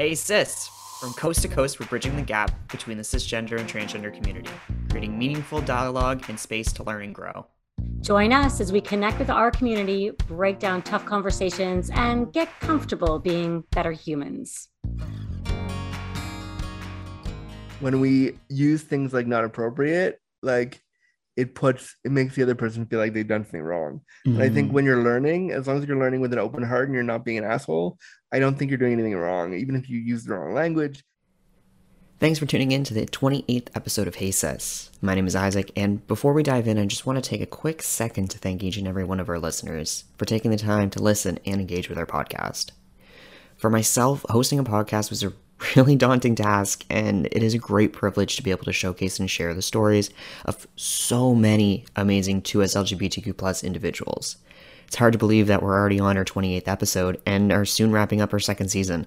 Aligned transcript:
Hey 0.00 0.14
sis! 0.14 0.66
From 0.98 1.12
coast 1.12 1.42
to 1.42 1.48
coast, 1.48 1.78
we're 1.78 1.84
bridging 1.84 2.16
the 2.16 2.22
gap 2.22 2.52
between 2.70 2.96
the 2.96 3.02
cisgender 3.02 3.60
and 3.60 3.68
transgender 3.68 4.10
community, 4.10 4.48
creating 4.88 5.18
meaningful 5.18 5.60
dialogue 5.60 6.24
and 6.28 6.40
space 6.40 6.72
to 6.72 6.82
learn 6.82 7.02
and 7.02 7.14
grow. 7.14 7.46
Join 8.00 8.32
us 8.32 8.62
as 8.62 8.72
we 8.72 8.80
connect 8.80 9.18
with 9.18 9.28
our 9.28 9.50
community, 9.50 10.12
break 10.26 10.58
down 10.58 10.80
tough 10.80 11.04
conversations, 11.04 11.90
and 11.90 12.32
get 12.32 12.48
comfortable 12.60 13.18
being 13.18 13.62
better 13.72 13.92
humans. 13.92 14.68
When 17.80 18.00
we 18.00 18.38
use 18.48 18.80
things 18.80 19.12
like 19.12 19.26
not 19.26 19.44
appropriate, 19.44 20.18
like 20.42 20.82
it 21.36 21.54
puts 21.54 21.94
it 22.04 22.10
makes 22.10 22.34
the 22.34 22.42
other 22.42 22.54
person 22.54 22.86
feel 22.86 22.98
like 22.98 23.12
they've 23.12 23.28
done 23.28 23.44
something 23.44 23.60
wrong. 23.60 24.00
Mm-hmm. 24.26 24.40
And 24.40 24.42
I 24.42 24.54
think 24.54 24.70
mm. 24.70 24.72
when 24.72 24.86
you're 24.86 25.02
learning, 25.02 25.52
as 25.52 25.66
long 25.66 25.76
as 25.76 25.86
you're 25.86 25.98
learning 25.98 26.22
with 26.22 26.32
an 26.32 26.38
open 26.38 26.62
heart 26.62 26.88
and 26.88 26.94
you're 26.94 27.02
not 27.02 27.24
being 27.24 27.36
an 27.36 27.44
asshole, 27.44 27.98
I 28.32 28.38
don't 28.38 28.56
think 28.56 28.70
you're 28.70 28.78
doing 28.78 28.92
anything 28.92 29.16
wrong, 29.16 29.54
even 29.54 29.74
if 29.74 29.90
you 29.90 29.98
use 29.98 30.24
the 30.24 30.34
wrong 30.34 30.54
language. 30.54 31.02
Thanks 32.20 32.38
for 32.38 32.46
tuning 32.46 32.70
in 32.70 32.84
to 32.84 32.94
the 32.94 33.06
28th 33.06 33.68
episode 33.74 34.06
of 34.06 34.16
Hey 34.16 34.30
Sis. 34.30 34.90
My 35.02 35.16
name 35.16 35.26
is 35.26 35.34
Isaac, 35.34 35.72
and 35.74 36.06
before 36.06 36.32
we 36.32 36.44
dive 36.44 36.68
in, 36.68 36.78
I 36.78 36.86
just 36.86 37.06
want 37.06 37.22
to 37.22 37.28
take 37.28 37.40
a 37.40 37.46
quick 37.46 37.82
second 37.82 38.30
to 38.30 38.38
thank 38.38 38.62
each 38.62 38.76
and 38.76 38.86
every 38.86 39.02
one 39.02 39.18
of 39.18 39.28
our 39.28 39.38
listeners 39.40 40.04
for 40.16 40.26
taking 40.26 40.52
the 40.52 40.56
time 40.56 40.90
to 40.90 41.02
listen 41.02 41.40
and 41.44 41.60
engage 41.60 41.88
with 41.88 41.98
our 41.98 42.06
podcast. 42.06 42.70
For 43.56 43.68
myself, 43.68 44.24
hosting 44.28 44.60
a 44.60 44.64
podcast 44.64 45.10
was 45.10 45.24
a 45.24 45.32
really 45.76 45.96
daunting 45.96 46.36
task, 46.36 46.84
and 46.88 47.26
it 47.32 47.42
is 47.42 47.54
a 47.54 47.58
great 47.58 47.92
privilege 47.92 48.36
to 48.36 48.44
be 48.44 48.52
able 48.52 48.64
to 48.64 48.72
showcase 48.72 49.18
and 49.18 49.28
share 49.28 49.54
the 49.54 49.62
stories 49.62 50.10
of 50.44 50.68
so 50.76 51.34
many 51.34 51.84
amazing 51.96 52.42
2S 52.42 52.76
LGBTQ 52.76 53.36
plus 53.36 53.64
individuals. 53.64 54.36
It's 54.90 54.96
hard 54.96 55.12
to 55.12 55.20
believe 55.20 55.46
that 55.46 55.62
we're 55.62 55.78
already 55.78 56.00
on 56.00 56.16
our 56.16 56.24
28th 56.24 56.66
episode 56.66 57.22
and 57.24 57.52
are 57.52 57.64
soon 57.64 57.92
wrapping 57.92 58.20
up 58.20 58.32
our 58.32 58.40
second 58.40 58.70
season, 58.70 59.06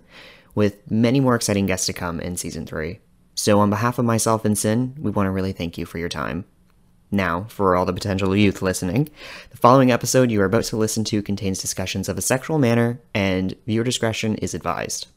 with 0.55 0.89
many 0.89 1.19
more 1.19 1.35
exciting 1.35 1.65
guests 1.65 1.87
to 1.87 1.91
come 1.91 2.21
in 2.21 2.37
season 2.37 2.65
3. 2.65 3.01
So, 3.35 3.59
on 3.59 3.69
behalf 3.69 3.99
of 3.99 4.05
myself 4.05 4.45
and 4.45 4.57
Sin, 4.57 4.95
we 4.97 5.11
want 5.11 5.27
to 5.27 5.31
really 5.31 5.51
thank 5.51 5.77
you 5.77 5.85
for 5.85 5.97
your 5.97 6.07
time. 6.07 6.45
Now, 7.11 7.47
for 7.49 7.75
all 7.75 7.83
the 7.85 7.91
potential 7.91 8.33
youth 8.33 8.61
listening, 8.61 9.09
the 9.49 9.57
following 9.57 9.91
episode 9.91 10.31
you 10.31 10.39
are 10.39 10.45
about 10.45 10.63
to 10.63 10.77
listen 10.77 11.03
to 11.03 11.21
contains 11.21 11.59
discussions 11.59 12.07
of 12.07 12.17
a 12.17 12.21
sexual 12.21 12.59
manner, 12.59 13.01
and 13.13 13.53
viewer 13.67 13.83
discretion 13.83 14.35
is 14.35 14.53
advised. 14.53 15.07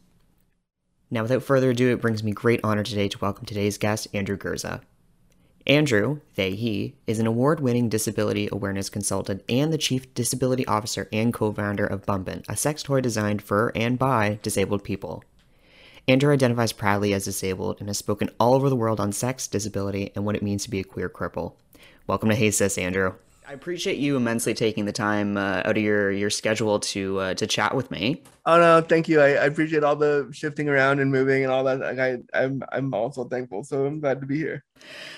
Now, 1.12 1.23
without 1.23 1.45
further 1.45 1.71
ado, 1.71 1.93
it 1.93 2.01
brings 2.01 2.25
me 2.25 2.33
great 2.33 2.59
honor 2.65 2.83
today 2.83 3.07
to 3.07 3.19
welcome 3.21 3.47
today's 3.47 3.79
guest, 3.79 4.09
Andrew 4.12 4.37
Gurza. 4.37 4.81
Andrew, 5.67 6.20
they, 6.36 6.55
he, 6.55 6.95
is 7.09 7.19
an 7.19 7.27
award 7.27 7.59
winning 7.59 7.89
disability 7.89 8.48
awareness 8.53 8.89
consultant 8.89 9.42
and 9.48 9.72
the 9.72 9.78
chief 9.78 10.14
disability 10.14 10.64
officer 10.67 11.09
and 11.12 11.34
co 11.34 11.53
founder 11.53 11.84
of 11.84 12.06
Bump'n, 12.06 12.45
a 12.48 12.56
sex 12.56 12.84
toy 12.84 13.00
designed 13.00 13.42
for 13.42 13.72
and 13.75 13.98
by 13.98 14.39
disabled 14.42 14.84
people. 14.84 15.25
Andrew 16.06 16.33
identifies 16.33 16.72
proudly 16.72 17.12
as 17.12 17.25
disabled 17.25 17.81
and 17.81 17.89
has 17.89 17.98
spoken 17.98 18.31
all 18.39 18.55
over 18.55 18.70
the 18.70 18.77
world 18.77 19.00
on 19.00 19.11
sex, 19.11 19.48
disability, 19.48 20.12
and 20.14 20.25
what 20.25 20.37
it 20.37 20.42
means 20.42 20.62
to 20.62 20.70
be 20.70 20.78
a 20.78 20.84
queer 20.84 21.09
cripple. 21.09 21.55
Welcome 22.06 22.28
to 22.28 22.37
Hey 22.37 22.53
Sis, 22.53 22.78
Andrew. 22.78 23.14
I 23.49 23.53
appreciate 23.53 23.99
you 23.99 24.17
immensely 24.17 24.55
taking 24.55 24.87
the 24.87 24.93
time 24.93 25.37
uh, 25.37 25.63
out 25.65 25.77
of 25.77 25.83
your 25.83 26.11
your 26.11 26.31
schedule 26.31 26.81
to 26.81 27.21
uh, 27.21 27.35
to 27.35 27.47
chat 27.47 27.77
with 27.77 27.93
me. 27.93 28.25
Oh 28.45 28.59
no, 28.59 28.81
thank 28.81 29.09
you. 29.09 29.21
I, 29.21 29.29
I, 29.35 29.45
appreciate 29.45 29.85
all 29.85 29.95
the 29.95 30.29
shifting 30.33 30.69
around 30.69 30.99
and 30.99 31.13
moving 31.13 31.45
and 31.45 31.53
all 31.53 31.63
that. 31.63 31.79
Like 31.79 31.99
I, 32.01 32.19
I'm 32.35 32.65
I'm 32.73 32.93
also 32.93 33.25
thankful. 33.25 33.63
So 33.63 33.87
I'm 33.87 34.01
glad 34.01 34.21
to 34.21 34.27
be 34.27 34.37
here. 34.37 34.65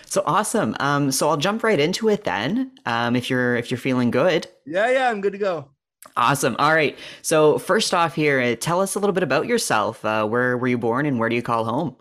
So 0.04 0.22
awesome. 0.26 0.76
Um, 0.78 1.10
so 1.10 1.30
I'll 1.30 1.38
jump 1.38 1.62
right 1.62 1.80
into 1.80 2.10
it 2.10 2.24
then. 2.24 2.72
Um, 2.84 3.16
if 3.16 3.30
you're 3.30 3.56
if 3.56 3.70
you're 3.70 3.78
feeling 3.78 4.10
good. 4.10 4.46
Yeah, 4.66 4.90
yeah, 4.90 5.10
I'm 5.10 5.22
good 5.22 5.32
to 5.32 5.38
go. 5.38 5.70
Awesome. 6.14 6.54
All 6.58 6.74
right. 6.74 6.98
So 7.22 7.58
first 7.58 7.94
off, 7.94 8.14
here, 8.14 8.40
uh, 8.40 8.56
tell 8.56 8.82
us 8.82 8.94
a 8.94 8.98
little 8.98 9.14
bit 9.14 9.22
about 9.22 9.46
yourself. 9.46 10.04
Uh, 10.04 10.26
where 10.26 10.58
were 10.58 10.68
you 10.68 10.78
born 10.78 11.06
and 11.06 11.18
where 11.18 11.30
do 11.30 11.36
you 11.36 11.42
call 11.42 11.64
home? 11.64 11.96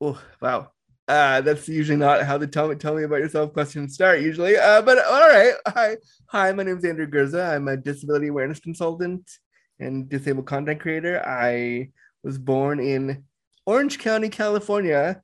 Oh 0.00 0.20
wow. 0.40 0.70
Uh, 1.08 1.40
that's 1.40 1.68
usually 1.68 1.96
not 1.96 2.24
how 2.24 2.36
the 2.36 2.46
tell 2.46 2.68
me 2.68 2.74
tell 2.74 2.94
me 2.94 3.04
about 3.04 3.20
yourself 3.20 3.52
questions 3.52 3.94
start 3.94 4.20
usually. 4.20 4.56
Uh, 4.56 4.82
but 4.82 4.98
all 5.04 5.28
right. 5.28 5.54
Hi, 5.68 5.96
hi. 6.26 6.52
My 6.52 6.64
name 6.64 6.78
is 6.78 6.84
Andrew 6.84 7.06
Gurza. 7.06 7.54
I'm 7.54 7.68
a 7.68 7.76
disability 7.76 8.26
awareness 8.26 8.58
consultant 8.58 9.30
and 9.78 10.08
disabled 10.08 10.46
content 10.46 10.80
creator. 10.80 11.22
I 11.24 11.90
was 12.24 12.38
born 12.38 12.80
in 12.80 13.24
Orange 13.66 14.00
County, 14.00 14.28
California, 14.28 15.22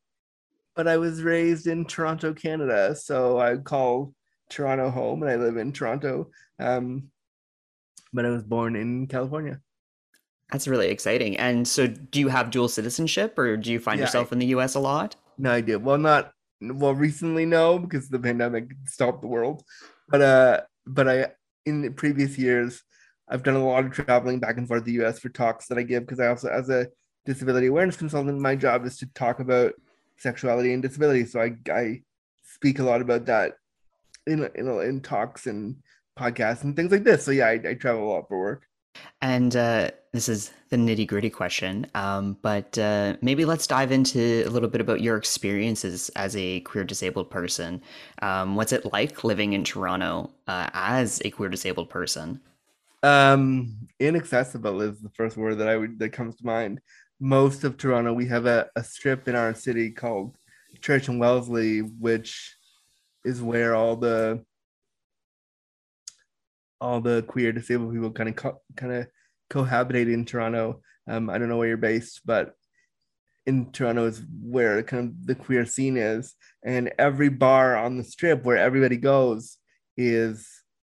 but 0.76 0.86
I 0.86 0.98
was 0.98 1.22
raised 1.22 1.66
in 1.66 1.84
Toronto, 1.84 2.32
Canada. 2.32 2.94
So 2.94 3.40
I 3.40 3.56
call 3.56 4.14
Toronto 4.50 4.88
home, 4.88 5.22
and 5.22 5.32
I 5.32 5.36
live 5.36 5.56
in 5.56 5.72
Toronto. 5.72 6.30
Um, 6.60 7.08
but 8.12 8.24
I 8.24 8.30
was 8.30 8.44
born 8.44 8.76
in 8.76 9.08
California. 9.08 9.60
That's 10.52 10.68
really 10.68 10.88
exciting. 10.88 11.36
And 11.38 11.66
so, 11.66 11.86
do 11.86 12.20
you 12.20 12.28
have 12.28 12.50
dual 12.50 12.68
citizenship, 12.68 13.38
or 13.38 13.56
do 13.56 13.72
you 13.72 13.80
find 13.80 13.98
yeah, 13.98 14.04
yourself 14.04 14.32
in 14.32 14.38
the 14.38 14.46
U.S. 14.46 14.74
a 14.74 14.80
lot? 14.80 15.16
No 15.38 15.50
idea. 15.50 15.78
Well, 15.78 15.98
not 15.98 16.32
well 16.60 16.94
recently, 16.94 17.47
no, 17.47 17.78
because 17.78 18.09
the 18.09 18.19
pandemic 18.19 18.70
stopped 18.87 19.22
the 19.22 19.28
world. 19.28 19.62
But 20.09 20.20
uh, 20.20 20.60
but 20.87 21.09
I 21.09 21.26
in 21.66 21.93
previous 21.94 22.38
years, 22.38 22.82
I've 23.28 23.43
done 23.43 23.56
a 23.56 23.65
lot 23.65 23.84
of 23.84 23.93
traveling 23.93 24.41
back 24.41 24.59
and 24.59 24.69
forth 24.69 24.84
the 24.84 24.93
U.S. 24.93 25.19
for 25.19 25.28
talks 25.28 25.66
that 25.69 25.78
I 25.78 25.82
give 25.82 26.04
because 26.04 26.20
I 26.20 26.28
also, 26.28 26.48
as 26.48 26.69
a 26.69 26.88
disability 27.25 27.69
awareness 27.69 27.97
consultant, 27.97 28.41
my 28.41 28.56
job 28.56 28.84
is 28.84 28.98
to 28.98 29.06
talk 29.15 29.41
about 29.41 29.72
sexuality 30.19 30.72
and 30.72 30.82
disability. 30.82 31.26
So 31.26 31.41
I 31.41 31.56
I 31.72 32.03
speak 32.44 32.78
a 32.78 32.84
lot 32.84 33.00
about 33.00 33.26
that 33.26 33.54
in 34.26 34.49
in, 34.54 34.69
in 34.69 35.00
talks 35.00 35.47
and 35.47 35.76
podcasts 36.19 36.62
and 36.64 36.76
things 36.76 36.93
like 36.93 37.04
this. 37.04 37.25
So 37.25 37.31
yeah, 37.31 37.47
I, 37.47 37.60
I 37.70 37.75
travel 37.75 38.04
a 38.04 38.10
lot 38.10 38.28
for 38.28 38.38
work. 38.38 38.66
And 39.20 39.54
uh, 39.54 39.91
this 40.12 40.28
is 40.28 40.53
the 40.70 40.76
nitty 40.76 41.06
gritty 41.06 41.30
question, 41.30 41.86
um, 41.94 42.36
but 42.42 42.76
uh, 42.76 43.16
maybe 43.22 43.44
let's 43.44 43.66
dive 43.66 43.92
into 43.92 44.42
a 44.47 44.50
little 44.50 44.69
bit 44.69 44.80
about 44.80 45.00
your 45.00 45.16
experiences 45.16 46.08
as 46.10 46.34
a 46.36 46.60
queer 46.60 46.84
disabled 46.84 47.31
person. 47.31 47.82
Um, 48.20 48.56
what's 48.56 48.72
it 48.72 48.92
like 48.92 49.22
living 49.22 49.52
in 49.52 49.64
Toronto 49.64 50.31
uh, 50.48 50.70
as 50.72 51.22
a 51.25 51.31
queer 51.31 51.48
disabled 51.48 51.88
person? 51.88 52.41
Um, 53.02 53.76
inaccessible 54.00 54.81
is 54.82 55.00
the 55.00 55.10
first 55.10 55.36
word 55.36 55.58
that 55.58 55.69
I 55.69 55.76
would 55.76 55.98
that 55.98 56.10
comes 56.10 56.36
to 56.36 56.47
mind. 56.47 56.81
Most 57.20 57.64
of 57.64 57.76
Toronto, 57.76 58.12
we 58.12 58.26
have 58.26 58.47
a, 58.47 58.69
a 58.76 58.82
strip 58.82 59.28
in 59.28 59.34
our 59.34 59.54
city 59.54 59.91
called 59.91 60.36
Church 60.81 61.08
and 61.08 61.20
Wellesley, 61.20 61.81
which 61.81 62.56
is 63.25 63.41
where 63.41 63.75
all 63.75 63.97
the 63.97 64.44
all 66.82 67.00
the 67.00 67.22
queer 67.22 67.53
disabled 67.53 67.94
people 67.94 68.10
kind 68.10 68.28
of 68.28 68.37
co- 68.37 68.60
kind 68.76 68.93
of 68.93 69.06
cohabitate 69.50 70.12
in 70.12 70.25
Toronto. 70.25 70.82
Um, 71.09 71.31
I 71.31 71.38
don't 71.38 71.48
know 71.48 71.56
where 71.56 71.69
you're 71.69 71.76
based, 71.76 72.20
but 72.25 72.54
in 73.47 73.70
Toronto 73.72 74.06
is 74.06 74.22
where 74.43 74.82
kind 74.82 75.09
of 75.09 75.26
the 75.26 75.34
queer 75.34 75.65
scene 75.66 75.97
is, 75.97 76.34
and 76.65 76.93
every 76.98 77.28
bar 77.28 77.76
on 77.76 77.97
the 77.97 78.04
strip 78.04 78.44
where 78.44 78.56
everybody 78.56 78.97
goes 78.97 79.59
is 79.97 80.48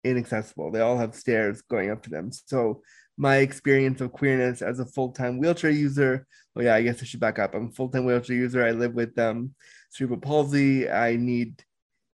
inaccessible. 0.04 0.70
They 0.70 0.80
all 0.80 0.98
have 0.98 1.14
stairs 1.14 1.62
going 1.62 1.90
up 1.90 2.02
to 2.04 2.10
them. 2.10 2.30
So 2.32 2.82
my 3.16 3.36
experience 3.36 4.00
of 4.00 4.12
queerness 4.12 4.62
as 4.62 4.80
a 4.80 4.86
full-time 4.86 5.38
wheelchair 5.38 5.70
user, 5.70 6.26
oh 6.56 6.62
yeah, 6.62 6.74
I 6.74 6.82
guess 6.82 7.02
I 7.02 7.04
should 7.04 7.20
back 7.20 7.38
up. 7.38 7.54
I'm 7.54 7.68
a 7.68 7.72
full-time 7.72 8.04
wheelchair 8.04 8.36
user. 8.36 8.64
I 8.64 8.70
live 8.70 8.94
with 8.94 9.18
um, 9.18 9.54
cerebral 9.90 10.20
palsy. 10.20 10.88
I 10.88 11.16
need 11.16 11.62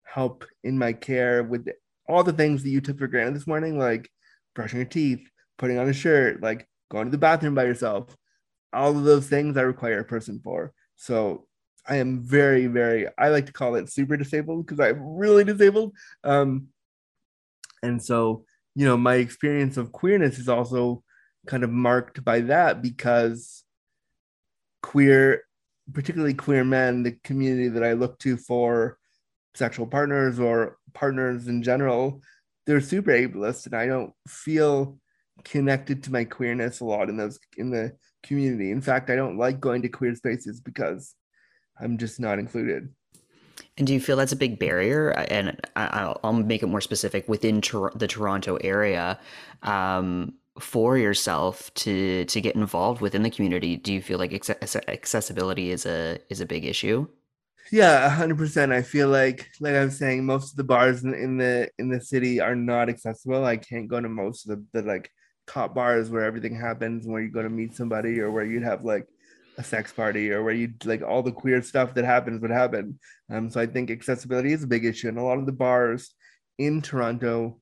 help 0.05 0.45
in 0.63 0.79
my 0.79 0.93
care 0.93 1.43
with 1.43 1.69
all 2.09 2.25
the 2.25 2.33
things 2.33 2.63
that 2.63 2.71
you 2.71 2.81
took 2.81 2.99
for 2.99 3.07
granted 3.07 3.35
this 3.35 3.47
morning, 3.47 3.79
like 3.79 4.11
brushing 4.55 4.79
your 4.79 4.89
teeth, 4.89 5.29
putting 5.59 5.79
on 5.79 5.89
a 5.89 5.93
shirt, 5.93 6.43
like 6.43 6.69
going 6.91 7.07
to 7.07 7.11
the 7.11 7.19
bathroom 7.19 7.55
by 7.55 7.65
yourself. 7.65 8.17
All 8.73 8.97
of 8.97 9.05
those 9.05 9.29
things 9.29 9.57
I 9.57 9.63
require 9.63 10.01
a 10.01 10.05
person 10.05 10.41
for. 10.43 10.73
So 10.97 11.47
I 11.87 11.97
am 11.97 12.23
very, 12.23 12.67
very, 12.67 13.07
I 13.19 13.29
like 13.29 13.47
to 13.47 13.53
call 13.53 13.75
it 13.75 13.91
super 13.91 14.17
disabled 14.17 14.67
because 14.67 14.81
I'm 14.81 15.17
really 15.17 15.45
disabled. 15.45 15.95
Um, 16.25 16.69
and 17.83 18.03
so, 18.03 18.45
you 18.75 18.87
know, 18.87 18.97
my 18.97 19.17
experience 19.17 19.77
of 19.77 19.93
queerness 19.93 20.39
is 20.39 20.49
also 20.49 21.03
kind 21.47 21.65
of 21.65 21.71
marked 21.71 22.25
by 22.25 22.41
that 22.43 22.83
because 22.83 23.65
queer, 24.83 25.45
particularly 25.93 26.35
queer 26.35 26.65
men, 26.65 27.03
the 27.03 27.13
community 27.25 27.69
that 27.69 27.85
I 27.85 27.93
look 27.93 28.19
to 28.21 28.37
for 28.37 28.99
sexual 29.55 29.87
partners 29.87 30.39
or 30.39 30.79
partners 30.95 31.49
in 31.49 31.63
general, 31.63 32.21
they're 32.67 32.81
super 32.81 33.11
ableist, 33.11 33.67
and 33.67 33.75
I 33.75 33.87
don't 33.87 34.13
feel 34.29 34.99
connected 35.45 36.03
to 36.05 36.13
my 36.13 36.25
queerness 36.25 36.81
a 36.81 36.85
lot 36.85 37.09
in 37.09 37.17
those 37.17 37.39
in 37.57 37.71
the 37.71 37.93
community. 38.23 38.71
In 38.71 38.81
fact, 38.81 39.11
I 39.11 39.17
don't 39.17 39.39
like 39.39 39.61
going 39.61 39.83
to 39.83 39.89
queer 39.89 40.15
spaces 40.15 40.61
because 40.61 41.15
I'm 41.81 41.99
just 41.99 42.21
not 42.21 42.39
included. 42.39 42.89
And 43.79 43.87
do 43.87 43.95
you 43.95 44.01
feel 44.01 44.17
that's 44.17 44.33
a 44.33 44.37
big 44.37 44.59
barrier? 44.59 45.11
And 45.11 45.59
I'll, 45.77 46.33
make 46.33 46.63
it 46.63 46.67
more 46.67 46.81
specific 46.81 47.29
within 47.29 47.57
the 47.57 48.07
Toronto 48.09 48.57
area 48.57 49.19
um, 49.63 50.35
for 50.61 50.99
yourself 50.99 51.73
to 51.75 52.25
to 52.27 52.41
get 52.41 52.55
involved 52.55 53.01
within 53.01 53.23
the 53.23 53.31
community. 53.31 53.77
Do 53.77 53.93
you 53.93 54.03
feel 54.03 54.19
like 54.19 54.33
accessibility 54.33 55.71
is 55.71 55.87
a 55.87 56.19
is 56.29 56.41
a 56.41 56.47
big 56.47 56.65
issue? 56.65 57.09
Yeah, 57.71 58.09
hundred 58.11 58.39
percent. 58.39 58.73
I 58.73 58.83
feel 58.83 59.09
like, 59.09 59.49
like 59.61 59.75
I 59.75 59.85
was 59.85 59.97
saying, 59.97 60.27
most 60.27 60.53
of 60.53 60.57
the 60.57 60.65
bars 60.65 61.05
in, 61.05 61.15
in, 61.15 61.39
the 61.39 61.71
in 61.79 61.89
the 61.89 62.01
city 62.01 62.41
are 62.41 62.57
not 62.57 62.89
accessible. 62.89 63.45
I 63.45 63.57
can't 63.57 63.89
go 63.89 64.01
to 64.01 64.09
most 64.09 64.49
of 64.49 64.59
the, 64.73 64.81
the 64.81 64.87
like 64.87 65.11
top 65.47 65.75
bars 65.75 66.11
where 66.11 66.25
everything 66.25 66.55
happens, 66.55 67.07
where 67.07 67.23
you 67.23 67.31
go 67.31 67.43
to 67.43 67.49
meet 67.49 67.75
somebody, 67.75 68.21
or 68.21 68.31
where 68.31 68.45
you'd 68.45 68.65
have 68.65 68.85
like 68.85 69.07
a 69.59 69.65
sex 69.65 69.93
party 69.93 70.31
or 70.33 70.43
where 70.43 70.55
you 70.55 70.73
like 70.85 71.03
all 71.03 71.23
the 71.23 71.31
queer 71.31 71.63
stuff 71.63 71.95
that 71.95 72.05
happens 72.05 72.41
would 72.41 72.51
happen. 72.51 72.99
Um, 73.31 73.51
so 73.51 73.61
I 73.61 73.67
think 73.67 73.91
accessibility 73.91 74.53
is 74.53 74.65
a 74.65 74.69
big 74.69 74.85
issue, 74.85 75.09
and 75.09 75.19
a 75.19 75.23
lot 75.23 75.39
of 75.39 75.47
the 75.47 75.53
bars 75.53 76.15
in 76.59 76.83
Toronto, 76.83 77.61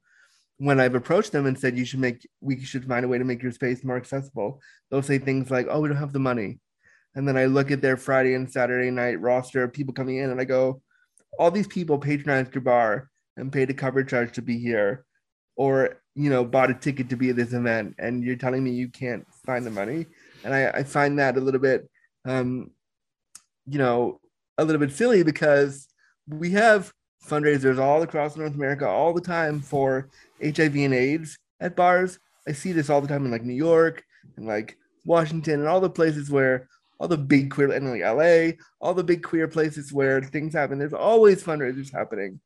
when 0.58 0.80
I've 0.80 0.94
approached 0.94 1.32
them 1.32 1.46
and 1.46 1.58
said 1.58 1.78
you 1.78 1.84
should 1.84 2.00
make, 2.00 2.28
we 2.40 2.60
should 2.64 2.86
find 2.86 3.04
a 3.04 3.08
way 3.08 3.18
to 3.18 3.24
make 3.24 3.42
your 3.42 3.52
space 3.52 3.84
more 3.84 3.96
accessible, 3.96 4.60
they'll 4.90 5.02
say 5.02 5.18
things 5.18 5.50
like, 5.50 5.66
"Oh, 5.70 5.80
we 5.80 5.88
don't 5.88 5.96
have 5.98 6.12
the 6.12 6.18
money," 6.18 6.58
and 7.14 7.26
then 7.26 7.36
I 7.36 7.46
look 7.46 7.70
at 7.70 7.82
their 7.82 7.96
Friday 7.96 8.34
and 8.34 8.50
Saturday 8.50 8.90
night 8.90 9.20
roster 9.20 9.62
of 9.62 9.72
people 9.72 9.94
coming 9.94 10.18
in, 10.18 10.30
and 10.30 10.40
I 10.40 10.44
go, 10.44 10.82
"All 11.38 11.50
these 11.50 11.66
people 11.66 11.98
patronized 11.98 12.54
your 12.54 12.62
bar 12.62 13.10
and 13.36 13.52
paid 13.52 13.70
a 13.70 13.74
cover 13.74 14.04
charge 14.04 14.32
to 14.32 14.42
be 14.42 14.58
here." 14.58 15.04
Or 15.56 16.00
you 16.14 16.30
know, 16.30 16.44
bought 16.44 16.70
a 16.70 16.74
ticket 16.74 17.08
to 17.10 17.16
be 17.16 17.30
at 17.30 17.36
this 17.36 17.52
event, 17.52 17.94
and 17.98 18.24
you're 18.24 18.36
telling 18.36 18.64
me 18.64 18.70
you 18.72 18.88
can't 18.88 19.26
find 19.44 19.64
the 19.64 19.70
money 19.70 20.06
and 20.44 20.54
I, 20.54 20.68
I 20.68 20.82
find 20.84 21.18
that 21.18 21.36
a 21.36 21.40
little 21.40 21.60
bit, 21.60 21.88
um, 22.24 22.70
you 23.66 23.78
know, 23.78 24.20
a 24.58 24.64
little 24.64 24.80
bit 24.80 24.92
silly 24.92 25.22
because 25.22 25.88
we 26.26 26.50
have 26.52 26.92
fundraisers 27.26 27.78
all 27.78 28.02
across 28.02 28.36
North 28.36 28.54
America 28.54 28.88
all 28.88 29.12
the 29.12 29.20
time 29.20 29.60
for 29.60 30.08
HIV 30.42 30.76
and 30.76 30.94
AIDS 30.94 31.38
at 31.60 31.76
bars. 31.76 32.18
I 32.48 32.52
see 32.52 32.72
this 32.72 32.90
all 32.90 33.00
the 33.00 33.08
time 33.08 33.24
in 33.24 33.30
like 33.30 33.44
New 33.44 33.54
York 33.54 34.02
and 34.36 34.46
like 34.46 34.76
Washington 35.04 35.60
and 35.60 35.68
all 35.68 35.80
the 35.80 35.90
places 35.90 36.30
where 36.30 36.68
all 37.00 37.08
the 37.08 37.18
big 37.18 37.50
queer 37.50 37.72
and 37.72 37.90
like 37.90 38.02
LA, 38.02 38.56
all 38.80 38.92
the 38.94 39.02
big 39.02 39.22
queer 39.22 39.48
places 39.48 39.92
where 39.92 40.22
things 40.22 40.52
happen. 40.52 40.78
There's 40.78 40.92
always 40.92 41.42
fundraisers 41.42 41.92
happening 41.92 42.40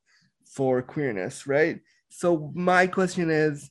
for 0.47 0.81
queerness, 0.81 1.47
right? 1.47 1.81
So 2.09 2.53
my 2.55 2.87
question 2.87 3.31
is, 3.31 3.69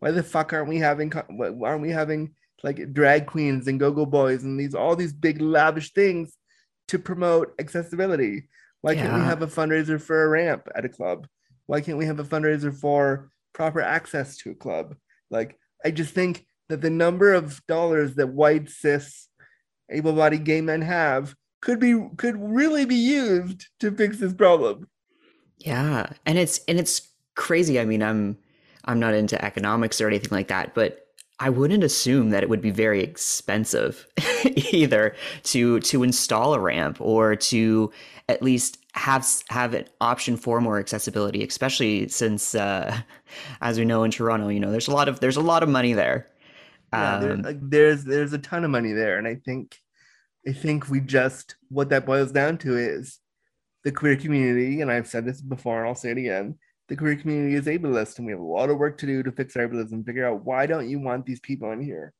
why 0.00 0.10
the 0.10 0.22
fuck 0.22 0.52
aren't 0.52 0.68
we 0.68 0.78
having 0.78 1.10
why 1.10 1.70
aren't 1.70 1.82
we 1.82 1.90
having 1.90 2.34
like 2.62 2.92
drag 2.92 3.26
queens 3.26 3.66
and 3.66 3.80
go-go 3.80 4.06
boys 4.06 4.44
and 4.44 4.58
these 4.58 4.74
all 4.74 4.96
these 4.96 5.12
big 5.12 5.40
lavish 5.40 5.92
things 5.92 6.36
to 6.88 6.98
promote 6.98 7.54
accessibility 7.58 8.48
why 8.82 8.92
yeah. 8.92 9.02
can't 9.02 9.14
we 9.14 9.20
have 9.20 9.42
a 9.42 9.46
fundraiser 9.46 10.00
for 10.00 10.24
a 10.24 10.28
ramp 10.28 10.68
at 10.74 10.84
a 10.84 10.88
club 10.88 11.26
why 11.66 11.80
can't 11.80 11.98
we 11.98 12.06
have 12.06 12.20
a 12.20 12.24
fundraiser 12.24 12.74
for 12.74 13.30
proper 13.52 13.80
access 13.80 14.36
to 14.36 14.50
a 14.50 14.54
club 14.54 14.94
like 15.30 15.58
i 15.84 15.90
just 15.90 16.14
think 16.14 16.46
that 16.68 16.80
the 16.80 16.90
number 16.90 17.32
of 17.32 17.64
dollars 17.66 18.14
that 18.14 18.28
white 18.28 18.68
cis 18.68 19.28
able-bodied 19.90 20.44
gay 20.44 20.60
men 20.60 20.82
have 20.82 21.34
could 21.60 21.80
be 21.80 22.08
could 22.16 22.36
really 22.38 22.84
be 22.84 22.96
used 22.96 23.68
to 23.80 23.90
fix 23.90 24.18
this 24.18 24.32
problem. 24.32 24.88
Yeah. 25.58 26.10
And 26.24 26.38
it's 26.38 26.60
and 26.68 26.78
it's 26.78 27.08
crazy. 27.34 27.80
I 27.80 27.84
mean 27.84 28.02
i'm 28.02 28.38
i'm 28.84 29.00
not 29.00 29.14
into 29.14 29.42
economics 29.44 30.00
or 30.00 30.06
anything 30.06 30.30
like 30.30 30.48
that 30.48 30.74
but 30.74 31.06
I 31.38 31.50
wouldn't 31.50 31.84
assume 31.84 32.30
that 32.30 32.42
it 32.42 32.48
would 32.48 32.62
be 32.62 32.70
very 32.70 33.02
expensive 33.02 34.06
either 34.72 35.14
to 35.44 35.80
to 35.80 36.02
install 36.02 36.54
a 36.54 36.60
ramp 36.60 36.98
or 37.00 37.36
to 37.36 37.92
at 38.28 38.42
least 38.42 38.78
have 38.94 39.26
have 39.50 39.74
an 39.74 39.84
option 40.00 40.36
for 40.38 40.60
more 40.60 40.78
accessibility, 40.78 41.44
especially 41.44 42.08
since, 42.08 42.54
uh, 42.54 42.98
as 43.60 43.78
we 43.78 43.84
know 43.84 44.02
in 44.02 44.10
Toronto, 44.10 44.48
you 44.48 44.60
know, 44.60 44.70
there's 44.70 44.88
a 44.88 44.92
lot 44.92 45.08
of 45.08 45.20
there's 45.20 45.36
a 45.36 45.42
lot 45.42 45.62
of 45.62 45.68
money 45.68 45.92
there. 45.92 46.26
Yeah, 46.96 47.18
there, 47.18 47.32
um, 47.32 47.42
like, 47.42 47.58
there's 47.60 48.04
there's 48.04 48.32
a 48.32 48.38
ton 48.38 48.64
of 48.64 48.70
money 48.70 48.92
there, 48.92 49.18
and 49.18 49.26
I 49.26 49.36
think 49.36 49.78
I 50.46 50.52
think 50.52 50.88
we 50.88 51.00
just 51.00 51.56
what 51.68 51.90
that 51.90 52.06
boils 52.06 52.32
down 52.32 52.58
to 52.58 52.76
is 52.76 53.18
the 53.84 53.92
queer 53.92 54.16
community, 54.16 54.80
and 54.80 54.90
I've 54.90 55.06
said 55.06 55.24
this 55.24 55.40
before, 55.40 55.80
and 55.80 55.88
I'll 55.88 55.94
say 55.94 56.10
it 56.10 56.18
again 56.18 56.58
the 56.88 56.96
queer 56.96 57.16
community 57.16 57.54
is 57.54 57.66
ableist 57.66 58.18
and 58.18 58.26
we 58.26 58.32
have 58.32 58.40
a 58.40 58.44
lot 58.44 58.70
of 58.70 58.78
work 58.78 58.98
to 58.98 59.06
do 59.06 59.22
to 59.22 59.32
fix 59.32 59.54
ableism 59.54 60.04
figure 60.04 60.26
out 60.26 60.44
why 60.44 60.66
don't 60.66 60.88
you 60.88 61.00
want 61.00 61.26
these 61.26 61.40
people 61.40 61.72
in 61.72 61.80
here? 61.80 62.12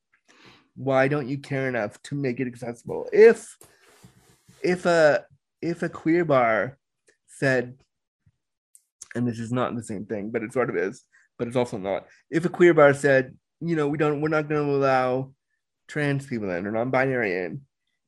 Why 0.75 1.07
don't 1.07 1.27
you 1.27 1.37
care 1.37 1.67
enough 1.67 2.01
to 2.03 2.15
make 2.15 2.39
it 2.39 2.47
accessible? 2.47 3.07
If 3.13 3.57
if 4.61 4.85
a 4.85 5.25
if 5.61 5.83
a 5.83 5.89
queer 5.89 6.25
bar 6.25 6.77
said 7.27 7.77
and 9.15 9.27
this 9.27 9.39
is 9.39 9.51
not 9.51 9.75
the 9.75 9.83
same 9.83 10.05
thing 10.05 10.31
but 10.31 10.43
it 10.43 10.53
sort 10.53 10.69
of 10.69 10.75
is 10.75 11.03
but 11.37 11.47
it's 11.47 11.57
also 11.57 11.77
not 11.77 12.07
if 12.29 12.45
a 12.45 12.49
queer 12.49 12.73
bar 12.73 12.93
said 12.93 13.35
you 13.61 13.75
know 13.75 13.87
we 13.87 13.97
don't 13.97 14.21
we're 14.21 14.29
not 14.29 14.47
going 14.47 14.65
to 14.65 14.75
allow 14.75 15.31
trans 15.87 16.25
people 16.25 16.49
in 16.51 16.67
or 16.67 16.71
non-binary 16.71 17.45
in 17.45 17.61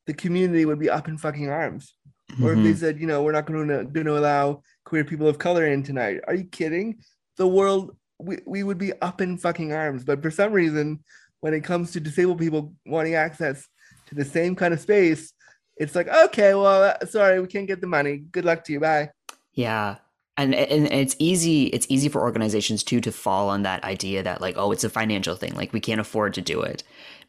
the 0.05 0.13
community 0.13 0.65
would 0.65 0.79
be 0.79 0.89
up 0.89 1.07
in 1.07 1.17
fucking 1.17 1.49
arms 1.49 1.93
mm-hmm. 2.31 2.45
or 2.45 2.53
if 2.53 2.57
they 2.57 2.69
mm-hmm. 2.69 2.77
said 2.77 2.99
you 2.99 3.07
know 3.07 3.23
we're 3.23 3.31
not 3.31 3.45
going 3.45 3.67
to 3.67 3.83
going 3.85 4.05
to 4.05 4.17
allow 4.17 4.61
queer 4.89 5.05
people 5.05 5.27
of 5.27 5.37
color 5.37 5.67
in 5.67 5.83
tonight. 5.83 6.19
Are 6.27 6.33
you 6.33 6.45
kidding? 6.45 6.97
The 7.37 7.47
world, 7.47 7.95
we, 8.17 8.39
we 8.45 8.63
would 8.63 8.79
be 8.79 8.91
up 9.01 9.21
in 9.21 9.37
fucking 9.37 9.71
arms. 9.71 10.03
But 10.03 10.21
for 10.21 10.31
some 10.31 10.51
reason, 10.51 11.03
when 11.41 11.53
it 11.53 11.63
comes 11.63 11.91
to 11.91 11.99
disabled 11.99 12.39
people 12.39 12.73
wanting 12.87 13.13
access 13.13 13.67
to 14.07 14.15
the 14.15 14.25
same 14.25 14.55
kind 14.55 14.73
of 14.73 14.79
space, 14.79 15.31
it's 15.77 15.95
like, 15.95 16.07
okay, 16.07 16.55
well, 16.55 16.83
uh, 16.83 17.05
sorry, 17.05 17.39
we 17.39 17.47
can't 17.47 17.67
get 17.67 17.81
the 17.81 17.87
money. 17.87 18.17
Good 18.17 18.45
luck 18.45 18.63
to 18.65 18.73
you. 18.73 18.79
Bye. 18.79 19.11
Yeah. 19.53 19.97
And, 20.39 20.55
and 20.55 20.87
it's 20.87 21.17
easy 21.19 21.65
it's 21.65 21.85
easy 21.89 22.07
for 22.07 22.21
organizations 22.21 22.81
too 22.81 23.01
to 23.01 23.11
fall 23.11 23.49
on 23.49 23.63
that 23.63 23.83
idea 23.83 24.23
that 24.23 24.39
like 24.39 24.55
oh 24.57 24.71
it's 24.71 24.85
a 24.85 24.89
financial 24.89 25.35
thing 25.35 25.53
like 25.53 25.73
we 25.73 25.81
can't 25.81 25.99
afford 25.99 26.33
to 26.35 26.41
do 26.41 26.61
it 26.61 26.81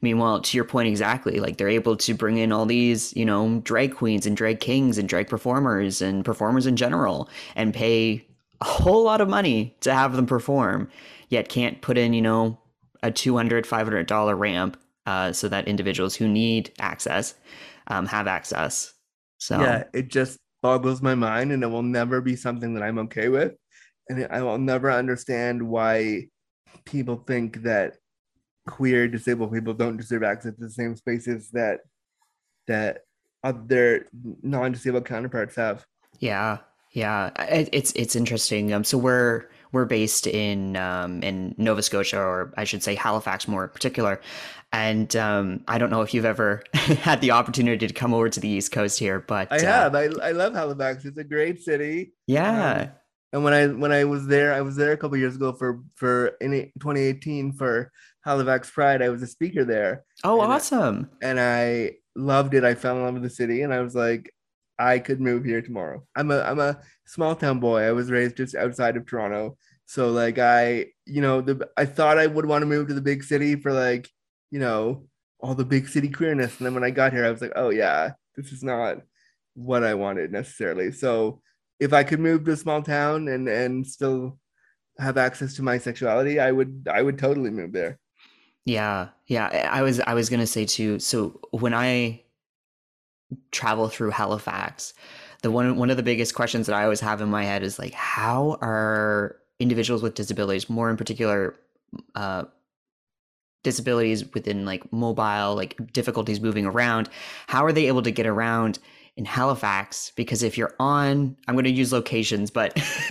Meanwhile, 0.02 0.40
to 0.40 0.56
your 0.56 0.64
point 0.64 0.88
exactly, 0.88 1.40
like 1.40 1.58
they're 1.58 1.68
able 1.68 1.96
to 1.98 2.14
bring 2.14 2.38
in 2.38 2.52
all 2.52 2.64
these, 2.64 3.14
you 3.14 3.26
know, 3.26 3.60
drag 3.62 3.94
queens 3.94 4.24
and 4.24 4.34
drag 4.34 4.60
kings 4.60 4.96
and 4.96 5.08
drag 5.08 5.28
performers 5.28 6.00
and 6.00 6.24
performers 6.24 6.66
in 6.66 6.76
general 6.76 7.28
and 7.54 7.74
pay 7.74 8.26
a 8.62 8.64
whole 8.64 9.04
lot 9.04 9.20
of 9.20 9.28
money 9.28 9.76
to 9.80 9.92
have 9.92 10.16
them 10.16 10.26
perform, 10.26 10.88
yet 11.28 11.50
can't 11.50 11.82
put 11.82 11.98
in, 11.98 12.14
you 12.14 12.22
know, 12.22 12.58
a 13.02 13.10
$200, 13.10 13.66
$500 13.66 14.38
ramp 14.38 14.78
uh, 15.04 15.32
so 15.32 15.48
that 15.48 15.68
individuals 15.68 16.14
who 16.14 16.26
need 16.26 16.72
access 16.78 17.34
um, 17.88 18.06
have 18.06 18.26
access. 18.26 18.94
So, 19.36 19.60
yeah, 19.60 19.84
it 19.92 20.08
just 20.08 20.38
boggles 20.62 21.02
my 21.02 21.14
mind 21.14 21.52
and 21.52 21.62
it 21.62 21.66
will 21.66 21.82
never 21.82 22.20
be 22.20 22.36
something 22.36 22.74
that 22.74 22.82
I'm 22.82 22.98
okay 22.98 23.28
with. 23.28 23.54
And 24.08 24.26
I 24.30 24.42
will 24.42 24.58
never 24.58 24.90
understand 24.90 25.62
why 25.62 26.28
people 26.84 27.16
think 27.26 27.62
that 27.62 27.96
queer 28.66 29.08
disabled 29.08 29.52
people 29.52 29.74
don't 29.74 29.96
deserve 29.96 30.22
access 30.22 30.54
to 30.54 30.60
the 30.60 30.70
same 30.70 30.96
spaces 30.96 31.50
that 31.50 31.80
that 32.66 33.02
other 33.42 34.06
non-disabled 34.42 35.06
counterparts 35.06 35.56
have. 35.56 35.84
Yeah 36.18 36.58
yeah. 36.92 37.30
It, 37.44 37.68
it's 37.72 37.92
it's 37.92 38.16
interesting. 38.16 38.72
Um 38.72 38.84
so 38.84 38.98
we're 38.98 39.46
we're 39.72 39.84
based 39.84 40.26
in 40.26 40.76
um 40.76 41.22
in 41.22 41.54
nova 41.58 41.82
scotia 41.82 42.18
or 42.18 42.52
i 42.56 42.64
should 42.64 42.82
say 42.82 42.94
halifax 42.94 43.46
more 43.48 43.64
in 43.64 43.70
particular 43.70 44.20
and 44.72 45.16
um 45.16 45.62
i 45.68 45.78
don't 45.78 45.90
know 45.90 46.02
if 46.02 46.14
you've 46.14 46.24
ever 46.24 46.62
had 46.72 47.20
the 47.20 47.30
opportunity 47.30 47.86
to 47.86 47.94
come 47.94 48.14
over 48.14 48.28
to 48.28 48.40
the 48.40 48.48
east 48.48 48.72
coast 48.72 48.98
here 48.98 49.20
but 49.20 49.50
i 49.52 49.56
uh, 49.56 49.62
have 49.62 49.94
I, 49.94 50.04
I 50.22 50.32
love 50.32 50.54
halifax 50.54 51.04
it's 51.04 51.18
a 51.18 51.24
great 51.24 51.62
city 51.62 52.12
yeah 52.26 52.82
um, 52.82 52.90
and 53.32 53.44
when 53.44 53.52
i 53.52 53.66
when 53.66 53.92
i 53.92 54.04
was 54.04 54.26
there 54.26 54.52
i 54.52 54.60
was 54.60 54.76
there 54.76 54.92
a 54.92 54.96
couple 54.96 55.16
years 55.16 55.36
ago 55.36 55.52
for 55.52 55.80
for 55.96 56.28
in 56.40 56.50
2018 56.50 57.52
for 57.52 57.90
Halifax 58.22 58.70
Pride. 58.70 59.02
I 59.02 59.08
was 59.08 59.22
a 59.22 59.26
speaker 59.26 59.64
there. 59.64 60.04
Oh, 60.24 60.42
and 60.42 60.52
awesome. 60.52 61.10
I, 61.22 61.26
and 61.26 61.40
I 61.40 61.92
loved 62.16 62.54
it. 62.54 62.64
I 62.64 62.74
fell 62.74 62.96
in 62.96 63.04
love 63.04 63.14
with 63.14 63.22
the 63.22 63.30
city 63.30 63.62
and 63.62 63.72
I 63.72 63.80
was 63.80 63.94
like, 63.94 64.32
I 64.78 64.98
could 64.98 65.20
move 65.20 65.44
here 65.44 65.60
tomorrow. 65.60 66.02
I'm 66.16 66.30
a 66.30 66.40
I'm 66.40 66.58
a 66.58 66.80
small 67.10 67.34
town 67.34 67.58
boy. 67.58 67.82
I 67.82 67.90
was 67.90 68.08
raised 68.08 68.36
just 68.36 68.54
outside 68.54 68.96
of 68.96 69.04
Toronto. 69.04 69.56
So 69.86 70.10
like 70.10 70.38
I, 70.38 70.86
you 71.06 71.20
know, 71.20 71.40
the 71.40 71.68
I 71.76 71.84
thought 71.84 72.18
I 72.18 72.28
would 72.28 72.46
want 72.46 72.62
to 72.62 72.66
move 72.66 72.86
to 72.86 72.94
the 72.94 73.00
big 73.00 73.24
city 73.24 73.56
for 73.56 73.72
like, 73.72 74.08
you 74.52 74.60
know, 74.60 75.08
all 75.40 75.56
the 75.56 75.64
big 75.64 75.88
city 75.88 76.08
queerness. 76.08 76.56
And 76.58 76.66
then 76.66 76.74
when 76.74 76.84
I 76.84 76.90
got 76.90 77.12
here, 77.12 77.26
I 77.26 77.30
was 77.30 77.40
like, 77.40 77.52
oh 77.56 77.70
yeah, 77.70 78.12
this 78.36 78.52
is 78.52 78.62
not 78.62 78.98
what 79.54 79.82
I 79.82 79.94
wanted 79.94 80.30
necessarily. 80.30 80.92
So 80.92 81.42
if 81.80 81.92
I 81.92 82.04
could 82.04 82.20
move 82.20 82.44
to 82.44 82.52
a 82.52 82.56
small 82.56 82.80
town 82.80 83.26
and 83.26 83.48
and 83.48 83.84
still 83.84 84.38
have 85.00 85.18
access 85.18 85.54
to 85.56 85.62
my 85.64 85.78
sexuality, 85.78 86.38
I 86.38 86.52
would 86.52 86.86
I 86.88 87.02
would 87.02 87.18
totally 87.18 87.50
move 87.50 87.72
there. 87.72 87.98
Yeah, 88.66 89.08
yeah. 89.26 89.68
I 89.72 89.82
was 89.82 89.98
I 89.98 90.14
was 90.14 90.30
gonna 90.30 90.46
say 90.46 90.64
too. 90.64 91.00
So 91.00 91.40
when 91.50 91.74
I 91.74 92.22
travel 93.50 93.88
through 93.88 94.10
Halifax, 94.10 94.94
the 95.40 95.50
one 95.50 95.76
one 95.76 95.90
of 95.90 95.96
the 95.96 96.02
biggest 96.02 96.34
questions 96.34 96.66
that 96.66 96.74
I 96.74 96.84
always 96.84 97.00
have 97.00 97.20
in 97.20 97.28
my 97.28 97.44
head 97.44 97.62
is 97.62 97.78
like, 97.78 97.94
how 97.94 98.58
are 98.60 99.36
individuals 99.58 100.02
with 100.02 100.14
disabilities, 100.14 100.70
more 100.70 100.90
in 100.90 100.96
particular, 100.96 101.54
uh, 102.14 102.44
disabilities 103.62 104.32
within 104.32 104.64
like 104.64 104.90
mobile, 104.92 105.54
like 105.54 105.92
difficulties 105.92 106.40
moving 106.40 106.66
around, 106.66 107.08
how 107.46 107.64
are 107.64 107.72
they 107.72 107.86
able 107.86 108.02
to 108.02 108.10
get 108.10 108.26
around 108.26 108.78
in 109.16 109.26
Halifax? 109.26 110.12
Because 110.16 110.42
if 110.42 110.56
you're 110.56 110.74
on, 110.80 111.36
I'm 111.46 111.54
going 111.54 111.64
to 111.64 111.70
use 111.70 111.92
locations, 111.92 112.50
but 112.50 112.74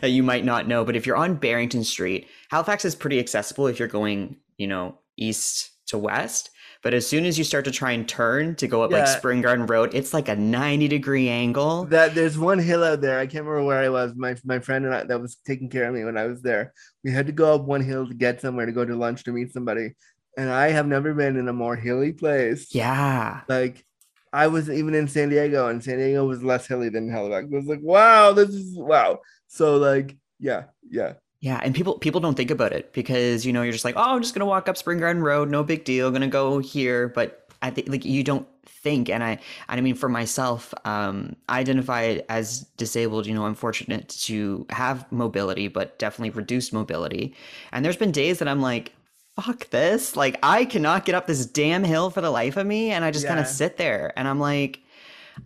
that 0.00 0.10
you 0.10 0.22
might 0.22 0.44
not 0.44 0.66
know, 0.66 0.84
but 0.86 0.96
if 0.96 1.06
you're 1.06 1.16
on 1.16 1.34
Barrington 1.34 1.84
Street, 1.84 2.28
Halifax 2.50 2.86
is 2.86 2.94
pretty 2.94 3.18
accessible 3.18 3.66
if 3.66 3.78
you're 3.78 3.88
going 3.88 4.36
you 4.60 4.66
know, 4.66 4.98
east 5.16 5.70
to 5.86 5.98
west. 5.98 6.50
But 6.82 6.94
as 6.94 7.06
soon 7.06 7.26
as 7.26 7.36
you 7.36 7.44
start 7.44 7.66
to 7.66 7.70
try 7.70 7.92
and 7.92 8.08
turn 8.08 8.54
to 8.56 8.66
go 8.66 8.82
up 8.82 8.90
yeah. 8.90 9.00
like 9.00 9.08
Spring 9.08 9.42
Garden 9.42 9.66
Road, 9.66 9.94
it's 9.94 10.14
like 10.14 10.28
a 10.28 10.36
90 10.36 10.88
degree 10.88 11.28
angle. 11.28 11.84
That 11.84 12.14
there's 12.14 12.38
one 12.38 12.58
hill 12.58 12.82
out 12.82 13.02
there. 13.02 13.18
I 13.18 13.26
can't 13.26 13.44
remember 13.44 13.66
where 13.66 13.82
I 13.82 13.90
was. 13.90 14.14
My 14.16 14.34
my 14.44 14.58
friend 14.60 14.86
and 14.86 14.94
I 14.94 15.04
that 15.04 15.20
was 15.20 15.36
taking 15.46 15.68
care 15.68 15.88
of 15.88 15.94
me 15.94 16.04
when 16.04 16.16
I 16.16 16.26
was 16.26 16.40
there. 16.40 16.72
We 17.04 17.12
had 17.12 17.26
to 17.26 17.32
go 17.32 17.54
up 17.54 17.62
one 17.62 17.82
hill 17.82 18.06
to 18.06 18.14
get 18.14 18.40
somewhere 18.40 18.66
to 18.66 18.72
go 18.72 18.84
to 18.84 18.96
lunch 18.96 19.24
to 19.24 19.32
meet 19.32 19.52
somebody. 19.52 19.94
And 20.38 20.48
I 20.48 20.70
have 20.70 20.86
never 20.86 21.12
been 21.12 21.36
in 21.36 21.48
a 21.48 21.52
more 21.52 21.76
hilly 21.76 22.12
place. 22.12 22.74
Yeah. 22.74 23.42
Like 23.48 23.84
I 24.32 24.46
was 24.46 24.70
even 24.70 24.94
in 24.94 25.08
San 25.08 25.28
Diego, 25.28 25.68
and 25.68 25.82
San 25.82 25.98
Diego 25.98 26.24
was 26.24 26.42
less 26.42 26.66
hilly 26.66 26.88
than 26.88 27.10
Halifax. 27.10 27.48
I 27.52 27.56
was 27.56 27.66
like, 27.66 27.80
wow, 27.82 28.32
this 28.32 28.50
is 28.50 28.76
wow. 28.78 29.18
So 29.48 29.76
like, 29.76 30.16
yeah, 30.38 30.64
yeah. 30.88 31.14
Yeah, 31.40 31.58
and 31.62 31.74
people 31.74 31.98
people 31.98 32.20
don't 32.20 32.34
think 32.34 32.50
about 32.50 32.72
it 32.72 32.92
because 32.92 33.46
you 33.46 33.52
know 33.52 33.62
you're 33.62 33.72
just 33.72 33.84
like, 33.84 33.96
oh, 33.96 34.14
I'm 34.14 34.20
just 34.20 34.34
gonna 34.34 34.46
walk 34.46 34.68
up 34.68 34.76
Spring 34.76 34.98
Garden 34.98 35.22
Road, 35.22 35.50
no 35.50 35.64
big 35.64 35.84
deal, 35.84 36.10
gonna 36.10 36.28
go 36.28 36.58
here. 36.58 37.08
But 37.08 37.50
I 37.62 37.70
think 37.70 37.88
like 37.88 38.04
you 38.04 38.22
don't 38.22 38.46
think, 38.66 39.08
and 39.08 39.24
I 39.24 39.38
and 39.68 39.78
I 39.78 39.80
mean 39.80 39.94
for 39.94 40.10
myself, 40.10 40.74
um, 40.84 41.36
I 41.48 41.60
identify 41.60 42.18
as 42.28 42.60
disabled. 42.76 43.26
You 43.26 43.34
know, 43.34 43.46
I'm 43.46 43.54
fortunate 43.54 44.10
to 44.10 44.66
have 44.68 45.10
mobility, 45.10 45.68
but 45.68 45.98
definitely 45.98 46.30
reduced 46.30 46.74
mobility. 46.74 47.34
And 47.72 47.84
there's 47.84 47.96
been 47.96 48.12
days 48.12 48.38
that 48.40 48.48
I'm 48.48 48.60
like, 48.60 48.92
fuck 49.40 49.70
this, 49.70 50.16
like 50.16 50.38
I 50.42 50.66
cannot 50.66 51.06
get 51.06 51.14
up 51.14 51.26
this 51.26 51.46
damn 51.46 51.84
hill 51.84 52.10
for 52.10 52.20
the 52.20 52.30
life 52.30 52.58
of 52.58 52.66
me, 52.66 52.90
and 52.90 53.02
I 53.02 53.10
just 53.10 53.26
kind 53.26 53.40
of 53.40 53.46
sit 53.46 53.76
there, 53.78 54.12
and 54.16 54.28
I'm 54.28 54.40
like. 54.40 54.80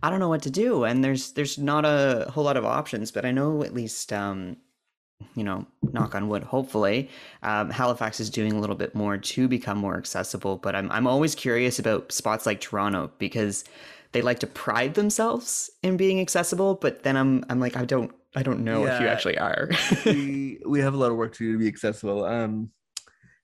I 0.03 0.09
don't 0.09 0.19
know 0.19 0.27
what 0.27 0.41
to 0.41 0.49
do, 0.49 0.83
and 0.83 1.03
there's 1.03 1.31
there's 1.33 1.57
not 1.57 1.85
a 1.85 2.29
whole 2.29 2.43
lot 2.43 2.57
of 2.57 2.65
options, 2.65 3.11
but 3.11 3.23
I 3.23 3.31
know 3.31 3.63
at 3.63 3.73
least 3.73 4.11
um, 4.11 4.57
you 5.35 5.43
know, 5.43 5.65
knock 5.93 6.15
on 6.15 6.27
wood, 6.27 6.43
hopefully, 6.43 7.09
um, 7.43 7.69
Halifax 7.69 8.19
is 8.19 8.29
doing 8.29 8.53
a 8.53 8.59
little 8.59 8.75
bit 8.75 8.95
more 8.95 9.17
to 9.17 9.47
become 9.47 9.77
more 9.77 9.97
accessible. 9.97 10.57
But 10.57 10.75
I'm 10.75 10.91
I'm 10.91 11.07
always 11.07 11.35
curious 11.35 11.79
about 11.79 12.11
spots 12.11 12.45
like 12.45 12.61
Toronto 12.61 13.11
because 13.17 13.63
they 14.11 14.21
like 14.21 14.39
to 14.39 14.47
pride 14.47 14.93
themselves 14.93 15.69
in 15.83 15.97
being 15.97 16.19
accessible, 16.19 16.75
but 16.75 17.03
then 17.03 17.17
I'm 17.17 17.43
I'm 17.49 17.59
like 17.59 17.77
I 17.77 17.85
don't 17.85 18.11
I 18.35 18.43
don't 18.43 18.63
know 18.63 18.85
if 18.85 18.99
you 18.99 19.07
actually 19.07 19.37
are. 19.37 19.69
we 20.05 20.59
we 20.65 20.79
have 20.79 20.93
a 20.93 20.97
lot 20.97 21.11
of 21.11 21.17
work 21.17 21.33
to 21.33 21.39
do 21.39 21.53
to 21.53 21.59
be 21.59 21.67
accessible. 21.67 22.25
Um, 22.25 22.69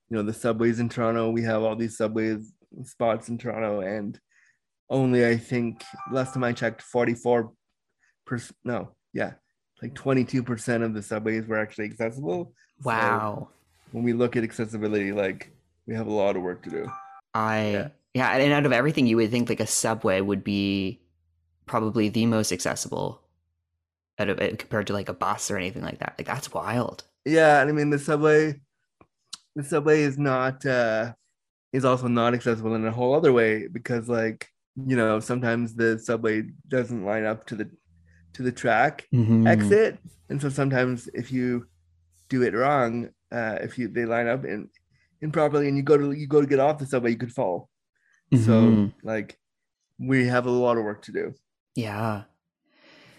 you 0.10 0.18
know, 0.18 0.24
the 0.24 0.34
subways 0.34 0.80
in 0.80 0.90
Toronto, 0.90 1.30
we 1.30 1.44
have 1.44 1.64
all 1.64 1.76
these 1.76 1.98
subways 1.98 2.52
spots 2.84 3.30
in 3.30 3.38
Toronto, 3.38 3.80
and 3.80 4.20
only 4.90 5.26
I 5.26 5.38
think 5.38 5.84
last 6.12 6.34
time 6.34 6.44
I 6.44 6.52
checked, 6.52 6.82
44 6.82 7.52
percent 8.26 8.58
no, 8.66 8.92
yeah, 9.14 9.34
like 9.82 9.96
22 9.96 10.44
percent 10.44 10.84
of 10.84 10.94
the 10.94 11.02
subways 11.02 11.48
were 11.48 11.58
actually 11.58 11.86
accessible. 11.86 12.54
So 12.82 12.90
wow. 12.90 13.50
when 13.92 14.04
we 14.04 14.14
look 14.14 14.36
at 14.36 14.44
accessibility, 14.44 15.12
like 15.12 15.52
we 15.88 15.96
have 15.96 16.08
a 16.08 16.14
lot 16.14 16.36
of 16.36 16.44
work 16.44 16.64
to 16.64 16.70
do. 16.70 16.92
I 17.34 17.72
Yeah. 17.72 17.90
yeah. 18.14 18.38
and 18.38 18.54
out 18.54 18.66
of 18.66 18.72
everything, 18.72 19.08
you 19.08 19.18
would 19.18 19.32
think 19.32 19.50
like 19.50 19.60
a 19.60 19.68
subway 19.68 20.22
would 20.22 20.44
be 20.44 21.02
probably 21.66 22.10
the 22.10 22.26
most 22.26 22.52
accessible 22.52 23.22
out 24.20 24.30
of 24.30 24.40
it 24.40 24.60
compared 24.60 24.88
to 24.88 24.94
like 24.94 25.10
a 25.10 25.14
bus 25.14 25.50
or 25.50 25.58
anything 25.58 25.84
like 25.84 26.00
that. 26.00 26.16
Like 26.18 26.28
that's 26.28 26.54
wild. 26.54 27.04
Yeah, 27.26 27.62
and 27.62 27.70
I 27.70 27.74
mean 27.74 27.90
the 27.90 28.00
subway, 28.00 28.60
the 29.56 29.64
subway 29.64 30.02
is 30.02 30.18
not 30.18 30.66
uh 30.66 31.14
is 31.74 31.86
also 31.86 32.08
not 32.08 32.34
accessible 32.34 32.76
in 32.76 32.86
a 32.86 32.92
whole 32.92 33.16
other 33.16 33.32
way 33.32 33.68
because 33.68 34.10
like 34.10 34.48
you 34.86 34.96
know 34.96 35.20
sometimes 35.20 35.74
the 35.74 36.00
subway 36.00 36.44
doesn't 36.68 37.06
line 37.06 37.26
up 37.26 37.46
to 37.48 37.56
the 37.56 37.70
to 38.34 38.44
the 38.44 38.52
track 38.52 39.08
Mhm. 39.14 39.48
exit, 39.48 40.00
and 40.30 40.42
so 40.42 40.50
sometimes 40.50 41.10
if 41.14 41.32
you 41.32 41.68
do 42.30 42.44
it 42.44 42.54
wrong, 42.54 43.10
uh 43.32 43.58
if 43.62 43.78
you 43.78 43.88
they 43.88 44.06
line 44.06 44.28
up 44.28 44.46
in 44.46 44.70
improperly 45.22 45.68
and 45.68 45.78
you 45.78 45.84
go 45.84 45.98
to 45.98 46.12
you 46.12 46.28
go 46.28 46.42
to 46.42 46.48
get 46.48 46.60
off 46.60 46.80
the 46.80 46.86
subway, 46.86 47.12
you 47.12 47.18
could 47.18 47.34
fall. 47.34 47.70
So 48.34 48.40
Mhm. 48.42 48.94
like 49.04 49.38
we 50.00 50.26
have 50.28 50.46
a 50.48 50.52
lot 50.52 50.78
of 50.78 50.84
work 50.84 51.02
to 51.04 51.12
do. 51.12 51.34
Yeah. 51.76 52.24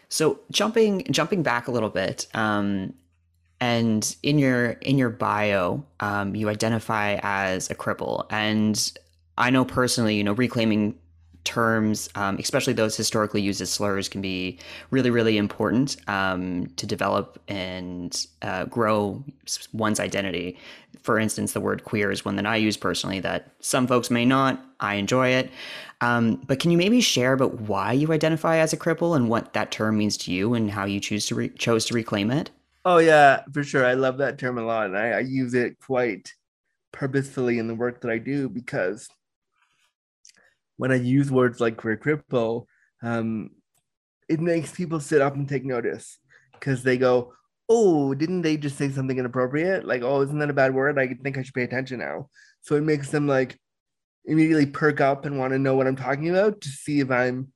So 0.09 0.40
jumping 0.50 1.04
jumping 1.11 1.42
back 1.42 1.69
a 1.69 1.71
little 1.71 1.88
bit, 1.90 2.26
um, 2.35 2.95
and 3.61 4.14
in 4.23 4.38
your 4.38 4.71
in 4.83 4.99
your 4.99 5.11
bio, 5.11 5.87
um, 6.00 6.35
you 6.35 6.49
identify 6.49 7.19
as 7.23 7.71
a 7.71 7.75
cripple, 7.75 8.26
and 8.31 8.92
I 9.38 9.50
know 9.50 9.64
personally, 9.64 10.16
you 10.16 10.25
know, 10.25 10.33
reclaiming 10.35 10.99
terms, 11.44 12.08
um, 12.14 12.37
especially 12.38 12.72
those 12.72 12.96
historically 12.96 13.42
used 13.42 13.61
as 13.61 13.70
slurs, 13.70 14.08
can 14.08 14.20
be 14.20 14.58
really 14.90 15.11
really 15.11 15.37
important 15.37 15.96
um, 16.08 16.66
to 16.76 16.87
develop 16.87 17.40
and 17.49 18.26
uh, 18.42 18.64
grow 18.66 19.22
one's 19.72 20.00
identity. 20.00 20.58
For 21.02 21.18
instance, 21.18 21.52
the 21.52 21.61
word 21.61 21.84
queer 21.84 22.11
is 22.12 22.25
one 22.25 22.37
that 22.37 22.46
I 22.46 22.56
use 22.56 22.76
personally 22.76 23.20
that 23.20 23.50
some 23.61 23.87
folks 23.87 24.11
may 24.11 24.25
not. 24.25 24.64
I 24.78 24.94
enjoy 24.94 25.28
it. 25.28 25.50
Um, 26.00 26.42
but 26.46 26.58
can 26.58 26.70
you 26.70 26.78
maybe 26.78 27.00
share 27.00 27.32
about 27.32 27.61
why 27.61 27.92
you 27.92 28.12
identify 28.12 28.56
as 28.56 28.72
a 28.72 28.76
cripple 28.76 29.14
and 29.14 29.28
what 29.28 29.52
that 29.52 29.70
term 29.70 29.99
means 29.99 30.16
to 30.18 30.32
you 30.32 30.54
and 30.54 30.70
how 30.70 30.84
you 30.84 30.99
choose 30.99 31.26
to 31.26 31.34
re- 31.37 31.49
chose 31.50 31.84
to 31.87 31.94
reclaim 31.94 32.30
it? 32.30 32.50
Oh 32.84 32.99
yeah, 32.99 33.44
for 33.52 33.62
sure. 33.62 33.87
I 33.87 33.94
love 33.94 34.18
that 34.18 34.38
term 34.38 34.58
a 34.58 34.64
lot, 34.64 34.87
and 34.87 34.99
I, 34.99 35.11
I 35.11 35.20
use 35.20 35.54
it 35.54 35.78
quite 35.78 36.32
purposefully 36.90 37.58
in 37.58 37.68
the 37.68 37.75
work 37.75 38.00
that 38.00 38.11
I 38.11 38.18
do 38.18 38.49
because 38.49 39.08
when 40.82 40.90
I 40.90 40.96
use 40.96 41.30
words 41.30 41.60
like 41.60 41.76
queer 41.76 41.96
cripple, 41.96 42.66
um, 43.04 43.50
it 44.28 44.40
makes 44.40 44.72
people 44.72 44.98
sit 44.98 45.22
up 45.22 45.36
and 45.36 45.48
take 45.48 45.64
notice 45.64 46.18
because 46.54 46.82
they 46.82 46.98
go, 46.98 47.34
"Oh, 47.68 48.14
didn't 48.14 48.42
they 48.42 48.56
just 48.56 48.76
say 48.78 48.90
something 48.90 49.16
inappropriate? 49.16 49.84
Like, 49.84 50.02
oh, 50.02 50.22
isn't 50.22 50.40
that 50.40 50.50
a 50.50 50.52
bad 50.52 50.74
word? 50.74 50.98
I 50.98 51.06
think 51.06 51.38
I 51.38 51.42
should 51.42 51.54
pay 51.54 51.62
attention 51.62 52.00
now." 52.00 52.28
So 52.62 52.74
it 52.74 52.80
makes 52.82 53.10
them 53.10 53.28
like 53.28 53.60
immediately 54.24 54.66
perk 54.66 55.00
up 55.00 55.24
and 55.24 55.38
want 55.38 55.52
to 55.52 55.58
know 55.60 55.76
what 55.76 55.86
I'm 55.86 55.94
talking 55.94 56.30
about 56.30 56.60
to 56.62 56.68
see 56.68 56.98
if 56.98 57.12
I'm 57.12 57.52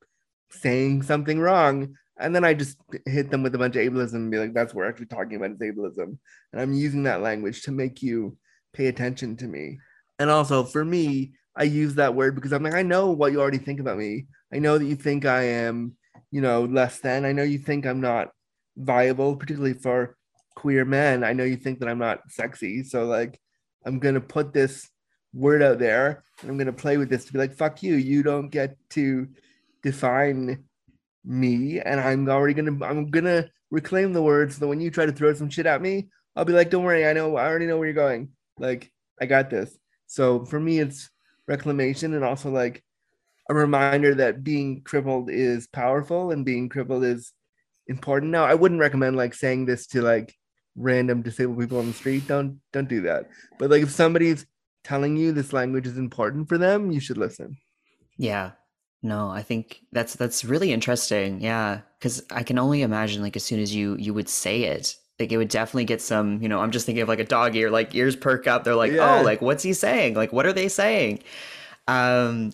saying 0.49 1.03
something 1.03 1.37
wrong. 1.37 1.97
And 2.17 2.33
then 2.33 2.45
I 2.45 2.53
just 2.53 2.77
hit 3.05 3.29
them 3.29 3.43
with 3.43 3.55
a 3.55 3.57
bunch 3.57 3.75
of 3.75 3.81
ableism 3.81 4.13
and 4.13 4.31
be 4.31 4.39
like, 4.39 4.53
that's 4.53 4.73
what 4.73 4.83
we're 4.83 4.89
actually 4.89 5.07
talking 5.07 5.35
about 5.35 5.51
is 5.51 5.59
ableism. 5.59 6.17
And 6.53 6.61
I'm 6.61 6.71
using 6.71 7.03
that 7.03 7.21
language 7.21 7.63
to 7.63 7.73
make 7.73 8.01
you 8.01 8.37
pay 8.71 8.87
attention 8.87 9.35
to 9.37 9.47
me. 9.47 9.79
And 10.17 10.29
also 10.29 10.63
for 10.63 10.85
me, 10.85 11.33
I 11.57 11.63
use 11.63 11.95
that 11.95 12.13
word 12.13 12.35
because 12.35 12.53
I'm 12.53 12.63
like, 12.63 12.75
I 12.75 12.83
know 12.83 13.11
what 13.11 13.31
you 13.31 13.41
already 13.41 13.57
think 13.57 13.79
about 13.79 13.97
me. 13.97 14.27
I 14.53 14.59
know 14.59 14.77
that 14.77 14.85
you 14.85 14.95
think 14.95 15.25
I 15.25 15.43
am, 15.43 15.95
you 16.31 16.39
know, 16.39 16.65
less 16.65 16.99
than. 16.99 17.25
I 17.25 17.31
know 17.31 17.43
you 17.43 17.57
think 17.57 17.85
I'm 17.85 17.99
not 17.99 18.29
viable, 18.77 19.35
particularly 19.35 19.73
for 19.73 20.15
queer 20.55 20.85
men. 20.85 21.23
I 21.23 21.33
know 21.33 21.43
you 21.43 21.57
think 21.57 21.79
that 21.79 21.89
I'm 21.89 21.97
not 21.97 22.21
sexy. 22.29 22.83
So 22.83 23.05
like 23.05 23.39
I'm 23.85 23.99
gonna 23.99 24.21
put 24.21 24.53
this 24.53 24.87
word 25.33 25.63
out 25.63 25.79
there 25.79 26.23
and 26.41 26.49
I'm 26.49 26.57
gonna 26.57 26.73
play 26.73 26.97
with 26.97 27.09
this 27.09 27.25
to 27.25 27.33
be 27.33 27.39
like, 27.39 27.55
fuck 27.55 27.81
you. 27.81 27.95
You 27.95 28.21
don't 28.21 28.49
get 28.49 28.77
to 28.91 29.27
define 29.81 30.63
me 31.25 31.79
and 31.79 31.99
I'm 31.99 32.29
already 32.29 32.53
gonna 32.53 32.85
I'm 32.85 33.09
gonna 33.09 33.49
reclaim 33.71 34.13
the 34.13 34.21
word 34.21 34.53
so 34.53 34.59
that 34.59 34.67
when 34.67 34.79
you 34.79 34.91
try 34.91 35.05
to 35.05 35.11
throw 35.11 35.33
some 35.33 35.49
shit 35.49 35.65
at 35.65 35.81
me, 35.81 36.09
I'll 36.35 36.45
be 36.45 36.53
like, 36.53 36.69
don't 36.69 36.83
worry, 36.83 37.07
I 37.07 37.13
know 37.13 37.35
I 37.35 37.47
already 37.47 37.65
know 37.65 37.77
where 37.77 37.87
you're 37.87 37.95
going. 37.95 38.29
Like, 38.59 38.91
I 39.19 39.25
got 39.25 39.49
this. 39.49 39.75
So 40.05 40.45
for 40.45 40.59
me, 40.59 40.79
it's 40.79 41.09
reclamation 41.47 42.13
and 42.13 42.23
also 42.23 42.49
like 42.49 42.83
a 43.49 43.53
reminder 43.53 44.13
that 44.15 44.43
being 44.43 44.81
crippled 44.81 45.29
is 45.29 45.67
powerful 45.67 46.31
and 46.31 46.45
being 46.45 46.69
crippled 46.69 47.03
is 47.03 47.31
important. 47.87 48.31
Now, 48.31 48.45
I 48.45 48.53
wouldn't 48.53 48.81
recommend 48.81 49.15
like 49.15 49.33
saying 49.33 49.65
this 49.65 49.87
to 49.87 50.01
like 50.01 50.35
random 50.75 51.21
disabled 51.21 51.59
people 51.59 51.79
on 51.79 51.87
the 51.87 51.93
street. 51.93 52.27
Don't 52.27 52.59
don't 52.73 52.89
do 52.89 53.01
that. 53.01 53.29
But 53.57 53.69
like 53.69 53.83
if 53.83 53.91
somebody's 53.91 54.45
telling 54.83 55.17
you 55.17 55.31
this 55.31 55.53
language 55.53 55.87
is 55.87 55.97
important 55.97 56.47
for 56.47 56.57
them, 56.57 56.91
you 56.91 56.99
should 56.99 57.17
listen. 57.17 57.57
Yeah. 58.17 58.51
No, 59.03 59.29
I 59.29 59.43
think 59.43 59.81
that's 59.91 60.15
that's 60.15 60.43
really 60.43 60.71
interesting. 60.73 61.41
Yeah, 61.41 61.81
because 61.99 62.23
I 62.31 62.43
can 62.43 62.57
only 62.57 62.81
imagine 62.81 63.21
like 63.21 63.35
as 63.35 63.43
soon 63.43 63.59
as 63.59 63.73
you 63.73 63.95
you 63.97 64.13
would 64.13 64.29
say 64.29 64.63
it, 64.63 64.95
like 65.19 65.31
it 65.31 65.37
would 65.37 65.49
definitely 65.49 65.85
get 65.85 66.01
some. 66.01 66.41
You 66.41 66.49
know, 66.49 66.59
I'm 66.59 66.71
just 66.71 66.85
thinking 66.85 67.01
of 67.01 67.07
like 67.09 67.19
a 67.19 67.25
dog 67.25 67.55
ear, 67.55 67.69
like 67.69 67.93
ears 67.95 68.15
perk 68.15 68.47
up. 68.47 68.63
They're 68.63 68.75
like, 68.75 68.91
Yeah. 68.91 69.19
oh, 69.19 69.23
like 69.23 69.41
what's 69.41 69.63
he 69.63 69.73
saying? 69.73 70.13
Like 70.15 70.31
what 70.33 70.45
are 70.45 70.53
they 70.53 70.67
saying? 70.67 71.23
Um, 71.87 72.51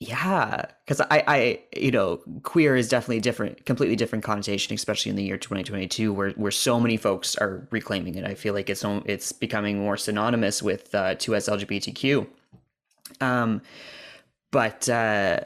yeah, 0.00 0.66
because 0.84 1.00
I 1.00 1.24
I 1.26 1.60
you 1.76 1.90
know 1.90 2.18
queer 2.44 2.76
is 2.76 2.88
definitely 2.88 3.20
different, 3.20 3.66
completely 3.66 3.96
different 3.96 4.24
connotation, 4.24 4.74
especially 4.74 5.10
in 5.10 5.16
the 5.16 5.24
year 5.24 5.36
2022, 5.36 6.12
where 6.12 6.30
where 6.30 6.52
so 6.52 6.78
many 6.78 6.96
folks 6.96 7.34
are 7.36 7.66
reclaiming 7.72 8.14
it. 8.14 8.24
I 8.24 8.34
feel 8.34 8.54
like 8.54 8.70
it's 8.70 8.84
it's 9.06 9.32
becoming 9.32 9.78
more 9.78 9.96
synonymous 9.96 10.62
with 10.62 10.94
uh, 10.94 11.16
2S 11.16 11.48
LGBTQ. 11.66 12.26
Um, 13.20 13.62
but 14.50 14.88
uh, 14.88 15.40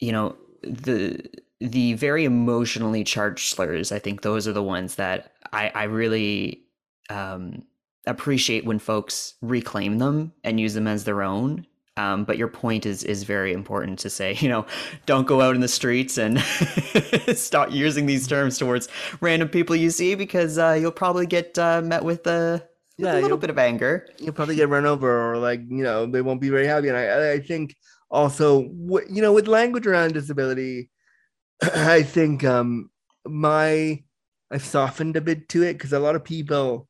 you 0.00 0.12
know 0.12 0.36
the 0.62 1.22
the 1.60 1.94
very 1.94 2.24
emotionally 2.24 3.02
charged 3.02 3.48
slurs 3.52 3.90
i 3.90 3.98
think 3.98 4.22
those 4.22 4.46
are 4.46 4.52
the 4.52 4.62
ones 4.62 4.94
that 4.94 5.32
i 5.52 5.70
i 5.74 5.84
really 5.84 6.64
um 7.10 7.62
appreciate 8.06 8.64
when 8.64 8.78
folks 8.78 9.34
reclaim 9.42 9.98
them 9.98 10.32
and 10.44 10.58
use 10.58 10.74
them 10.74 10.86
as 10.86 11.04
their 11.04 11.22
own 11.22 11.66
um, 11.98 12.22
but 12.24 12.38
your 12.38 12.46
point 12.46 12.86
is 12.86 13.02
is 13.02 13.24
very 13.24 13.52
important 13.52 13.98
to 13.98 14.10
say 14.10 14.34
you 14.40 14.48
know 14.48 14.64
don't 15.04 15.26
go 15.26 15.40
out 15.40 15.54
in 15.54 15.60
the 15.60 15.68
streets 15.68 16.16
and 16.16 16.40
start 17.36 17.70
using 17.70 18.06
these 18.06 18.26
terms 18.26 18.56
towards 18.56 18.88
random 19.20 19.48
people 19.48 19.76
you 19.76 19.90
see 19.90 20.14
because 20.14 20.58
uh, 20.58 20.76
you'll 20.80 20.92
probably 20.92 21.26
get 21.26 21.58
uh, 21.58 21.82
met 21.82 22.04
with, 22.04 22.26
uh, 22.26 22.60
with 22.98 23.08
a 23.08 23.20
little 23.20 23.36
bit 23.36 23.50
of 23.50 23.58
anger. 23.58 24.08
you'll 24.18 24.32
probably 24.32 24.56
get 24.56 24.68
run 24.68 24.86
over 24.86 25.32
or 25.32 25.38
like 25.38 25.60
you 25.68 25.82
know 25.82 26.06
they 26.06 26.22
won't 26.22 26.40
be 26.40 26.48
very 26.48 26.66
happy 26.66 26.88
and 26.88 26.96
i 26.96 27.32
i 27.32 27.40
think 27.40 27.74
also 28.10 28.62
you 28.62 29.20
know 29.20 29.32
with 29.32 29.48
language 29.48 29.86
around 29.86 30.14
disability 30.14 30.90
i 31.74 32.02
think 32.02 32.44
um 32.44 32.88
my 33.26 34.02
i've 34.50 34.64
softened 34.64 35.16
a 35.16 35.20
bit 35.20 35.48
to 35.48 35.62
it 35.62 35.74
because 35.74 35.92
a 35.92 35.98
lot 35.98 36.16
of 36.16 36.24
people 36.24 36.88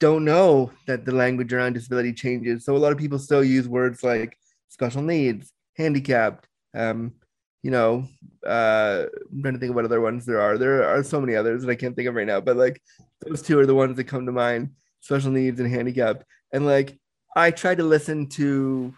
don't 0.00 0.24
know 0.24 0.72
that 0.86 1.04
the 1.04 1.12
language 1.12 1.52
around 1.52 1.74
disability 1.74 2.12
changes 2.12 2.64
so 2.64 2.76
a 2.76 2.78
lot 2.78 2.92
of 2.92 2.98
people 2.98 3.18
still 3.18 3.44
use 3.44 3.68
words 3.68 4.02
like 4.02 4.36
special 4.68 5.02
needs 5.02 5.52
handicapped 5.76 6.48
um 6.74 7.12
you 7.62 7.70
know, 7.70 8.06
uh, 8.46 9.06
I'm 9.30 9.42
trying 9.42 9.54
to 9.54 9.60
think 9.60 9.70
of 9.70 9.76
what 9.76 9.84
other 9.84 10.00
ones 10.00 10.24
there 10.24 10.40
are. 10.40 10.58
There 10.58 10.84
are 10.84 11.02
so 11.02 11.20
many 11.20 11.34
others 11.34 11.62
that 11.62 11.70
I 11.70 11.74
can't 11.74 11.94
think 11.96 12.08
of 12.08 12.14
right 12.14 12.26
now, 12.26 12.40
but 12.40 12.56
like 12.56 12.80
those 13.20 13.42
two 13.42 13.58
are 13.58 13.66
the 13.66 13.74
ones 13.74 13.96
that 13.96 14.04
come 14.04 14.26
to 14.26 14.32
mind 14.32 14.70
special 15.00 15.32
needs 15.32 15.58
and 15.60 15.68
handicapped. 15.68 16.24
And 16.52 16.66
like, 16.66 16.98
I 17.36 17.50
try 17.50 17.74
to 17.74 17.82
listen 17.82 18.28
to 18.30 18.94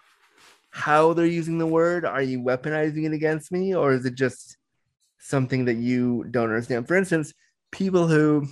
how 0.71 1.14
they're 1.14 1.26
using 1.26 1.59
the 1.59 1.67
word. 1.67 2.05
Are 2.05 2.23
you 2.23 2.40
weaponizing 2.40 3.05
it 3.07 3.12
against 3.12 3.50
me, 3.50 3.75
or 3.75 3.93
is 3.93 4.05
it 4.05 4.14
just 4.14 4.57
something 5.19 5.64
that 5.64 5.76
you 5.76 6.25
don't 6.31 6.50
understand? 6.50 6.87
For 6.87 6.97
instance, 6.97 7.33
people 7.73 8.07
who, 8.07 8.47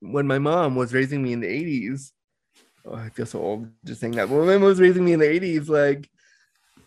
when 0.00 0.26
my 0.26 0.38
mom 0.38 0.76
was 0.76 0.94
raising 0.94 1.22
me 1.22 1.32
in 1.32 1.40
the 1.40 1.46
80s, 1.46 2.12
oh, 2.84 2.94
I 2.94 3.08
feel 3.10 3.26
so 3.26 3.40
old 3.40 3.68
just 3.84 4.00
saying 4.00 4.14
that. 4.16 4.28
When 4.28 4.46
my 4.46 4.54
mom 4.54 4.62
was 4.62 4.80
raising 4.80 5.04
me 5.04 5.12
in 5.12 5.20
the 5.20 5.26
80s, 5.26 5.68
like, 5.68 6.08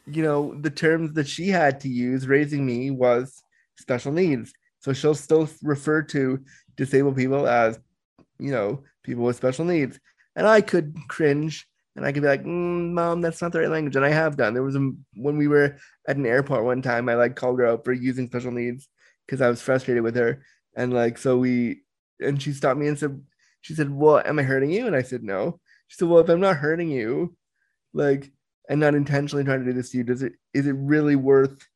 you 0.06 0.24
know, 0.24 0.56
the 0.60 0.70
terms 0.70 1.14
that 1.14 1.28
she 1.28 1.50
had 1.50 1.82
to 1.82 1.90
use 1.90 2.28
raising 2.28 2.66
me 2.66 2.92
was 2.92 3.42
special 3.78 4.12
needs. 4.12 4.54
So 4.80 4.94
she'll 4.94 5.16
still 5.16 5.50
refer 5.62 6.02
to 6.04 6.40
disabled 6.76 7.18
people 7.18 7.48
as, 7.48 7.80
you 8.40 8.52
know, 8.52 8.84
people 9.04 9.24
with 9.24 9.36
special 9.36 9.66
needs. 9.66 10.00
And 10.36 10.48
I 10.48 10.62
could 10.62 10.96
cringe 11.10 11.68
and 11.96 12.06
I 12.06 12.14
could 12.14 12.22
be 12.22 12.30
like, 12.30 12.44
mm, 12.44 12.92
"Mom, 12.94 13.20
that's 13.20 13.42
not 13.42 13.52
the 13.52 13.60
right 13.60 13.70
language." 13.70 13.96
And 13.98 14.06
I 14.06 14.10
have 14.10 14.38
done. 14.38 14.54
There 14.54 14.64
was 14.64 14.76
a 14.76 14.92
when 15.16 15.38
we 15.38 15.50
were 15.50 15.78
at 16.08 16.16
an 16.16 16.26
airport 16.26 16.64
one 16.64 16.82
time, 16.82 17.10
I 17.10 17.16
like 17.16 17.36
called 17.36 17.60
her 17.60 17.68
out 17.68 17.84
for 17.84 17.92
using 17.92 18.28
special 18.28 18.52
needs 18.52 18.88
because 19.26 19.42
I 19.42 19.50
was 19.50 19.62
frustrated 19.62 20.04
with 20.04 20.16
her, 20.16 20.44
and 20.80 20.94
like 20.94 21.18
so 21.18 21.38
we, 21.38 21.82
and 22.20 22.42
she 22.42 22.54
stopped 22.54 22.80
me 22.80 22.88
and 22.88 22.98
said, 22.98 23.22
"She 23.62 23.74
said, 23.76 23.92
well, 23.92 24.22
am 24.26 24.40
I 24.40 24.44
hurting 24.44 24.72
you?" 24.72 24.88
And 24.88 24.96
I 24.96 25.02
said, 25.02 25.24
"No." 25.24 25.60
She 25.88 25.98
said, 25.98 26.08
"Well, 26.08 26.20
if 26.20 26.30
I'm 26.30 26.40
not 26.40 26.56
hurting 26.56 26.90
you, 26.90 27.36
like, 27.94 28.32
and 28.70 28.80
not 28.80 28.96
intentionally 28.96 29.44
trying 29.44 29.60
to 29.60 29.66
do 29.66 29.74
this 29.74 29.92
to 29.92 29.98
you, 29.98 30.04
does 30.04 30.24
it 30.24 30.34
is 30.54 30.68
it 30.68 30.76
really 30.78 31.16
worth 31.16 31.68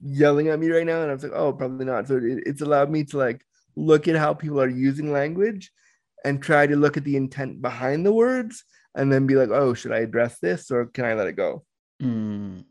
yelling 0.00 0.48
at 0.48 0.58
me 0.58 0.70
right 0.70 0.86
now?" 0.86 1.02
And 1.02 1.10
I 1.10 1.14
was 1.14 1.22
like, 1.22 1.32
"Oh, 1.32 1.52
probably 1.52 1.84
not." 1.84 2.08
So 2.08 2.16
it, 2.16 2.42
it's 2.46 2.62
allowed 2.62 2.90
me 2.90 3.04
to 3.04 3.18
like 3.18 3.44
look 3.76 4.08
at 4.08 4.16
how 4.16 4.32
people 4.32 4.60
are 4.60 4.68
using 4.68 5.12
language 5.12 5.70
and 6.24 6.42
try 6.42 6.66
to 6.66 6.76
look 6.76 6.96
at 6.96 7.04
the 7.04 7.16
intent 7.16 7.60
behind 7.60 8.06
the 8.06 8.12
words 8.12 8.64
and 8.94 9.12
then 9.12 9.26
be 9.26 9.34
like, 9.34 9.50
oh, 9.50 9.74
should 9.74 9.92
I 9.92 9.98
address 9.98 10.38
this 10.38 10.70
or 10.70 10.86
can 10.86 11.04
I 11.04 11.14
let 11.14 11.26
it 11.26 11.36
go? 11.36 11.64
Mm, 12.02 12.64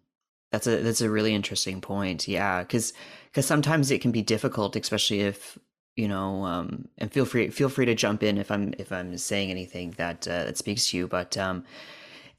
that's 0.54 0.68
a 0.68 0.78
that's 0.84 1.02
a 1.02 1.10
really 1.10 1.34
interesting 1.34 1.82
point. 1.82 2.28
Yeah, 2.28 2.62
because 2.62 2.94
because 3.26 3.48
sometimes 3.48 3.90
it 3.90 4.02
can 4.02 4.12
be 4.12 4.22
difficult, 4.22 4.76
especially 4.76 5.22
if 5.22 5.58
you 5.96 6.08
know. 6.08 6.46
Um, 6.46 6.88
and 7.00 7.12
feel 7.12 7.26
free 7.26 7.50
feel 7.50 7.70
free 7.70 7.88
to 7.88 7.96
jump 7.96 8.22
in 8.22 8.38
if 8.38 8.52
I'm 8.52 8.76
if 8.78 8.92
I'm 8.92 9.18
saying 9.18 9.50
anything 9.50 9.96
that 9.98 10.28
uh, 10.28 10.44
that 10.44 10.58
speaks 10.60 10.92
to 10.92 10.98
you. 10.98 11.08
But 11.08 11.36
um, 11.40 11.66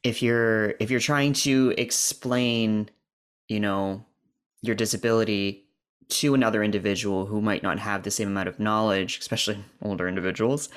if 0.04 0.22
you're 0.22 0.74
if 0.78 0.92
you're 0.92 1.00
trying 1.00 1.32
to 1.32 1.74
explain, 1.76 2.88
you 3.48 3.58
know, 3.58 4.06
your 4.62 4.76
disability 4.76 5.64
to 6.10 6.34
another 6.34 6.62
individual 6.62 7.26
who 7.26 7.40
might 7.40 7.64
not 7.64 7.80
have 7.80 8.04
the 8.04 8.12
same 8.12 8.28
amount 8.28 8.46
of 8.46 8.60
knowledge, 8.60 9.18
especially 9.18 9.58
older 9.82 10.06
individuals, 10.06 10.68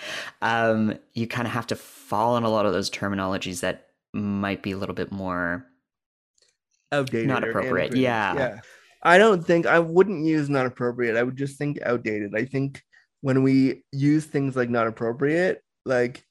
um, 0.41 0.97
you 1.13 1.27
kind 1.27 1.47
of 1.47 1.53
have 1.53 1.67
to 1.67 1.75
fall 1.75 2.33
on 2.33 2.43
a 2.43 2.49
lot 2.49 2.65
of 2.65 2.73
those 2.73 2.89
terminologies 2.89 3.59
that 3.59 3.89
might 4.11 4.63
be 4.63 4.71
a 4.71 4.77
little 4.77 4.95
bit 4.95 5.11
more 5.11 5.67
outdated, 6.91 7.27
not 7.27 7.47
appropriate. 7.47 7.95
Yeah. 7.95 8.33
Yeah. 8.35 8.59
I 9.03 9.17
don't 9.17 9.45
think 9.45 9.65
I 9.65 9.79
wouldn't 9.79 10.25
use 10.25 10.49
not 10.49 10.65
appropriate. 10.65 11.15
I 11.15 11.23
would 11.23 11.37
just 11.37 11.57
think 11.57 11.79
outdated. 11.81 12.33
I 12.35 12.45
think 12.45 12.81
when 13.21 13.43
we 13.43 13.83
use 13.91 14.25
things 14.25 14.55
like 14.55 14.69
not 14.69 14.87
appropriate, 14.87 15.61
like 15.85 16.23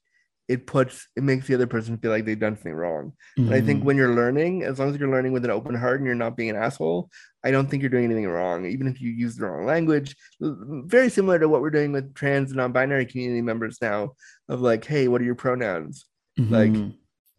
it 0.48 0.66
puts 0.66 1.08
it 1.16 1.22
makes 1.22 1.46
the 1.46 1.54
other 1.54 1.66
person 1.66 1.98
feel 1.98 2.10
like 2.10 2.24
they've 2.24 2.38
done 2.38 2.56
something 2.56 2.74
wrong. 2.74 3.12
Mm-hmm. 3.38 3.46
And 3.46 3.54
I 3.54 3.60
think 3.60 3.78
mm-hmm. 3.78 3.86
when 3.86 3.96
you're 3.96 4.14
learning, 4.14 4.62
as 4.64 4.78
long 4.78 4.90
as 4.90 4.96
you're 4.96 5.10
learning 5.10 5.32
with 5.32 5.44
an 5.44 5.50
open 5.50 5.74
heart 5.74 5.98
and 5.98 6.06
you're 6.06 6.14
not 6.14 6.36
being 6.36 6.50
an 6.50 6.56
asshole, 6.56 7.08
I 7.44 7.50
don't 7.50 7.68
think 7.68 7.82
you're 7.82 7.90
doing 7.90 8.04
anything 8.04 8.26
wrong, 8.26 8.66
even 8.66 8.88
if 8.88 9.00
you 9.00 9.10
use 9.10 9.36
the 9.36 9.46
wrong 9.46 9.66
language. 9.66 10.16
Very 10.40 11.08
similar 11.08 11.38
to 11.38 11.48
what 11.48 11.62
we're 11.62 11.70
doing 11.70 11.92
with 11.92 12.14
trans 12.14 12.50
and 12.50 12.58
non-binary 12.58 13.06
community 13.06 13.42
members 13.42 13.78
now, 13.80 14.12
of 14.48 14.60
like, 14.60 14.84
hey, 14.84 15.06
what 15.08 15.20
are 15.20 15.24
your 15.24 15.36
pronouns? 15.36 16.04
Mm-hmm. 16.38 16.54
Like, 16.54 16.92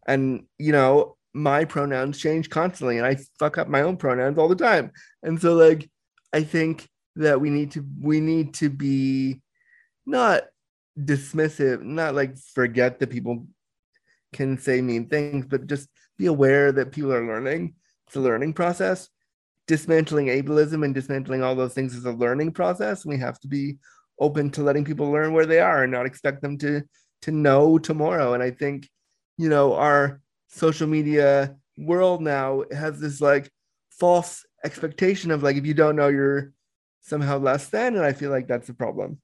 and 0.08 0.45
you 0.58 0.71
know, 0.71 1.16
my 1.38 1.63
pronouns 1.65 2.17
change 2.17 2.50
constantly, 2.50 2.97
and 2.97 3.06
I 3.06 3.17
fuck 3.39 3.58
up 3.58 3.67
my 3.67 3.82
own 3.82 3.97
pronouns 3.97 4.38
all 4.38 4.47
the 4.47 4.56
time. 4.56 4.91
And 5.23 5.39
so, 5.39 5.54
like, 5.54 5.89
I 6.34 6.43
think 6.43 6.89
that 7.15 7.39
we 7.39 7.50
need 7.50 7.71
to 7.71 7.86
we 8.02 8.19
need 8.19 8.54
to 8.56 8.69
be 8.69 9.41
not 10.06 10.43
dismissive, 11.00 11.84
not 11.84 12.15
like 12.15 12.38
forget 12.38 13.00
that 13.00 13.10
people 13.10 13.47
can 14.34 14.58
say 14.58 14.82
mean 14.82 15.08
things, 15.08 15.45
but 15.45 15.67
just 15.67 15.89
be 16.17 16.26
aware 16.26 16.71
that 16.71 16.91
people 16.91 17.13
are 17.13 17.26
learning. 17.26 17.76
It's 18.08 18.15
a 18.15 18.19
learning 18.19 18.54
process. 18.54 19.10
Dismantling 19.67 20.28
ableism 20.28 20.84
and 20.86 20.93
dismantling 20.93 21.43
all 21.43 21.56
those 21.56 21.73
things 21.73 21.93
is 21.93 22.06
a 22.06 22.12
learning 22.12 22.54
process. 22.54 23.06
We 23.06 23.17
have 23.17 23.39
to 23.41 23.47
be 23.47 23.78
open 24.19 24.50
to 24.52 24.63
letting 24.63 24.86
people 24.86 25.12
learn 25.12 25.34
where 25.34 25.45
they 25.45 25.60
are 25.60 25.84
and 25.84 25.91
not 25.91 26.06
expect 26.06 26.41
them 26.41 26.58
to 26.60 26.84
to 27.23 27.32
know 27.32 27.78
tomorrow. 27.78 28.34
And 28.34 28.41
I 28.41 28.52
think, 28.52 28.89
you 29.38 29.50
know, 29.50 29.73
our 29.73 30.21
social 30.47 30.88
media 30.88 31.55
world 31.77 32.21
now 32.21 32.63
has 32.71 32.99
this 32.99 33.21
like 33.21 33.51
false 33.91 34.45
expectation 34.63 35.31
of 35.31 35.43
like 35.43 35.55
if 35.55 35.65
you 35.65 35.73
don't 35.73 35.95
know 35.95 36.07
you're 36.07 36.51
somehow 37.01 37.38
less 37.38 37.69
than 37.69 37.95
and 37.95 38.03
i 38.03 38.12
feel 38.12 38.31
like 38.31 38.47
that's 38.47 38.69
a 38.69 38.73
problem 38.73 39.19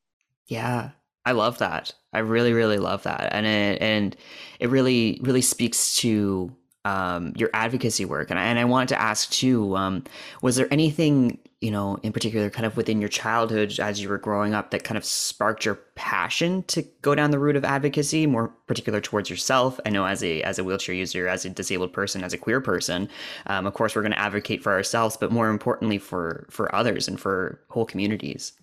yeah 0.48 0.92
I 1.26 1.32
love 1.32 1.58
that. 1.60 1.94
I 2.12 2.20
really, 2.20 2.54
really 2.54 2.78
love 2.78 3.04
that, 3.04 3.30
and 3.32 3.46
it, 3.46 3.82
and 3.82 4.16
it 4.60 4.70
really, 4.70 5.20
really 5.24 5.42
speaks 5.42 5.96
to 5.98 6.54
um, 6.86 7.34
your 7.38 7.50
advocacy 7.54 8.06
work. 8.06 8.30
And 8.30 8.40
I, 8.40 8.44
and 8.44 8.60
I 8.60 8.66
wanted 8.66 8.90
to 8.90 9.02
ask 9.02 9.32
too: 9.32 9.76
um, 9.76 10.04
was 10.42 10.58
there 10.58 10.68
anything 10.72 11.40
you 11.64 11.72
know 11.72 11.98
in 12.04 12.12
particular, 12.12 12.50
kind 12.50 12.66
of 12.66 12.76
within 12.76 13.00
your 13.00 13.10
childhood 13.10 13.80
as 13.80 14.02
you 14.02 14.10
were 14.10 14.18
growing 14.18 14.54
up, 14.54 14.72
that 14.72 14.84
kind 14.84 14.98
of 14.98 15.06
sparked 15.06 15.64
your 15.64 15.76
passion 15.96 16.64
to 16.64 16.82
go 17.02 17.16
down 17.16 17.32
the 17.32 17.40
route 17.40 17.56
of 17.56 17.64
advocacy, 17.64 18.28
more 18.28 18.50
particular 18.68 19.00
towards 19.00 19.30
yourself? 19.30 19.80
I 19.86 19.90
know 19.90 20.06
as 20.06 20.22
a 20.24 20.44
as 20.44 20.60
a 20.60 20.64
wheelchair 20.64 20.94
user, 20.94 21.28
as 21.28 21.46
a 21.46 21.50
disabled 21.50 21.94
person, 21.94 22.24
as 22.24 22.34
a 22.34 22.38
queer 22.38 22.60
person, 22.60 23.08
um, 23.48 23.66
of 23.66 23.74
course, 23.74 23.96
we're 23.96 24.02
going 24.02 24.12
to 24.12 24.20
advocate 24.20 24.62
for 24.62 24.74
ourselves, 24.74 25.16
but 25.16 25.32
more 25.32 25.50
importantly 25.50 25.98
for 25.98 26.48
for 26.50 26.74
others 26.76 27.08
and 27.08 27.20
for 27.20 27.62
whole 27.70 27.86
communities. 27.86 28.54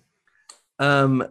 Um, 0.78 1.26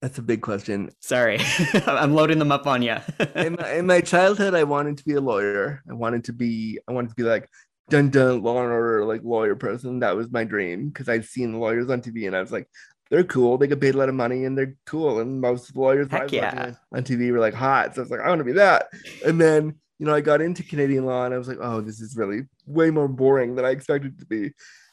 that's 0.00 0.18
a 0.18 0.22
big 0.22 0.42
question. 0.42 0.90
Sorry, 1.00 1.40
I'm 1.86 2.14
loading 2.14 2.38
them 2.38 2.52
up 2.52 2.66
on 2.66 2.82
you. 2.82 2.96
in, 3.34 3.56
my, 3.58 3.72
in 3.72 3.86
my 3.86 4.00
childhood, 4.02 4.54
I 4.54 4.62
wanted 4.64 4.98
to 4.98 5.04
be 5.04 5.14
a 5.14 5.20
lawyer. 5.20 5.82
I 5.88 5.94
wanted 5.94 6.24
to 6.24 6.32
be, 6.32 6.78
I 6.86 6.92
wanted 6.92 7.08
to 7.08 7.14
be 7.14 7.22
like 7.22 7.48
dun 7.90 8.10
dun 8.10 8.42
law 8.42 8.62
and 8.62 8.72
order 8.72 9.04
like 9.04 9.22
lawyer 9.22 9.56
person. 9.56 10.00
That 10.00 10.16
was 10.16 10.30
my 10.30 10.44
dream 10.44 10.88
because 10.88 11.08
I'd 11.08 11.24
seen 11.24 11.60
lawyers 11.60 11.90
on 11.90 12.00
TV 12.00 12.26
and 12.26 12.36
I 12.36 12.40
was 12.40 12.52
like, 12.52 12.68
they're 13.10 13.24
cool. 13.24 13.58
They 13.58 13.66
get 13.66 13.80
paid 13.80 13.94
a 13.94 13.98
lot 13.98 14.08
of 14.08 14.14
money 14.14 14.44
and 14.44 14.56
they're 14.56 14.74
cool. 14.86 15.20
And 15.20 15.40
most 15.40 15.68
of 15.68 15.74
the 15.74 15.80
lawyers 15.80 16.08
Heck 16.10 16.32
yeah. 16.32 16.74
on 16.92 17.02
TV 17.02 17.30
were 17.30 17.38
like 17.38 17.54
hot. 17.54 17.94
So 17.94 18.00
I 18.00 18.04
was 18.04 18.10
like, 18.10 18.20
I 18.20 18.28
want 18.28 18.40
to 18.40 18.44
be 18.44 18.52
that. 18.52 18.88
And 19.24 19.40
then 19.40 19.74
you 19.98 20.06
know, 20.06 20.14
I 20.14 20.20
got 20.20 20.40
into 20.40 20.62
Canadian 20.62 21.06
law 21.06 21.24
and 21.24 21.34
I 21.34 21.38
was 21.38 21.48
like, 21.48 21.58
oh, 21.60 21.80
this 21.80 22.00
is 22.00 22.16
really 22.16 22.42
way 22.66 22.90
more 22.90 23.08
boring 23.08 23.54
than 23.54 23.64
I 23.64 23.70
expected 23.70 24.18
to 24.18 24.26
be. 24.26 24.52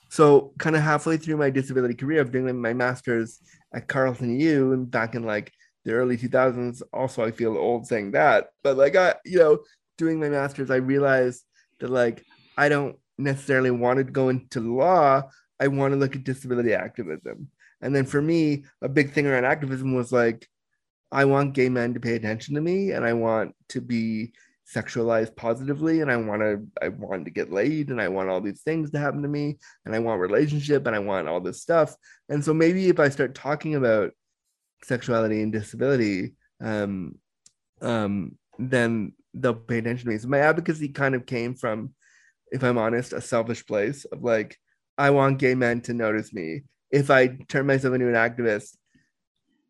So, 0.10 0.54
kind 0.60 0.76
of 0.76 0.82
halfway 0.82 1.18
through 1.18 1.38
my 1.38 1.50
disability 1.50 1.96
career 1.96 2.22
of 2.22 2.32
doing 2.32 2.62
my 2.62 2.74
master's 2.74 3.40
at 3.74 3.88
Carleton 3.88 4.40
U 4.40 4.74
and 4.74 4.92
back 4.92 5.16
in 5.16 5.24
like 5.24 5.52
the 5.86 5.94
early 5.94 6.18
2000s. 6.18 6.82
Also, 6.94 7.24
I 7.24 7.32
feel 7.32 7.58
old 7.58 7.88
saying 7.88 8.12
that, 8.12 8.50
but 8.64 8.78
like 8.78 8.96
I, 8.96 9.16
you 9.26 9.40
know, 9.40 9.60
doing 9.98 10.20
my 10.20 10.30
master's, 10.30 10.70
I 10.70 10.76
realized 10.76 11.44
that 11.80 11.90
like 11.90 12.24
I 12.58 12.70
don't 12.70 12.98
necessarily 13.18 13.72
want 13.72 13.98
to 13.98 14.04
go 14.04 14.30
into 14.30 14.60
law. 14.60 15.24
I 15.60 15.68
want 15.68 15.94
to 15.94 16.00
look 16.00 16.16
at 16.16 16.24
disability 16.24 16.74
activism. 16.74 17.50
And 17.82 17.96
then 17.96 18.06
for 18.06 18.22
me, 18.22 18.66
a 18.82 18.90
big 18.90 19.12
thing 19.12 19.28
around 19.28 19.46
activism 19.46 19.96
was 19.96 20.12
like, 20.12 20.48
I 21.12 21.26
want 21.26 21.54
gay 21.54 21.70
men 21.70 21.94
to 21.94 22.00
pay 22.00 22.16
attention 22.16 22.56
to 22.56 22.62
me 22.62 22.92
and 22.92 23.04
I 23.04 23.14
want 23.14 23.56
to 23.70 23.82
be 23.82 24.34
sexualized 24.74 25.36
positively 25.36 26.00
and 26.00 26.10
I 26.10 26.16
want 26.16 26.42
to 26.42 26.66
I 26.82 26.88
want 26.88 27.26
to 27.26 27.32
get 27.32 27.52
laid 27.52 27.90
and 27.90 28.02
I 28.02 28.08
want 28.08 28.30
all 28.30 28.40
these 28.40 28.62
things 28.62 28.92
to 28.92 29.00
happen 29.00 29.22
to 29.22 29.28
me 29.28 29.58
and 29.86 29.94
I 29.94 30.00
want 30.00 30.22
relationship 30.22 30.88
and 30.88 30.96
I 30.96 31.00
want 31.00 31.28
all 31.28 31.42
this 31.42 31.62
stuff. 31.62 31.96
And 32.30 32.44
so 32.44 32.54
maybe 32.54 32.88
if 32.88 33.00
I 33.00 33.10
start 33.10 33.36
talking 33.36 33.76
about 33.76 34.12
sexuality 34.84 35.42
and 35.42 35.52
disability, 35.52 36.36
um, 36.62 37.16
um, 37.82 38.38
then 38.58 39.14
they'll 39.34 39.54
pay 39.54 39.80
attention 39.80 40.06
to 40.06 40.12
me. 40.12 40.18
So 40.18 40.28
my 40.28 40.40
advocacy 40.40 40.90
kind 40.90 41.16
of 41.16 41.26
came 41.26 41.56
from, 41.56 41.94
if 42.52 42.64
I'm 42.64 42.78
honest, 42.78 43.14
a 43.14 43.22
selfish 43.22 43.66
place 43.66 44.06
of 44.06 44.24
like, 44.24 44.58
I 44.98 45.10
want 45.10 45.40
gay 45.40 45.56
men 45.56 45.82
to 45.82 45.94
notice 45.94 46.34
me. 46.34 46.64
If 46.92 47.10
I 47.10 47.28
turn 47.48 47.66
myself 47.66 47.94
into 47.94 48.08
an 48.08 48.14
activist, 48.14 48.76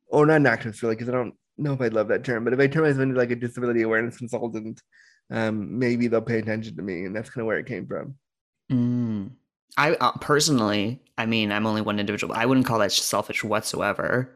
or 0.07 0.25
not 0.25 0.35
an 0.37 0.43
activist 0.43 0.81
really, 0.81 0.95
because 0.95 1.09
I 1.09 1.13
don't 1.13 1.35
know 1.57 1.73
if 1.73 1.81
I 1.81 1.87
love 1.87 2.07
that 2.09 2.23
term, 2.23 2.43
but 2.43 2.53
if 2.53 2.59
I 2.59 2.67
turn 2.67 2.83
myself 2.83 3.01
into 3.01 3.15
like 3.15 3.31
a 3.31 3.35
disability 3.35 3.83
awareness 3.83 4.17
consultant, 4.17 4.81
um, 5.29 5.79
maybe 5.79 6.07
they'll 6.07 6.21
pay 6.21 6.39
attention 6.39 6.75
to 6.75 6.81
me, 6.81 7.05
and 7.05 7.15
that's 7.15 7.29
kind 7.29 7.41
of 7.41 7.47
where 7.47 7.59
it 7.59 7.67
came 7.67 7.87
from. 7.87 8.15
Mm. 8.71 9.31
I 9.77 9.93
uh, 9.93 10.11
personally, 10.19 11.01
I 11.17 11.25
mean, 11.25 11.51
I'm 11.51 11.65
only 11.65 11.81
one 11.81 11.99
individual. 11.99 12.33
I 12.35 12.45
wouldn't 12.45 12.65
call 12.65 12.79
that 12.79 12.91
selfish 12.91 13.43
whatsoever. 13.43 14.35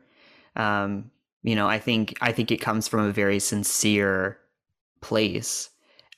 Um, 0.55 1.11
you 1.43 1.55
know, 1.55 1.67
I 1.67 1.79
think 1.79 2.17
I 2.21 2.31
think 2.31 2.51
it 2.51 2.61
comes 2.61 2.87
from 2.87 3.01
a 3.01 3.11
very 3.11 3.39
sincere 3.39 4.39
place, 5.01 5.69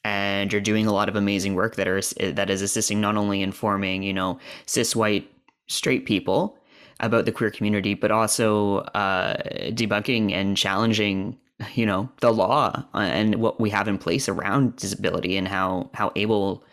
and 0.08 0.54
you're 0.54 0.62
doing 0.62 0.88
a 0.88 0.94
lot 0.94 1.10
of 1.10 1.16
amazing 1.18 1.54
work 1.54 1.76
that 1.76 1.88
are 1.88 2.02
that 2.32 2.50
is 2.50 2.62
assisting 2.62 3.02
not 3.02 3.18
only 3.18 3.42
informing 3.42 4.04
you 4.04 4.14
know 4.14 4.40
cis 4.66 4.96
white 4.96 5.30
straight 5.68 6.06
people 6.06 6.58
about 7.00 7.26
the 7.26 7.32
queer 7.32 7.52
community, 7.52 7.94
but 7.94 8.10
also 8.10 8.80
uh, 8.96 9.36
debunking 9.72 10.32
and 10.32 10.58
challenging 10.58 11.38
you 11.74 11.86
know 11.86 12.08
the 12.22 12.32
law 12.32 12.86
and 12.94 13.36
what 13.36 13.60
we 13.60 13.70
have 13.70 13.88
in 13.88 13.98
place 13.98 14.30
around 14.30 14.76
disability 14.76 15.36
and 15.38 15.48
how 15.48 15.90
how 15.94 16.12
able 16.16 16.64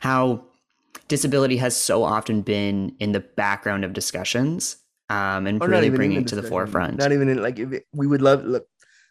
how 0.00 0.42
disability 1.08 1.56
has 1.56 1.76
so 1.76 2.04
often 2.04 2.40
been 2.42 2.94
in 3.00 3.12
the 3.12 3.20
background 3.20 3.84
of 3.84 3.92
discussions 3.92 4.76
um, 5.10 5.46
and 5.46 5.62
or 5.62 5.68
really 5.68 5.90
bringing 5.90 6.22
it 6.22 6.28
to 6.28 6.36
the 6.36 6.42
forefront. 6.42 6.98
Not 6.98 7.12
even 7.12 7.28
in 7.28 7.42
like 7.42 7.58
we 7.92 8.06
would 8.06 8.22
love 8.22 8.44
look 8.44 8.68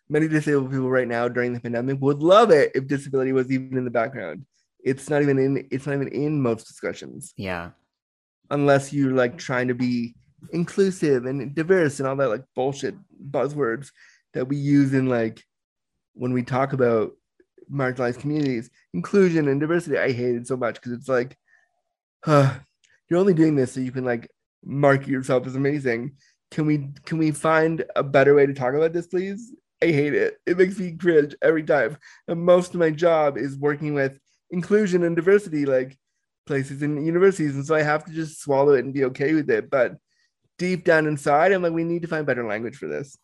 many 0.10 0.28
disabled 0.28 0.72
people 0.72 0.90
right 0.90 1.08
now 1.08 1.28
during 1.28 1.54
the 1.54 1.60
pandemic 1.60 2.00
would 2.02 2.20
love 2.20 2.52
it 2.52 2.72
if 2.76 2.88
disability 2.88 3.34
was 3.34 3.52
even 3.52 3.78
in 3.78 3.86
the 3.86 3.92
background. 3.92 4.46
It's 4.84 5.10
not 5.10 5.22
even 5.22 5.38
in 5.38 5.68
it's 5.72 5.86
not 5.86 5.96
even 5.96 6.08
in 6.10 6.42
most 6.42 6.68
discussions. 6.68 7.34
Yeah. 7.36 7.72
Unless 8.50 8.94
you're 8.94 9.12
like 9.12 9.38
trying 9.38 9.68
to 9.68 9.76
be 9.76 10.16
inclusive 10.52 11.26
and 11.26 11.54
diverse 11.54 12.00
and 12.00 12.08
all 12.08 12.16
that 12.16 12.30
like 12.30 12.44
bullshit 12.56 12.96
buzzwords 13.32 13.92
that 14.34 14.46
we 14.46 14.56
use 14.56 14.94
in 14.94 15.08
like 15.08 15.44
when 16.14 16.32
we 16.32 16.44
talk 16.44 16.74
about 16.74 17.12
marginalized 17.72 18.20
communities, 18.20 18.70
inclusion 18.94 19.48
and 19.48 19.60
diversity. 19.60 19.98
I 19.98 20.12
hate 20.12 20.36
it 20.36 20.48
so 20.48 20.58
much 20.58 20.76
because 20.76 20.94
it's 20.94 21.10
like, 21.10 21.38
uh, 22.26 22.56
you're 23.10 23.20
only 23.20 23.34
doing 23.34 23.56
this 23.56 23.74
so 23.74 23.80
you 23.80 23.92
can 23.92 24.06
like 24.06 24.30
market 24.64 25.08
yourself 25.08 25.48
as 25.48 25.56
amazing. 25.56 26.14
Can 26.52 26.66
we 26.66 26.90
can 27.06 27.18
we 27.18 27.32
find 27.32 27.84
a 27.96 28.04
better 28.04 28.34
way 28.34 28.46
to 28.46 28.54
talk 28.54 28.74
about 28.74 28.94
this, 28.94 29.08
please? 29.08 29.54
I 29.82 29.88
hate 29.88 30.14
it. 30.14 30.38
It 30.46 30.58
makes 30.58 30.80
me 30.80 30.94
cringe 30.94 31.36
every 31.42 31.64
time. 31.64 31.98
And 32.28 32.44
most 32.44 32.74
of 32.74 32.80
my 32.80 32.90
job 32.90 33.38
is 33.38 33.58
working 33.58 33.94
with 33.94 34.20
inclusion 34.50 35.04
and 35.04 35.16
diversity, 35.16 35.66
like 35.66 35.98
places 36.46 36.82
and 36.82 37.06
universities, 37.06 37.56
and 37.56 37.66
so 37.66 37.76
I 37.76 37.84
have 37.84 38.06
to 38.06 38.12
just 38.12 38.42
swallow 38.42 38.74
it 38.74 38.86
and 38.86 38.94
be 38.94 39.06
okay 39.06 39.34
with 39.34 39.50
it. 39.50 39.70
But 39.70 39.98
deep 40.58 40.84
down 40.84 41.06
inside, 41.06 41.52
I'm 41.52 41.62
like, 41.62 41.74
we 41.74 41.84
need 41.84 42.02
to 42.02 42.08
find 42.08 42.26
better 42.26 42.48
language 42.48 42.78
for 42.78 42.88
this. 42.88 43.18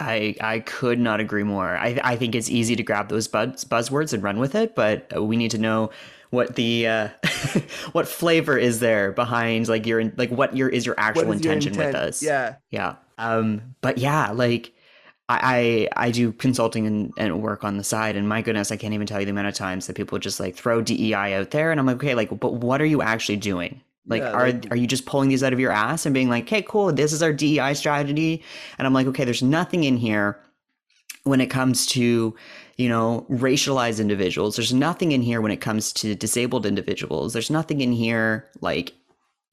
I 0.00 0.34
I 0.40 0.60
could 0.60 0.98
not 0.98 1.20
agree 1.20 1.42
more. 1.42 1.76
I 1.76 1.98
I 2.02 2.16
think 2.16 2.34
it's 2.34 2.50
easy 2.50 2.76
to 2.76 2.82
grab 2.82 3.08
those 3.08 3.28
buzz 3.28 3.64
buzzwords 3.64 4.12
and 4.12 4.22
run 4.22 4.38
with 4.38 4.54
it, 4.54 4.74
but 4.74 5.10
we 5.22 5.36
need 5.36 5.50
to 5.52 5.58
know 5.58 5.90
what 6.30 6.54
the 6.54 6.86
uh, 6.86 7.08
what 7.92 8.06
flavor 8.06 8.58
is 8.58 8.80
there 8.80 9.12
behind 9.12 9.68
like 9.68 9.86
your 9.86 10.12
like 10.16 10.30
what 10.30 10.56
your 10.56 10.68
is 10.68 10.84
your 10.84 10.94
actual 10.98 11.32
is 11.32 11.40
intention 11.40 11.74
your 11.74 11.86
with 11.86 11.94
us. 11.94 12.22
Yeah, 12.22 12.56
yeah. 12.70 12.96
Um, 13.18 13.74
but 13.80 13.98
yeah, 13.98 14.32
like 14.32 14.72
I 15.28 15.88
I, 15.96 16.06
I 16.06 16.10
do 16.10 16.32
consulting 16.32 16.86
and, 16.86 17.12
and 17.16 17.42
work 17.42 17.64
on 17.64 17.76
the 17.76 17.84
side, 17.84 18.16
and 18.16 18.28
my 18.28 18.42
goodness, 18.42 18.70
I 18.70 18.76
can't 18.76 18.94
even 18.94 19.06
tell 19.06 19.20
you 19.20 19.26
the 19.26 19.32
amount 19.32 19.48
of 19.48 19.54
times 19.54 19.86
that 19.86 19.96
people 19.96 20.18
just 20.18 20.40
like 20.40 20.54
throw 20.54 20.82
DEI 20.82 21.34
out 21.34 21.50
there, 21.50 21.70
and 21.70 21.80
I'm 21.80 21.86
like, 21.86 21.96
okay, 21.96 22.14
like, 22.14 22.38
but 22.38 22.54
what 22.54 22.80
are 22.80 22.86
you 22.86 23.02
actually 23.02 23.36
doing? 23.36 23.80
Like, 24.08 24.22
yeah, 24.22 24.32
are 24.32 24.52
like, 24.52 24.68
are 24.70 24.76
you 24.76 24.86
just 24.86 25.06
pulling 25.06 25.28
these 25.28 25.42
out 25.42 25.52
of 25.52 25.58
your 25.58 25.72
ass 25.72 26.06
and 26.06 26.14
being 26.14 26.28
like, 26.28 26.44
"Okay, 26.44 26.62
cool, 26.62 26.92
this 26.92 27.12
is 27.12 27.22
our 27.22 27.32
DEI 27.32 27.74
strategy," 27.74 28.42
and 28.78 28.86
I'm 28.86 28.94
like, 28.94 29.08
okay, 29.08 29.24
there's 29.24 29.42
nothing 29.42 29.84
in 29.84 29.96
here 29.96 30.38
when 31.24 31.40
it 31.40 31.48
comes 31.48 31.86
to 31.86 32.34
you 32.76 32.88
know 32.88 33.26
racialized 33.28 34.00
individuals. 34.00 34.56
There's 34.56 34.72
nothing 34.72 35.12
in 35.12 35.22
here 35.22 35.40
when 35.40 35.50
it 35.50 35.60
comes 35.60 35.92
to 35.94 36.14
disabled 36.14 36.66
individuals. 36.66 37.32
There's 37.32 37.50
nothing 37.50 37.80
in 37.80 37.92
here 37.92 38.48
like 38.60 38.94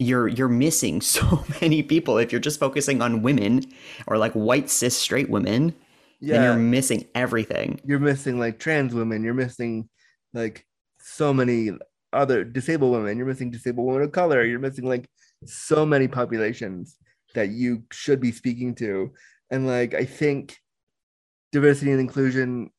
you're 0.04 0.28
you're 0.28 0.50
missing 0.50 1.02
so 1.16 1.44
many 1.62 1.84
people 1.84 2.18
if 2.18 2.32
you're 2.32 2.42
just 2.42 2.60
focusing 2.60 3.02
on 3.02 3.22
women 3.22 3.64
or 4.08 4.18
like 4.18 4.34
white 4.34 4.70
cis 4.70 4.98
straight 4.98 5.30
women. 5.30 5.76
Yeah, 6.20 6.36
then 6.36 6.44
you're 6.44 6.56
missing 6.56 7.06
everything. 7.16 7.82
You're 7.84 8.00
missing 8.00 8.40
like 8.40 8.58
trans 8.58 8.94
women. 8.94 9.24
You're 9.24 9.34
missing 9.34 9.90
like 10.34 10.66
so 11.00 11.34
many 11.34 11.72
other 12.14 12.44
disabled 12.44 12.94
women, 12.94 13.18
you're 13.18 13.28
missing 13.28 13.52
disabled 13.52 13.88
women 13.88 14.04
of 14.04 14.12
color, 14.12 14.44
you're 14.44 14.60
missing 14.60 14.86
like 14.86 15.10
so 15.46 15.86
many 15.86 16.08
populations 16.08 16.98
that 17.34 17.50
you 17.50 17.84
should 17.92 18.22
be 18.22 18.32
speaking 18.32 18.76
to. 18.76 19.12
And 19.50 19.68
like 19.68 19.94
I 19.94 20.06
think 20.06 20.58
diversity 21.52 21.92
and 21.92 22.00
inclusion, 22.00 22.72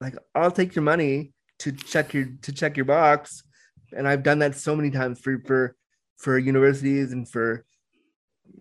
like 0.00 0.14
I'll 0.34 0.50
take 0.50 0.74
your 0.74 0.82
money 0.82 1.32
to 1.60 1.72
check 1.72 2.12
your 2.12 2.26
to 2.42 2.52
check 2.52 2.76
your 2.76 2.86
box. 2.86 3.42
And 3.96 4.06
I've 4.06 4.22
done 4.22 4.40
that 4.40 4.54
so 4.54 4.76
many 4.76 4.90
times 4.90 5.20
for 5.20 5.40
for 5.46 5.76
for 6.20 6.38
universities 6.38 7.12
and 7.12 7.28
for 7.28 7.64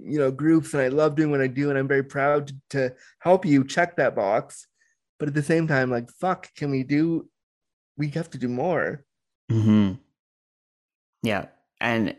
you 0.02 0.18
know 0.18 0.32
groups 0.32 0.74
and 0.74 0.82
I 0.82 0.88
love 0.88 1.16
doing 1.16 1.32
what 1.32 1.42
I 1.42 1.48
do 1.48 1.70
and 1.70 1.78
I'm 1.78 1.88
very 1.88 2.04
proud 2.04 2.48
to, 2.48 2.56
to 2.70 2.96
help 3.20 3.46
you 3.46 3.64
check 3.64 3.96
that 3.98 4.16
box. 4.16 4.68
But 5.20 5.28
at 5.28 5.34
the 5.34 5.44
same 5.44 5.68
time, 5.68 5.92
like 5.92 6.10
fuck, 6.10 6.54
can 6.56 6.72
we 6.72 6.84
do 6.84 7.30
we 7.98 8.08
have 8.10 8.30
to 8.32 8.38
do 8.38 8.48
more 8.48 9.04
Hmm. 9.50 9.94
Yeah, 11.24 11.48
and 11.82 12.16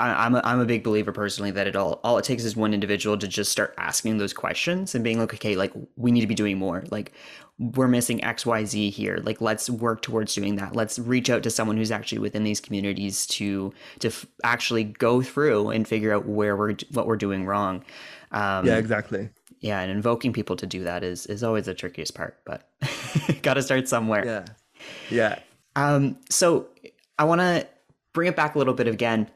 I, 0.00 0.26
am 0.26 0.34
a, 0.34 0.40
I'm 0.44 0.60
a 0.60 0.64
big 0.64 0.82
believer 0.82 1.12
personally 1.12 1.50
that 1.52 1.66
it 1.66 1.76
all 1.76 2.00
all 2.02 2.18
it 2.18 2.24
takes 2.24 2.44
is 2.44 2.56
one 2.56 2.72
individual 2.74 3.18
to 3.18 3.28
just 3.28 3.52
start 3.52 3.74
asking 3.78 4.18
those 4.18 4.32
questions 4.32 4.94
and 4.94 5.04
being 5.04 5.18
like, 5.18 5.34
okay, 5.34 5.56
like 5.56 5.72
we 5.96 6.10
need 6.10 6.22
to 6.22 6.26
be 6.26 6.34
doing 6.34 6.58
more. 6.58 6.84
Like 6.90 7.12
we're 7.58 7.88
missing 7.88 8.24
X 8.24 8.46
Y 8.46 8.64
Z 8.64 8.90
here. 8.90 9.20
Like 9.22 9.40
let's 9.40 9.68
work 9.68 10.00
towards 10.02 10.34
doing 10.34 10.56
that. 10.56 10.74
Let's 10.74 10.98
reach 10.98 11.28
out 11.28 11.42
to 11.42 11.50
someone 11.50 11.76
who's 11.76 11.90
actually 11.90 12.18
within 12.18 12.42
these 12.42 12.60
communities 12.60 13.26
to 13.28 13.72
to 13.98 14.08
f- 14.08 14.26
actually 14.42 14.84
go 14.84 15.20
through 15.20 15.70
and 15.70 15.86
figure 15.86 16.12
out 16.14 16.26
where 16.26 16.56
we're 16.56 16.74
what 16.92 17.06
we're 17.06 17.16
doing 17.16 17.44
wrong. 17.44 17.84
Um, 18.32 18.66
yeah, 18.66 18.78
exactly. 18.78 19.28
Yeah, 19.60 19.80
and 19.80 19.90
invoking 19.90 20.32
people 20.32 20.56
to 20.56 20.66
do 20.66 20.84
that 20.84 21.04
is 21.04 21.26
is 21.26 21.42
always 21.42 21.66
the 21.66 21.74
trickiest 21.74 22.14
part, 22.14 22.38
but 22.46 22.70
got 23.42 23.54
to 23.54 23.62
start 23.62 23.88
somewhere. 23.88 24.24
Yeah, 24.24 24.44
yeah. 25.10 25.38
Um, 25.76 26.16
so 26.30 26.68
I 27.18 27.24
want 27.24 27.42
to 27.42 27.66
bring 28.14 28.28
it 28.28 28.36
back 28.36 28.54
a 28.54 28.58
little 28.58 28.74
bit 28.74 28.88
again. 28.88 29.30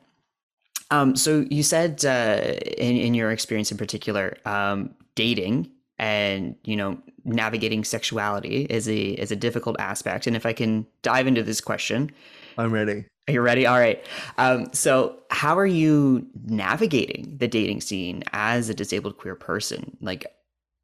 Um, 0.95 1.17
so 1.17 1.45
you 1.51 1.63
said 1.63 2.05
uh, 2.05 2.55
in, 2.79 2.97
in 2.97 3.15
your 3.15 3.33
experience 3.33 3.73
in 3.73 3.79
particular, 3.79 4.37
um, 4.45 4.95
dating 5.15 5.71
and 5.99 6.57
you 6.65 6.77
know 6.77 6.99
navigating 7.25 7.85
sexuality 7.85 8.63
is 8.65 8.89
a 8.89 9.11
is 9.11 9.33
a 9.33 9.37
difficult 9.37 9.77
aspect. 9.81 10.27
And 10.27 10.37
if 10.37 10.47
I 10.47 10.53
can 10.53 10.87
dive 11.03 11.27
into 11.27 11.43
this 11.43 11.61
question, 11.61 12.13
I'm 12.59 12.73
ready. 12.73 13.07
Are 13.27 13.33
you 13.33 13.41
ready? 13.41 13.67
All 13.67 13.79
right. 13.79 14.05
Um, 14.39 14.73
so, 14.73 15.19
how 15.31 15.59
are 15.59 15.67
you 15.67 16.27
navigating 16.45 17.39
the 17.39 17.49
dating 17.49 17.81
scene 17.81 18.23
as 18.33 18.69
a 18.69 18.75
disabled 18.75 19.17
queer 19.17 19.35
person? 19.35 19.97
Like, 20.01 20.27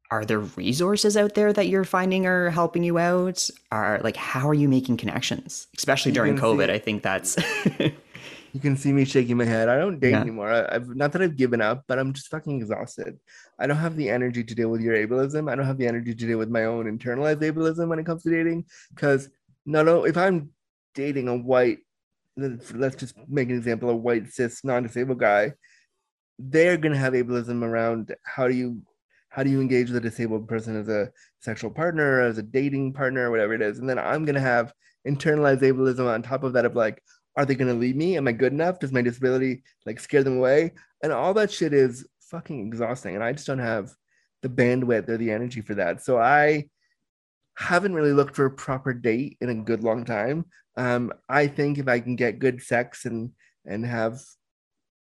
are 0.09 0.25
there 0.25 0.39
resources 0.39 1.15
out 1.15 1.35
there 1.35 1.53
that 1.53 1.67
you're 1.67 1.85
finding 1.85 2.25
are 2.25 2.49
helping 2.49 2.83
you 2.83 2.97
out 2.97 3.49
are 3.71 4.01
like 4.03 4.17
how 4.17 4.47
are 4.47 4.53
you 4.53 4.67
making 4.67 4.97
connections 4.97 5.67
especially 5.77 6.11
during 6.11 6.35
covid 6.35 6.69
i 6.69 6.77
think 6.77 7.01
that's 7.01 7.37
you 8.53 8.59
can 8.59 8.75
see 8.75 8.91
me 8.91 9.05
shaking 9.05 9.37
my 9.37 9.45
head 9.45 9.69
i 9.69 9.77
don't 9.77 9.99
date 9.99 10.11
yeah. 10.11 10.21
anymore 10.21 10.51
I, 10.51 10.73
have 10.73 10.89
not 10.89 11.11
that 11.13 11.21
i've 11.21 11.37
given 11.37 11.61
up 11.61 11.83
but 11.87 11.99
i'm 11.99 12.13
just 12.13 12.27
fucking 12.29 12.59
exhausted 12.59 13.19
i 13.59 13.67
don't 13.67 13.77
have 13.77 13.95
the 13.95 14.09
energy 14.09 14.43
to 14.43 14.55
deal 14.55 14.69
with 14.69 14.81
your 14.81 14.95
ableism 14.95 15.51
i 15.51 15.55
don't 15.55 15.65
have 15.65 15.77
the 15.77 15.87
energy 15.87 16.13
to 16.13 16.27
deal 16.27 16.37
with 16.37 16.49
my 16.49 16.65
own 16.65 16.85
internalized 16.85 17.41
ableism 17.41 17.87
when 17.87 17.99
it 17.99 18.05
comes 18.05 18.23
to 18.23 18.29
dating 18.29 18.65
because 18.93 19.29
no 19.65 19.83
no 19.83 20.05
if 20.05 20.17
i'm 20.17 20.49
dating 20.95 21.27
a 21.27 21.35
white 21.35 21.79
let's 22.37 22.95
just 22.95 23.15
make 23.27 23.49
an 23.49 23.57
example 23.57 23.89
of 23.89 23.95
a 23.95 23.99
white 23.99 24.27
cis 24.31 24.63
non-disabled 24.63 25.19
guy 25.19 25.51
they're 26.39 26.77
going 26.77 26.93
to 26.93 26.97
have 26.97 27.13
ableism 27.13 27.63
around 27.63 28.15
how 28.23 28.47
do 28.47 28.53
you 28.53 28.81
how 29.31 29.43
do 29.43 29.49
you 29.49 29.61
engage 29.61 29.87
with 29.87 29.97
a 29.97 30.09
disabled 30.09 30.47
person 30.47 30.75
as 30.75 30.89
a 30.89 31.09
sexual 31.39 31.71
partner, 31.71 32.19
as 32.19 32.37
a 32.37 32.43
dating 32.43 32.91
partner, 32.91 33.31
whatever 33.31 33.53
it 33.53 33.61
is. 33.61 33.79
And 33.79 33.89
then 33.89 33.97
I'm 33.97 34.25
going 34.25 34.35
to 34.35 34.41
have 34.41 34.73
internalized 35.07 35.61
ableism 35.61 36.05
on 36.05 36.21
top 36.21 36.43
of 36.43 36.53
that 36.53 36.65
of 36.65 36.75
like, 36.75 37.01
are 37.35 37.45
they 37.45 37.55
going 37.55 37.73
to 37.73 37.79
leave 37.79 37.95
me? 37.95 38.17
Am 38.17 38.27
I 38.27 38.31
good 38.31 38.53
enough? 38.53 38.79
Does 38.79 38.91
my 38.91 39.01
disability 39.01 39.63
like 39.85 39.99
scare 39.99 40.23
them 40.23 40.37
away? 40.37 40.73
And 41.01 41.11
all 41.11 41.33
that 41.35 41.51
shit 41.51 41.73
is 41.73 42.07
fucking 42.21 42.67
exhausting. 42.67 43.15
And 43.15 43.23
I 43.23 43.31
just 43.31 43.47
don't 43.47 43.59
have 43.59 43.91
the 44.41 44.49
bandwidth 44.49 45.07
or 45.09 45.17
the 45.17 45.31
energy 45.31 45.61
for 45.61 45.75
that. 45.75 46.03
So 46.03 46.19
I 46.19 46.69
haven't 47.57 47.93
really 47.93 48.13
looked 48.13 48.35
for 48.35 48.45
a 48.45 48.51
proper 48.51 48.93
date 48.93 49.37
in 49.41 49.49
a 49.49 49.55
good 49.55 49.83
long 49.83 50.03
time. 50.03 50.45
Um, 50.77 51.11
I 51.29 51.47
think 51.47 51.77
if 51.77 51.87
I 51.87 51.99
can 51.99 52.15
get 52.15 52.39
good 52.39 52.61
sex 52.61 53.05
and 53.05 53.31
and 53.65 53.85
have 53.85 54.19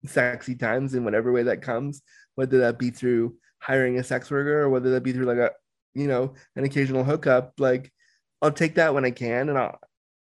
sexy 0.04 0.54
times 0.54 0.94
in 0.94 1.04
whatever 1.04 1.32
way 1.32 1.44
that 1.44 1.62
comes, 1.62 2.02
whether 2.34 2.58
that 2.58 2.78
be 2.78 2.90
through 2.90 3.36
hiring 3.60 3.98
a 3.98 4.04
sex 4.04 4.30
worker 4.30 4.62
or 4.62 4.68
whether 4.68 4.90
that 4.90 5.02
be 5.02 5.12
through 5.12 5.26
like 5.26 5.38
a 5.38 5.50
you 5.94 6.06
know 6.06 6.34
an 6.56 6.64
occasional 6.64 7.04
hookup 7.04 7.52
like 7.58 7.92
i'll 8.42 8.50
take 8.50 8.74
that 8.74 8.94
when 8.94 9.04
i 9.04 9.10
can 9.10 9.48
and 9.48 9.58
i'll 9.58 9.78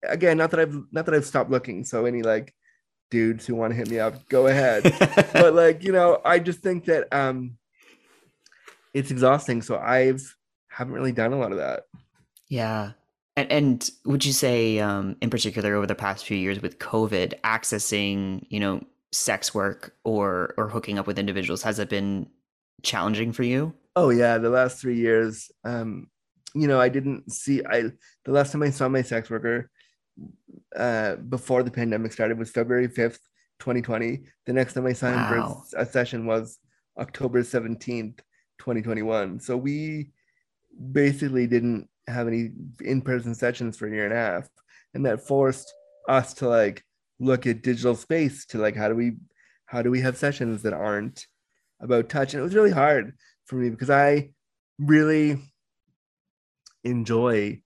again 0.05 0.37
not 0.37 0.51
that 0.51 0.61
i've 0.61 0.77
not 0.91 1.07
that 1.07 1.15
i've 1.15 1.27
stopped 1.27 1.51
looking 1.51 1.85
so 1.85 2.07
any 2.07 2.23
like 2.23 2.55
dudes 3.11 3.47
who 3.47 3.55
want 3.55 3.71
to 3.73 3.77
hit 3.77 3.91
me 3.91 3.99
up 3.99 4.27
go 4.29 4.47
ahead. 4.47 4.83
But 5.33 5.55
like 5.55 5.85
you 5.85 5.93
know 5.93 6.21
i 6.25 6.39
just 6.39 6.61
think 6.61 6.87
that 6.87 7.13
um 7.13 7.59
it's 8.95 9.11
exhausting 9.11 9.63
so 9.63 9.79
i've 9.79 10.35
haven't 10.69 10.95
really 10.95 11.13
done 11.13 11.35
a 11.35 11.39
lot 11.39 11.53
of 11.53 11.59
that. 11.59 11.83
Yeah. 12.49 12.93
And, 13.37 13.53
and 13.53 13.91
would 14.07 14.25
you 14.25 14.33
say 14.33 14.79
um 14.79 15.17
in 15.21 15.31
particular 15.31 15.75
over 15.75 15.87
the 15.87 15.95
past 15.95 16.25
few 16.25 16.37
years 16.37 16.61
with 16.61 16.79
covid 16.79 17.35
accessing 17.45 18.45
you 18.49 18.61
know 18.61 18.83
sex 19.13 19.55
work 19.55 19.95
or 20.05 20.55
or 20.57 20.69
hooking 20.69 20.99
up 20.99 21.07
with 21.07 21.19
individuals 21.19 21.63
has 21.63 21.79
it 21.79 21.89
been 21.89 22.27
challenging 22.83 23.33
for 23.33 23.43
you? 23.43 23.75
Oh 23.95 24.11
yeah, 24.11 24.39
the 24.39 24.51
last 24.51 24.81
three 24.81 24.97
years, 24.97 25.51
um, 25.65 26.09
you 26.55 26.67
know, 26.67 26.81
I 26.81 26.89
didn't 26.89 27.31
see 27.33 27.63
I 27.65 27.83
the 28.25 28.33
last 28.33 28.53
time 28.53 28.63
I 28.63 28.71
saw 28.71 28.89
my 28.89 29.03
sex 29.03 29.31
worker 29.31 29.71
uh 30.77 31.17
before 31.17 31.63
the 31.63 31.71
pandemic 31.71 32.13
started 32.13 32.39
was 32.39 32.51
February 32.51 32.89
5th, 32.89 33.19
2020. 33.61 34.21
The 34.47 34.53
next 34.53 34.75
time 34.75 34.87
I 34.87 34.93
signed 34.93 35.17
Wow. 35.17 35.63
for 35.71 35.79
a 35.79 35.87
session 35.87 36.27
was 36.27 36.59
October 36.99 37.43
17th, 37.43 38.19
2021. 38.59 39.41
So 39.41 39.57
we 39.57 40.11
basically 40.93 41.47
didn't 41.47 41.89
have 42.07 42.27
any 42.27 42.51
in-person 42.81 43.35
sessions 43.35 43.77
for 43.77 43.87
a 43.87 43.91
year 43.91 44.05
and 44.05 44.13
a 44.15 44.17
half. 44.17 44.49
And 44.95 45.07
that 45.07 45.27
forced 45.27 45.73
us 46.09 46.35
to 46.35 46.49
like 46.49 46.83
look 47.21 47.47
at 47.47 47.63
digital 47.63 47.95
space 47.95 48.45
to 48.47 48.59
like 48.59 48.75
how 48.75 48.89
do 48.89 48.95
we 48.97 49.13
how 49.67 49.81
do 49.83 49.91
we 49.91 50.01
have 50.01 50.17
sessions 50.19 50.63
that 50.63 50.73
aren't 50.75 51.27
about 51.81 52.09
touch? 52.09 52.35
And 52.35 52.41
it 52.41 52.45
was 52.45 52.55
really 52.55 52.71
hard 52.73 53.15
for 53.47 53.57
me 53.57 53.71
because 53.71 53.91
I 53.91 54.31
really 54.79 55.39
enjoy 56.85 57.61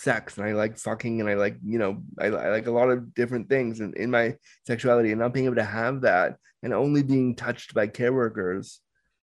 sex 0.00 0.36
and 0.38 0.46
I 0.46 0.52
like 0.52 0.78
fucking 0.78 1.20
and 1.20 1.28
I 1.28 1.34
like, 1.34 1.56
you 1.64 1.78
know, 1.78 2.02
I, 2.18 2.26
I 2.26 2.48
like 2.50 2.66
a 2.66 2.72
lot 2.72 2.90
of 2.90 3.14
different 3.14 3.48
things 3.48 3.80
in, 3.80 3.92
in 3.96 4.10
my 4.10 4.36
sexuality 4.66 5.10
and 5.12 5.20
not 5.20 5.34
being 5.34 5.46
able 5.46 5.56
to 5.56 5.64
have 5.64 6.00
that 6.02 6.36
and 6.62 6.72
only 6.72 7.02
being 7.02 7.34
touched 7.34 7.74
by 7.74 7.86
care 7.86 8.12
workers 8.12 8.80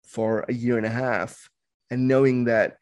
for 0.06 0.44
a 0.48 0.52
year 0.52 0.76
and 0.76 0.86
a 0.86 0.90
half 0.90 1.48
and 1.90 2.08
knowing 2.08 2.44
that 2.44 2.76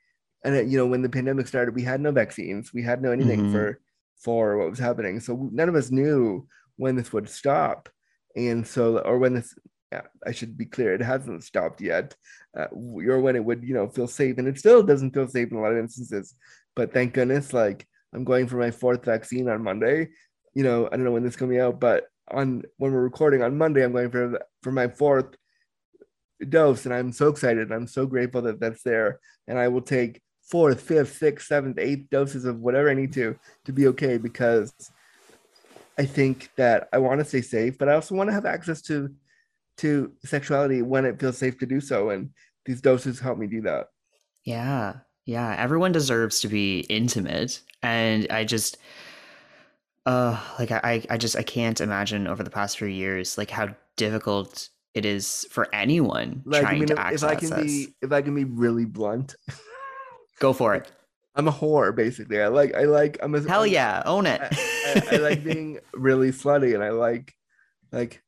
and 0.45 0.57
uh, 0.57 0.63
you 0.63 0.77
know 0.79 0.87
when 0.87 1.03
the 1.03 1.09
pandemic 1.09 1.47
started 1.47 1.75
we 1.75 1.83
had 1.83 2.01
no 2.01 2.13
vaccines 2.13 2.73
we 2.73 2.83
had 2.83 3.03
no 3.03 3.11
anything 3.13 3.41
Mhm. 3.47 3.53
for 3.53 3.81
for 4.25 4.57
what 4.59 4.71
was 4.71 4.79
happening 4.79 5.21
so 5.21 5.49
none 5.53 5.69
of 5.69 5.75
us 5.75 5.91
knew 5.91 6.47
when 6.77 6.97
this 6.97 7.13
would 7.13 7.29
stop 7.29 7.89
and 8.37 8.67
so 8.67 8.99
or 8.99 9.19
when 9.19 9.35
this 9.35 9.55
yeah, 9.93 10.03
I 10.27 10.33
should 10.33 10.59
be 10.59 10.67
clear, 10.67 10.95
it 10.95 11.01
hasn't 11.01 11.45
stopped 11.45 11.81
yet, 11.81 12.17
uh, 12.59 12.67
or 12.73 13.21
when 13.21 13.37
it 13.37 13.45
would, 13.45 13.63
you 13.63 13.73
know, 13.73 13.89
feel 13.89 14.09
safe, 14.09 14.37
and 14.37 14.49
it 14.49 14.59
still 14.59 14.83
doesn't 14.83 15.15
feel 15.15 15.29
safe 15.29 15.53
in 15.53 15.57
a 15.57 15.61
lot 15.61 15.71
of 15.71 15.79
instances. 15.79 16.35
But 16.77 16.93
thank 16.93 17.15
goodness, 17.15 17.53
like 17.53 17.87
I'm 18.15 18.25
going 18.25 18.47
for 18.47 18.57
my 18.57 18.71
fourth 18.71 19.05
vaccine 19.05 19.49
on 19.49 19.65
Monday. 19.65 20.11
You 20.55 20.63
know, 20.63 20.87
I 20.87 20.91
don't 20.91 21.05
know 21.05 21.13
when 21.13 21.25
this 21.25 21.37
coming 21.37 21.59
out, 21.59 21.81
but 21.81 22.05
on 22.31 22.63
when 22.77 22.93
we're 22.93 23.03
recording 23.03 23.43
on 23.43 23.59
Monday, 23.59 23.83
I'm 23.83 23.93
going 23.93 24.11
for 24.11 24.41
for 24.63 24.71
my 24.71 24.89
fourth 24.89 25.35
dose, 26.49 26.85
and 26.85 26.95
I'm 26.95 27.13
so 27.13 27.29
excited. 27.29 27.73
I'm 27.73 27.87
so 27.87 28.07
grateful 28.07 28.43
that 28.43 28.61
that's 28.61 28.83
there, 28.83 29.21
and 29.49 29.59
I 29.59 29.69
will 29.69 29.83
take 29.83 30.23
fourth, 30.43 30.81
fifth, 30.81 31.17
sixth, 31.17 31.49
seventh, 31.49 31.79
eighth 31.79 32.09
doses 32.11 32.45
of 32.45 32.61
whatever 32.61 32.91
I 32.91 32.95
need 32.95 33.13
to 33.15 33.37
to 33.65 33.73
be 33.73 33.89
okay 33.89 34.19
because 34.19 34.73
I 35.99 36.05
think 36.05 36.51
that 36.57 36.89
I 36.93 36.99
want 36.99 37.21
to 37.21 37.25
stay 37.25 37.43
safe, 37.43 37.79
but 37.79 37.89
I 37.89 37.95
also 37.95 38.15
want 38.15 38.29
to 38.29 38.35
have 38.35 38.47
access 38.47 38.83
to 38.83 39.15
to 39.79 40.13
sexuality 40.25 40.83
when 40.83 41.05
it 41.05 41.21
feels 41.21 41.39
safe 41.39 41.59
to 41.59 41.67
do 41.67 41.81
so, 41.81 42.11
and 42.11 42.31
these 42.65 42.81
doses 42.81 43.21
help 43.21 43.39
me 43.39 43.47
do 43.47 43.63
that. 43.63 43.87
Yeah. 44.45 44.95
Yeah. 45.27 45.55
Everyone 45.59 45.93
deserves 45.93 46.41
to 46.41 46.49
be 46.49 46.81
intimate. 46.89 47.61
And 47.83 48.27
I 48.31 48.45
just 48.45 48.79
uh 50.07 50.41
like 50.59 50.71
I 50.71 51.03
I- 51.11 51.17
just 51.19 51.37
I 51.37 51.43
can't 51.43 51.81
imagine 51.81 52.27
over 52.27 52.43
the 52.43 52.51
past 52.51 52.79
few 52.79 52.87
years 52.89 53.37
like 53.37 53.51
how 53.51 53.69
difficult 53.97 54.69
it 54.95 55.05
is 55.05 55.47
for 55.51 55.69
anyone 55.75 56.43
Like, 56.47 56.63
trying 56.63 56.77
I 56.77 56.79
mean, 56.79 56.87
to 56.89 56.93
if, 56.95 56.99
access 56.99 57.23
if 57.23 57.29
I 57.29 57.35
can 57.35 57.51
this. 57.51 57.67
be 57.87 57.95
if 58.03 58.13
I 58.13 58.23
can 58.23 58.35
be 58.35 58.45
really 58.45 58.85
blunt, 58.87 59.35
Go 60.39 60.53
for 60.53 60.75
it. 60.75 60.91
I'm 61.35 61.49
a 61.49 61.53
whore 61.53 61.95
basically. 61.95 62.41
I 62.41 62.49
like 62.49 62.75
I 62.75 62.85
like 62.85 63.19
I'm 63.23 63.35
a 63.35 63.41
Hell 63.47 63.63
I'm- 63.63 63.73
yeah, 63.73 64.03
own 64.07 64.27
it. 64.27 64.41
I, 64.41 65.03
I, 65.11 65.15
I 65.15 65.17
like 65.19 65.43
being 65.45 65.81
really 65.95 66.31
slutty, 66.31 66.75
and 66.75 66.83
I 66.85 66.91
like 66.91 67.35
like 67.93 68.23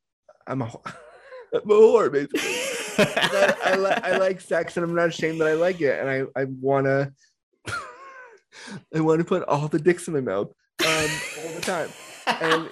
I'm 0.47 0.63
a 0.63 0.67
I'm 1.55 1.71
a 1.71 1.75
whore 1.75 2.11
basically. 2.13 2.58
I, 2.99 3.77
li- 3.79 4.01
I 4.03 4.17
like 4.19 4.41
sex 4.41 4.77
and 4.77 4.85
I'm 4.85 4.95
not 4.95 5.09
ashamed 5.09 5.41
that 5.41 5.49
I 5.49 5.55
like 5.55 5.81
it 5.81 6.01
and 6.01 6.09
I, 6.09 6.41
I 6.41 6.45
wanna 6.61 7.13
I 8.95 9.01
wanna 9.01 9.25
put 9.25 9.43
all 9.45 9.69
the 9.69 9.79
dicks 9.79 10.09
in 10.09 10.15
my 10.15 10.21
mouth 10.21 10.49
um 10.85 11.11
all 11.45 11.53
the 11.55 11.61
time. 11.63 11.89
And- 12.27 12.71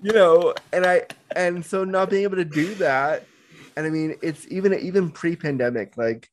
you 0.00 0.12
know 0.12 0.54
and 0.72 0.86
I 0.86 1.02
and 1.34 1.64
so 1.64 1.82
not 1.82 2.08
being 2.10 2.22
able 2.22 2.36
to 2.36 2.44
do 2.44 2.74
that 2.76 3.26
and 3.76 3.84
I 3.84 3.90
mean 3.90 4.14
it's 4.22 4.46
even 4.48 4.72
even 4.74 5.10
pre-pandemic 5.10 5.96
like 5.96 6.28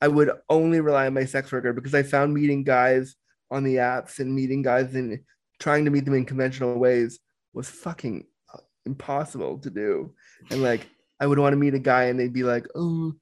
I 0.00 0.08
would 0.08 0.30
only 0.48 0.80
rely 0.80 1.06
on 1.06 1.14
my 1.14 1.26
sex 1.26 1.52
worker 1.52 1.72
because 1.74 1.94
I 1.94 2.02
found 2.02 2.32
meeting 2.32 2.64
guys 2.64 3.14
on 3.50 3.64
the 3.64 3.76
apps 3.76 4.18
and 4.18 4.34
meeting 4.34 4.62
guys 4.62 4.94
and 4.94 5.20
trying 5.60 5.84
to 5.84 5.90
meet 5.90 6.06
them 6.06 6.14
in 6.14 6.24
conventional 6.24 6.78
ways 6.78 7.20
was 7.52 7.68
fucking 7.68 8.26
uh, 8.52 8.58
impossible 8.86 9.58
to 9.58 9.70
do. 9.70 10.14
And 10.50 10.62
like 10.62 10.88
I 11.22 11.26
would 11.26 11.38
want 11.38 11.52
to 11.52 11.56
meet 11.56 11.72
a 11.74 11.78
guy 11.78 12.04
and 12.06 12.18
they'd 12.18 12.32
be 12.32 12.42
like, 12.42 12.66
"Oh, 12.74 13.14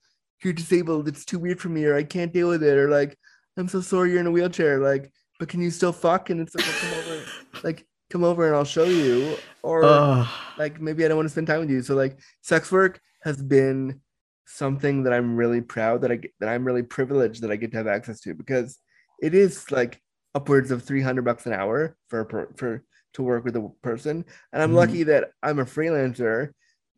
you're 0.43 0.55
disabled. 0.55 1.07
It's 1.07 1.27
too 1.27 1.39
weird 1.39 1.61
for 1.61 1.69
me, 1.69 1.85
or 1.85 1.95
I 1.95 2.03
can't 2.03 2.33
deal 2.33 2.49
with 2.49 2.63
it, 2.63 2.79
or 2.79 2.89
like, 2.89 3.15
I'm 3.59 3.69
so 3.69 3.83
sorry 3.83 4.11
you're 4.11 4.21
in 4.21 4.27
a 4.27 4.31
wheelchair. 4.31 4.79
Like, 4.79 5.13
but 5.39 5.49
can 5.51 5.61
you 5.61 5.71
still 5.71 5.93
fuck?" 5.93 6.31
And 6.31 6.41
it's 6.41 6.55
like, 6.55 6.65
well, 6.65 6.75
"Come 6.81 6.93
over, 7.13 7.23
like, 7.63 7.87
come 8.09 8.25
over 8.25 8.47
and 8.47 8.57
I'll 8.57 8.65
show 8.65 8.87
you." 8.87 9.37
Or 9.63 9.85
Ugh. 9.85 10.27
like, 10.57 10.81
maybe 10.81 11.05
I 11.05 11.09
don't 11.09 11.19
want 11.19 11.27
to 11.29 11.31
spend 11.31 11.47
time 11.47 11.61
with 11.61 11.71
you. 11.71 11.83
So 11.83 11.95
like, 11.95 12.19
sex 12.41 12.73
work 12.73 12.99
has 13.23 13.43
been 13.43 14.01
something 14.47 15.03
that 15.03 15.13
I'm 15.13 15.37
really 15.37 15.61
proud 15.61 16.01
that 16.01 16.11
I 16.11 16.17
get, 16.17 16.33
that 16.41 16.49
I'm 16.49 16.65
really 16.65 16.83
privileged 16.83 17.43
that 17.43 17.51
I 17.51 17.57
get 17.57 17.71
to 17.73 17.77
have 17.77 17.87
access 17.87 18.19
to 18.21 18.33
because 18.35 18.79
it 19.21 19.35
is 19.35 19.71
like 19.71 20.01
upwards 20.35 20.71
of 20.71 20.83
300 20.83 21.23
bucks 21.23 21.45
an 21.45 21.53
hour 21.53 21.97
for 22.09 22.21
a 22.23 22.57
for 22.57 22.83
to 23.13 23.23
work 23.23 23.45
with 23.45 23.57
a 23.57 23.69
person 23.83 24.25
and 24.53 24.63
i'm 24.63 24.71
Mhm. 24.71 24.77
lucky 24.77 25.03
that 25.03 25.33
i'm 25.43 25.59
a 25.59 25.65
freelancer 25.65 26.53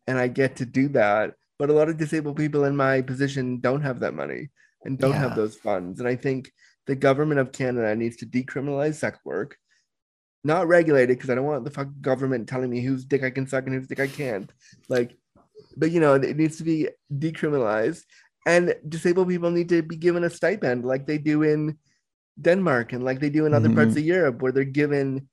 and 0.07 0.17
i 0.17 0.27
get 0.27 0.55
to 0.57 0.65
do 0.65 0.87
that 0.89 1.33
but 1.59 1.69
a 1.69 1.73
lot 1.73 1.89
of 1.89 1.97
disabled 1.97 2.35
people 2.37 2.65
in 2.65 2.75
my 2.75 3.01
position 3.01 3.59
don't 3.59 3.81
have 3.81 3.99
that 3.99 4.13
money 4.13 4.49
and 4.85 4.97
don't 4.99 5.11
Yeah. 5.11 5.19
have 5.19 5.35
those 5.35 5.55
funds 5.55 5.99
and 5.99 6.07
i 6.07 6.15
think 6.15 6.51
the 6.87 6.95
government 6.95 7.39
of 7.39 7.51
canada 7.51 7.95
needs 7.95 8.17
to 8.17 8.25
decriminalize 8.25 8.95
sex 8.95 9.19
work 9.23 9.57
not 10.43 10.67
regulate 10.67 11.03
it 11.09 11.15
because 11.17 11.29
i 11.29 11.35
don't 11.35 11.45
want 11.45 11.63
the 11.63 11.71
fuck 11.71 11.87
government 12.01 12.47
telling 12.49 12.69
me 12.69 12.81
whose 12.81 13.05
dick 13.05 13.23
i 13.23 13.29
can 13.29 13.47
suck 13.47 13.65
and 13.65 13.73
whose 13.75 13.87
dick 13.87 13.99
i 13.99 14.07
can't 14.07 14.51
like 14.89 15.15
but 15.77 15.91
you 15.91 15.99
know 15.99 16.13
it 16.15 16.37
needs 16.37 16.57
to 16.57 16.63
be 16.63 16.89
decriminalized 17.17 18.03
and 18.45 18.75
disabled 18.89 19.29
people 19.29 19.49
need 19.51 19.69
to 19.69 19.81
be 19.81 19.95
given 19.95 20.23
a 20.25 20.29
stipend 20.29 20.83
like 20.85 21.05
they 21.07 21.17
do 21.17 21.43
in 21.43 21.77
denmark 22.41 22.91
and 22.93 23.03
like 23.03 23.19
they 23.19 23.29
do 23.29 23.45
in 23.45 23.53
other 23.53 23.69
parts 23.69 23.93
Mhm. 23.93 23.97
of 23.99 24.03
europe 24.05 24.41
where 24.41 24.51
they're 24.51 24.63
given 24.65 25.27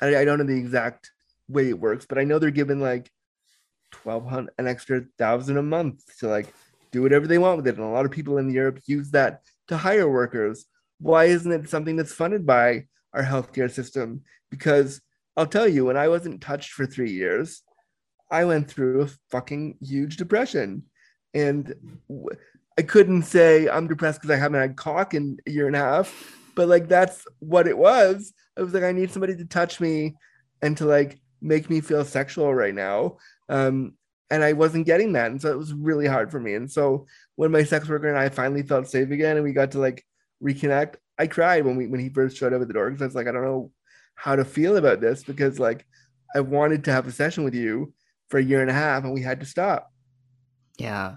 I, 0.00 0.16
I 0.16 0.24
don't 0.24 0.38
know 0.38 0.44
the 0.44 0.56
exact 0.56 1.10
way 1.48 1.68
it 1.68 1.78
works 1.78 2.06
but 2.08 2.18
i 2.18 2.24
know 2.24 2.38
they're 2.38 2.50
given 2.50 2.80
like 2.80 3.10
1200 3.94 4.52
an 4.58 4.66
extra 4.66 5.02
thousand 5.18 5.56
a 5.56 5.62
month 5.62 6.02
to 6.18 6.28
like 6.28 6.52
do 6.92 7.02
whatever 7.02 7.26
they 7.26 7.38
want 7.38 7.56
with 7.56 7.66
it. 7.68 7.76
And 7.76 7.84
a 7.84 7.88
lot 7.88 8.04
of 8.04 8.10
people 8.10 8.38
in 8.38 8.50
europe 8.50 8.80
use 8.86 9.10
that 9.10 9.42
to 9.68 9.76
hire 9.76 10.08
workers. 10.08 10.66
Why 10.98 11.26
isn't 11.26 11.52
it 11.52 11.68
something 11.68 11.96
that's 11.96 12.12
funded 12.12 12.46
by 12.46 12.86
our 13.12 13.22
healthcare 13.22 13.70
system? 13.70 14.22
Because 14.50 15.00
i'll 15.36 15.46
tell 15.46 15.68
you 15.68 15.84
when 15.84 15.96
i 15.96 16.08
wasn't 16.08 16.40
touched 16.40 16.72
for 16.72 16.86
three 16.86 17.12
years 17.12 17.62
i 18.30 18.44
went 18.44 18.68
through 18.68 19.02
a 19.02 19.10
fucking 19.30 19.78
huge 19.80 20.16
depression. 20.16 20.84
And 21.34 21.74
i 22.78 22.82
couldn't 22.82 23.22
say 23.22 23.68
i'm 23.68 23.86
depressed 23.86 24.20
because 24.20 24.34
i 24.34 24.40
haven't 24.40 24.60
had 24.60 24.76
cock 24.76 25.14
in 25.14 25.38
a 25.46 25.50
year 25.50 25.66
and 25.66 25.76
a 25.76 25.80
half 25.80 26.36
but 26.54 26.68
like 26.68 26.88
that's 26.88 27.26
what 27.38 27.66
it 27.66 27.78
was. 27.78 28.32
I 28.56 28.62
was 28.62 28.74
like 28.74 28.82
i 28.82 28.92
need 28.92 29.10
somebody 29.10 29.36
to 29.36 29.44
touch 29.44 29.80
me 29.80 30.16
and 30.62 30.76
to 30.76 30.84
like 30.84 31.20
make 31.40 31.70
me 31.70 31.80
feel 31.80 32.04
sexual 32.04 32.54
right 32.54 32.74
now. 32.74 33.16
Um 33.48 33.94
and 34.32 34.44
i 34.44 34.52
wasn't 34.52 34.86
getting 34.86 35.12
that. 35.14 35.30
And 35.30 35.40
so 35.40 35.50
it 35.50 35.58
was 35.58 35.72
really 35.72 36.06
hard 36.06 36.30
for 36.30 36.40
me. 36.40 36.54
And 36.54 36.70
so 36.70 37.06
when 37.36 37.50
my 37.50 37.64
sex 37.64 37.88
worker 37.88 38.08
and 38.08 38.18
i 38.18 38.28
finally 38.28 38.62
felt 38.62 38.88
safe 38.88 39.10
again 39.10 39.36
and 39.36 39.44
we 39.44 39.52
got 39.52 39.72
to 39.72 39.78
like 39.78 40.04
reconnect 40.42 40.94
i 41.18 41.26
cried 41.26 41.66
when 41.66 41.76
we 41.76 41.86
when 41.86 42.00
he 42.00 42.08
first 42.08 42.36
showed 42.36 42.54
up 42.54 42.62
at 42.62 42.68
the 42.68 42.72
door 42.74 42.88
because 42.88 43.02
i 43.02 43.06
was 43.06 43.14
like 43.14 43.26
i 43.26 43.32
don't 43.32 43.44
know 43.44 43.70
how 44.14 44.34
to 44.34 44.44
feel 44.44 44.78
about 44.78 45.00
this 45.00 45.22
because 45.22 45.58
like 45.58 45.86
i 46.34 46.40
wanted 46.40 46.82
to 46.82 46.92
have 46.92 47.06
a 47.06 47.12
session 47.12 47.44
with 47.44 47.54
you 47.54 47.92
for 48.30 48.38
a 48.38 48.42
year 48.42 48.60
and 48.62 48.70
a 48.70 48.74
half 48.74 49.04
and 49.04 49.12
we 49.12 49.20
had 49.22 49.40
to 49.40 49.46
stop. 49.46 49.92
Yeah. 50.78 51.16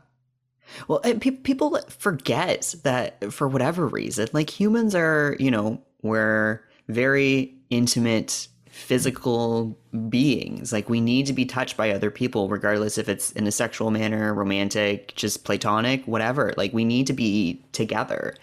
Well, 0.87 0.99
and 1.03 1.21
pe- 1.21 1.31
people 1.31 1.79
forget 1.89 2.73
that 2.83 3.31
for 3.31 3.47
whatever 3.47 3.87
reason, 3.87 4.27
like 4.33 4.49
humans 4.49 4.95
are, 4.95 5.35
you 5.39 5.51
know, 5.51 5.81
we're 6.01 6.61
very 6.87 7.55
intimate 7.69 8.47
physical 8.73 9.77
beings. 10.09 10.73
Like 10.73 10.89
we 10.89 10.99
need 10.99 11.27
to 11.27 11.33
be 11.33 11.45
touched 11.45 11.77
by 11.77 11.91
other 11.91 12.09
people, 12.09 12.49
regardless 12.49 12.97
if 12.97 13.07
it's 13.07 13.31
in 13.33 13.45
a 13.45 13.51
sexual 13.51 13.91
manner, 13.91 14.33
romantic, 14.33 15.13
just 15.15 15.43
platonic, 15.45 16.03
whatever. 16.07 16.53
Like 16.57 16.73
we 16.73 16.83
need 16.83 17.05
to 17.07 17.13
be 17.13 17.63
together. 17.71 18.35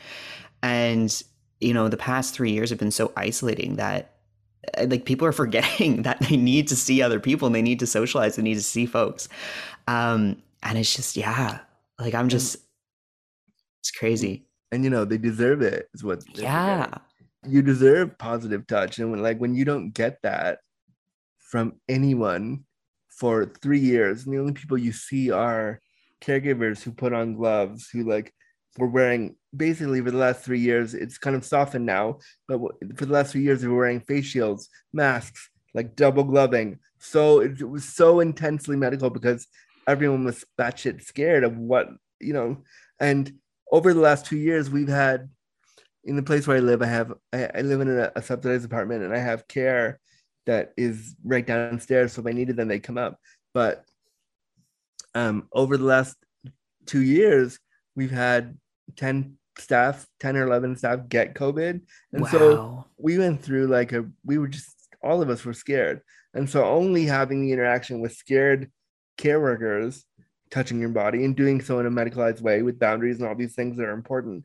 And, 0.62 1.22
you 1.60 1.74
know, 1.74 1.88
the 1.88 1.96
past 1.96 2.32
three 2.32 2.52
years 2.52 2.70
have 2.70 2.78
been 2.78 2.92
so 2.92 3.12
isolating 3.16 3.74
that 3.76 4.14
uh, 4.78 4.86
like 4.88 5.04
people 5.04 5.26
are 5.26 5.32
forgetting 5.42 6.02
that 6.02 6.20
they 6.20 6.36
need 6.36 6.68
to 6.68 6.76
see 6.76 7.02
other 7.02 7.18
people 7.18 7.46
and 7.46 7.54
they 7.54 7.62
need 7.62 7.80
to 7.80 7.86
socialize, 7.86 8.36
they 8.36 8.42
need 8.42 8.54
to 8.54 8.62
see 8.62 8.86
folks. 8.86 9.28
Um, 9.88 10.40
and 10.62 10.78
it's 10.78 10.94
just, 10.94 11.16
yeah, 11.16 11.58
like 11.98 12.14
I'm 12.14 12.28
just, 12.28 12.56
it's 13.80 13.90
crazy. 13.90 14.46
and 14.70 14.84
you 14.84 14.90
know 14.90 15.04
they 15.04 15.18
deserve 15.18 15.60
it 15.62 15.88
is 15.92 16.04
what 16.04 16.22
Yeah. 16.38 16.84
forgetting. 16.84 17.09
You 17.46 17.62
deserve 17.62 18.18
positive 18.18 18.66
touch 18.66 18.98
and 18.98 19.10
when 19.10 19.22
like 19.22 19.38
when 19.38 19.54
you 19.54 19.64
don't 19.64 19.90
get 19.90 20.20
that 20.22 20.58
from 21.38 21.74
anyone 21.88 22.64
for 23.08 23.52
three 23.62 23.78
years 23.78 24.24
and 24.24 24.34
the 24.34 24.38
only 24.38 24.52
people 24.52 24.76
you 24.76 24.92
see 24.92 25.30
are 25.30 25.80
caregivers 26.20 26.82
who 26.82 26.92
put 26.92 27.12
on 27.12 27.34
gloves 27.34 27.88
who 27.88 28.04
like 28.04 28.32
were 28.78 28.88
wearing 28.88 29.36
basically 29.56 30.00
for 30.00 30.10
the 30.10 30.16
last 30.16 30.44
three 30.44 30.60
years, 30.60 30.94
it's 30.94 31.18
kind 31.18 31.36
of 31.36 31.44
softened 31.44 31.86
now. 31.86 32.18
But 32.48 32.60
for 32.96 33.06
the 33.06 33.12
last 33.12 33.32
three 33.32 33.42
years, 33.42 33.62
we 33.62 33.68
were 33.68 33.78
wearing 33.78 34.00
face 34.00 34.26
shields, 34.26 34.68
masks, 34.92 35.50
like 35.74 35.96
double 35.96 36.24
gloving. 36.24 36.78
So 36.98 37.40
it, 37.40 37.60
it 37.60 37.68
was 37.68 37.84
so 37.84 38.20
intensely 38.20 38.76
medical 38.76 39.10
because 39.10 39.46
everyone 39.86 40.24
was 40.24 40.44
batshit 40.58 41.02
scared 41.02 41.44
of 41.44 41.56
what 41.56 41.88
you 42.20 42.32
know. 42.32 42.58
And 42.98 43.32
over 43.72 43.94
the 43.94 44.00
last 44.00 44.26
two 44.26 44.36
years, 44.36 44.70
we've 44.70 44.88
had 44.88 45.30
in 46.04 46.16
the 46.16 46.22
place 46.22 46.46
where 46.46 46.56
I 46.56 46.60
live, 46.60 46.82
I 46.82 46.86
have 46.86 47.12
I, 47.32 47.50
I 47.56 47.60
live 47.60 47.80
in 47.80 47.90
a, 47.90 48.12
a, 48.16 48.22
subsidized 48.22 48.64
apartment, 48.64 49.04
and 49.04 49.14
I 49.14 49.18
have 49.18 49.48
care 49.48 50.00
that 50.46 50.72
is 50.76 51.14
right 51.24 51.46
downstairs. 51.46 52.12
So 52.12 52.20
if 52.20 52.26
I 52.26 52.32
needed 52.32 52.56
them, 52.56 52.68
they 52.68 52.78
come 52.78 52.98
up. 52.98 53.18
But 53.52 53.84
um, 55.14 55.48
over 55.52 55.76
the 55.76 55.84
last 55.84 56.16
two 56.86 57.02
years, 57.02 57.58
we've 57.96 58.10
had 58.10 58.56
ten 58.96 59.36
staff, 59.58 60.06
ten 60.18 60.36
or 60.36 60.46
eleven 60.46 60.76
staff 60.76 61.00
get 61.08 61.34
COVID, 61.34 61.80
and 62.12 62.22
wow. 62.22 62.28
so 62.30 62.84
we 62.96 63.18
went 63.18 63.42
through 63.42 63.66
like 63.66 63.92
a 63.92 64.06
we 64.24 64.38
were 64.38 64.48
just 64.48 64.74
all 65.02 65.22
of 65.22 65.30
us 65.30 65.44
were 65.44 65.54
scared, 65.54 66.00
and 66.34 66.48
so 66.48 66.64
only 66.64 67.04
having 67.04 67.42
the 67.42 67.52
interaction 67.52 68.00
with 68.00 68.12
scared 68.12 68.70
care 69.18 69.40
workers 69.40 70.04
touching 70.50 70.80
your 70.80 70.88
body 70.88 71.24
and 71.24 71.36
doing 71.36 71.60
so 71.60 71.78
in 71.78 71.86
a 71.86 71.90
medicalized 71.90 72.40
way 72.40 72.62
with 72.62 72.78
boundaries 72.78 73.18
and 73.18 73.28
all 73.28 73.36
these 73.36 73.54
things 73.54 73.76
that 73.76 73.84
are 73.84 73.92
important 73.92 74.44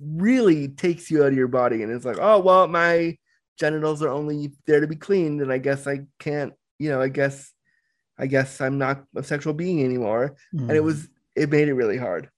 really 0.00 0.68
takes 0.68 1.10
you 1.10 1.22
out 1.22 1.28
of 1.28 1.36
your 1.36 1.48
body 1.48 1.82
and 1.82 1.92
it's 1.92 2.04
like 2.04 2.18
oh 2.20 2.38
well 2.40 2.66
my 2.68 3.16
genitals 3.58 4.02
are 4.02 4.08
only 4.08 4.52
there 4.66 4.80
to 4.80 4.86
be 4.86 4.96
cleaned 4.96 5.40
and 5.40 5.52
i 5.52 5.58
guess 5.58 5.86
i 5.86 6.00
can't 6.18 6.52
you 6.78 6.90
know 6.90 7.00
i 7.00 7.08
guess 7.08 7.52
i 8.18 8.26
guess 8.26 8.60
i'm 8.60 8.78
not 8.78 9.04
a 9.14 9.22
sexual 9.22 9.52
being 9.52 9.82
anymore. 9.82 10.36
Mm. 10.54 10.62
and 10.62 10.70
it 10.72 10.80
hmm. 10.80 10.86
was 10.86 11.08
it 11.34 11.50
made 11.50 11.68
it 11.68 11.74
really 11.74 11.98
hard. 11.98 12.30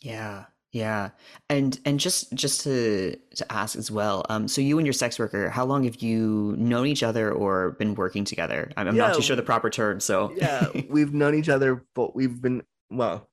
Yeah 0.00 0.44
yeah. 0.72 1.10
And 1.48 1.78
and 1.84 1.98
just 1.98 2.32
just 2.34 2.60
to 2.62 3.16
to 3.36 3.52
ask 3.52 3.76
as 3.76 3.90
well 3.90 4.24
um 4.28 4.48
so 4.48 4.60
you 4.60 4.78
and 4.78 4.86
your 4.86 4.92
sex 4.92 5.18
worker 5.18 5.48
how 5.48 5.64
long 5.64 5.84
have 5.84 5.96
you 5.96 6.54
known 6.58 6.86
each 6.86 7.02
other 7.02 7.32
or 7.32 7.72
been 7.72 7.94
working 7.94 8.24
together? 8.24 8.70
I'm, 8.76 8.88
I'm 8.88 8.96
yeah, 8.96 9.08
not 9.08 9.16
too 9.16 9.22
sure 9.22 9.36
the 9.36 9.42
proper 9.42 9.70
term 9.70 10.00
so. 10.00 10.32
Yeah 10.36 10.68
we've 10.88 11.14
known 11.14 11.34
each 11.34 11.48
other 11.48 11.84
but 11.94 12.14
we've 12.14 12.40
been 12.40 12.62
well 12.90 13.28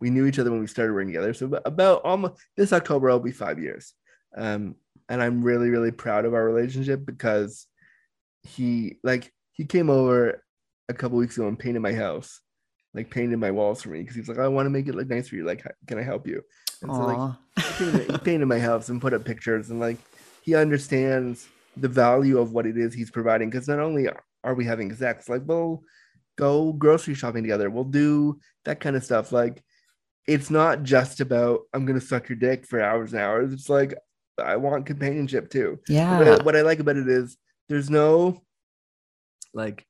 we 0.00 0.10
knew 0.10 0.26
each 0.26 0.38
other 0.38 0.50
when 0.50 0.60
we 0.60 0.66
started 0.66 0.92
working 0.92 1.08
together. 1.08 1.34
So 1.34 1.60
about 1.64 2.02
almost 2.04 2.40
this 2.56 2.72
October, 2.72 3.10
I'll 3.10 3.18
be 3.18 3.32
five 3.32 3.58
years. 3.58 3.94
Um, 4.36 4.76
and 5.08 5.22
I'm 5.22 5.42
really, 5.42 5.70
really 5.70 5.90
proud 5.90 6.24
of 6.24 6.34
our 6.34 6.44
relationship 6.44 7.04
because 7.04 7.66
he 8.42 8.98
like 9.02 9.32
he 9.52 9.64
came 9.64 9.90
over 9.90 10.44
a 10.88 10.94
couple 10.94 11.18
weeks 11.18 11.36
ago 11.36 11.48
and 11.48 11.58
painted 11.58 11.80
my 11.80 11.92
house, 11.92 12.40
like 12.94 13.10
painted 13.10 13.38
my 13.38 13.50
walls 13.50 13.82
for 13.82 13.90
me 13.90 14.00
because 14.00 14.16
he's 14.16 14.28
like, 14.28 14.38
I 14.38 14.48
want 14.48 14.66
to 14.66 14.70
make 14.70 14.86
it 14.86 14.94
look 14.94 15.08
nice 15.08 15.28
for 15.28 15.36
you. 15.36 15.44
Like, 15.44 15.64
can 15.86 15.98
I 15.98 16.02
help 16.02 16.26
you? 16.26 16.42
And 16.82 16.90
Aww. 16.90 17.36
so 17.56 17.84
like 17.84 18.10
he 18.10 18.18
painted 18.18 18.46
my 18.46 18.58
house 18.58 18.88
and 18.88 19.00
put 19.00 19.14
up 19.14 19.24
pictures 19.24 19.70
and 19.70 19.80
like 19.80 19.98
he 20.42 20.54
understands 20.54 21.48
the 21.76 21.88
value 21.88 22.38
of 22.38 22.52
what 22.52 22.66
it 22.66 22.76
is 22.76 22.94
he's 22.94 23.10
providing 23.10 23.50
because 23.50 23.68
not 23.68 23.80
only 23.80 24.08
are 24.44 24.54
we 24.54 24.64
having 24.64 24.94
sex, 24.94 25.28
like 25.28 25.42
we'll 25.44 25.82
go 26.36 26.72
grocery 26.72 27.14
shopping 27.14 27.42
together, 27.42 27.70
we'll 27.70 27.84
do 27.84 28.38
that 28.64 28.80
kind 28.80 28.96
of 28.96 29.04
stuff. 29.04 29.32
Like 29.32 29.62
it's 30.28 30.50
not 30.50 30.82
just 30.82 31.20
about 31.20 31.62
I'm 31.72 31.86
gonna 31.86 32.00
suck 32.00 32.28
your 32.28 32.36
dick 32.36 32.66
for 32.66 32.80
hours 32.80 33.12
and 33.12 33.22
hours. 33.22 33.52
It's 33.52 33.70
like 33.70 33.94
I 34.38 34.56
want 34.56 34.86
companionship 34.86 35.50
too. 35.50 35.80
Yeah. 35.88 36.18
What 36.18 36.28
I, 36.28 36.42
what 36.44 36.56
I 36.56 36.60
like 36.60 36.78
about 36.78 36.98
it 36.98 37.08
is 37.08 37.36
there's 37.68 37.90
no 37.90 38.42
like 39.54 39.84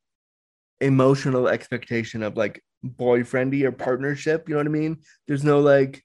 emotional 0.81 1.49
expectation 1.49 2.23
of 2.23 2.37
like 2.37 2.63
boyfriendy 2.87 3.65
or 3.65 3.73
partnership. 3.73 4.49
You 4.49 4.55
know 4.55 4.61
what 4.61 4.69
I 4.69 4.71
mean? 4.71 4.99
There's 5.27 5.43
no 5.43 5.59
like, 5.59 6.05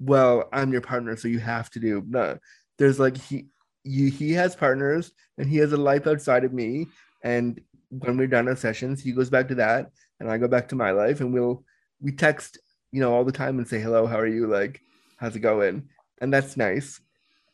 well, 0.00 0.48
I'm 0.52 0.72
your 0.72 0.82
partner, 0.82 1.16
so 1.16 1.28
you 1.28 1.38
have 1.38 1.70
to 1.70 1.80
do. 1.80 2.02
No, 2.06 2.38
there's 2.76 2.98
like 2.98 3.16
he 3.16 3.46
you 3.84 4.10
he 4.10 4.32
has 4.32 4.56
partners 4.56 5.12
and 5.38 5.48
he 5.48 5.58
has 5.58 5.72
a 5.72 5.76
life 5.76 6.08
outside 6.08 6.44
of 6.44 6.52
me. 6.52 6.88
And 7.22 7.60
when 7.90 8.16
we're 8.16 8.26
done 8.26 8.48
our 8.48 8.56
sessions, 8.56 9.00
he 9.00 9.12
goes 9.12 9.30
back 9.30 9.46
to 9.48 9.54
that, 9.56 9.92
and 10.18 10.28
I 10.28 10.38
go 10.38 10.48
back 10.48 10.68
to 10.70 10.76
my 10.76 10.90
life, 10.90 11.20
and 11.20 11.32
we'll 11.32 11.64
we 12.00 12.10
text 12.10 12.58
you 12.92 13.00
know, 13.00 13.12
all 13.12 13.24
the 13.24 13.32
time 13.32 13.58
and 13.58 13.68
say, 13.68 13.80
hello, 13.80 14.06
how 14.06 14.18
are 14.18 14.26
you? 14.26 14.46
Like, 14.46 14.82
how's 15.16 15.36
it 15.36 15.40
going? 15.40 15.88
And 16.20 16.32
that's 16.32 16.56
nice. 16.56 17.00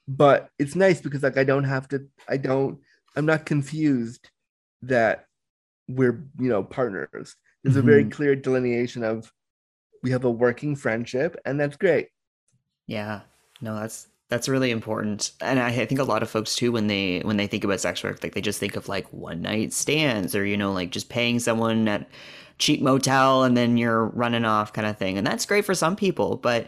But 0.09 0.51
it's 0.59 0.77
nice 0.77 1.01
because 1.01 1.22
like 1.22 1.37
I 1.37 1.44
don't 1.44 1.64
have 1.64 1.88
to, 1.88 2.07
I 2.29 2.37
don't, 2.37 2.79
I'm 3.16 3.27
not 3.27 3.46
confused 3.46 4.31
that 4.83 5.27
we're, 5.88 6.25
you 6.38 6.49
know, 6.49 6.62
partners. 6.62 7.37
There's 7.62 7.77
mm-hmm. 7.77 7.79
a 7.79 7.83
very 7.83 8.03
mm-hmm. 8.03 8.11
clear 8.11 8.37
delineation 8.37 9.03
of 9.03 9.33
we 10.03 10.11
have 10.11 10.25
a 10.25 10.31
working 10.31 10.77
friendship, 10.77 11.37
and 11.44 11.59
that's 11.59 11.77
great. 11.77 12.09
Yeah. 12.87 13.22
No, 13.61 13.75
that's 13.75 14.07
that's 14.29 14.49
really 14.49 14.70
important 14.70 15.33
and 15.40 15.61
I, 15.61 15.68
I 15.68 15.87
think 15.87 16.01
a 16.01 16.05
lot 16.05 16.22
of 16.22 16.31
folks 16.31 16.57
too 16.57 16.72
when 16.72 16.88
they 16.88 17.20
when 17.20 17.37
they 17.37 17.46
think 17.46 17.62
about 17.62 17.81
sex 17.81 18.03
work 18.03 18.22
like 18.22 18.35
they 18.35 18.40
just 18.40 18.59
think 18.59 18.75
of 18.75 18.88
like 18.88 19.07
one 19.12 19.40
night 19.40 19.72
stands 19.72 20.35
or 20.35 20.44
you 20.44 20.57
know 20.57 20.72
like 20.72 20.90
just 20.90 21.09
paying 21.09 21.38
someone 21.38 21.87
at 21.87 22.09
cheap 22.58 22.80
motel 22.80 23.44
and 23.44 23.56
then 23.56 23.76
you're 23.76 24.06
running 24.06 24.44
off 24.44 24.72
kind 24.72 24.86
of 24.86 24.96
thing. 24.96 25.18
And 25.18 25.26
that's 25.26 25.46
great 25.46 25.64
for 25.64 25.74
some 25.74 25.96
people, 25.96 26.36
but 26.36 26.66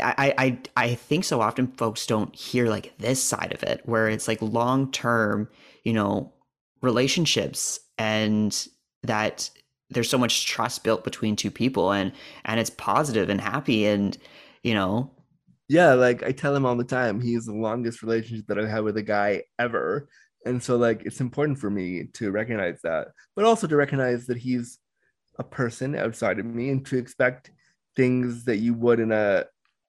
I, 0.00 0.34
I 0.38 0.58
I 0.76 0.94
think 0.94 1.24
so 1.24 1.40
often 1.40 1.66
folks 1.66 2.06
don't 2.06 2.34
hear 2.34 2.68
like 2.68 2.96
this 2.98 3.22
side 3.22 3.52
of 3.52 3.62
it 3.62 3.82
where 3.84 4.08
it's 4.08 4.28
like 4.28 4.40
long 4.40 4.90
term, 4.90 5.48
you 5.84 5.92
know, 5.92 6.32
relationships 6.80 7.80
and 7.98 8.68
that 9.02 9.50
there's 9.90 10.08
so 10.08 10.18
much 10.18 10.46
trust 10.46 10.84
built 10.84 11.04
between 11.04 11.36
two 11.36 11.50
people 11.50 11.92
and 11.92 12.12
and 12.44 12.58
it's 12.58 12.70
positive 12.70 13.28
and 13.28 13.40
happy 13.40 13.86
and 13.86 14.18
you 14.62 14.74
know 14.74 15.10
yeah 15.68 15.92
like 15.92 16.22
i 16.22 16.32
tell 16.32 16.54
him 16.54 16.64
all 16.64 16.76
the 16.76 16.84
time 16.84 17.20
he's 17.20 17.46
the 17.46 17.52
longest 17.52 18.02
relationship 18.02 18.46
that 18.46 18.58
i've 18.58 18.68
had 18.68 18.82
with 18.82 18.96
a 18.96 19.02
guy 19.02 19.42
ever 19.58 20.08
and 20.46 20.62
so 20.62 20.76
like 20.76 21.02
it's 21.04 21.20
important 21.20 21.58
for 21.58 21.70
me 21.70 22.04
to 22.14 22.30
recognize 22.30 22.80
that 22.82 23.08
but 23.36 23.44
also 23.44 23.66
to 23.66 23.76
recognize 23.76 24.26
that 24.26 24.38
he's 24.38 24.78
a 25.42 25.54
person 25.54 25.94
outside 25.94 26.38
of 26.38 26.46
me 26.46 26.70
and 26.70 26.86
to 26.86 26.96
expect 26.98 27.50
things 27.96 28.44
that 28.44 28.58
you 28.58 28.74
would 28.74 29.00
in 29.00 29.12
a 29.12 29.44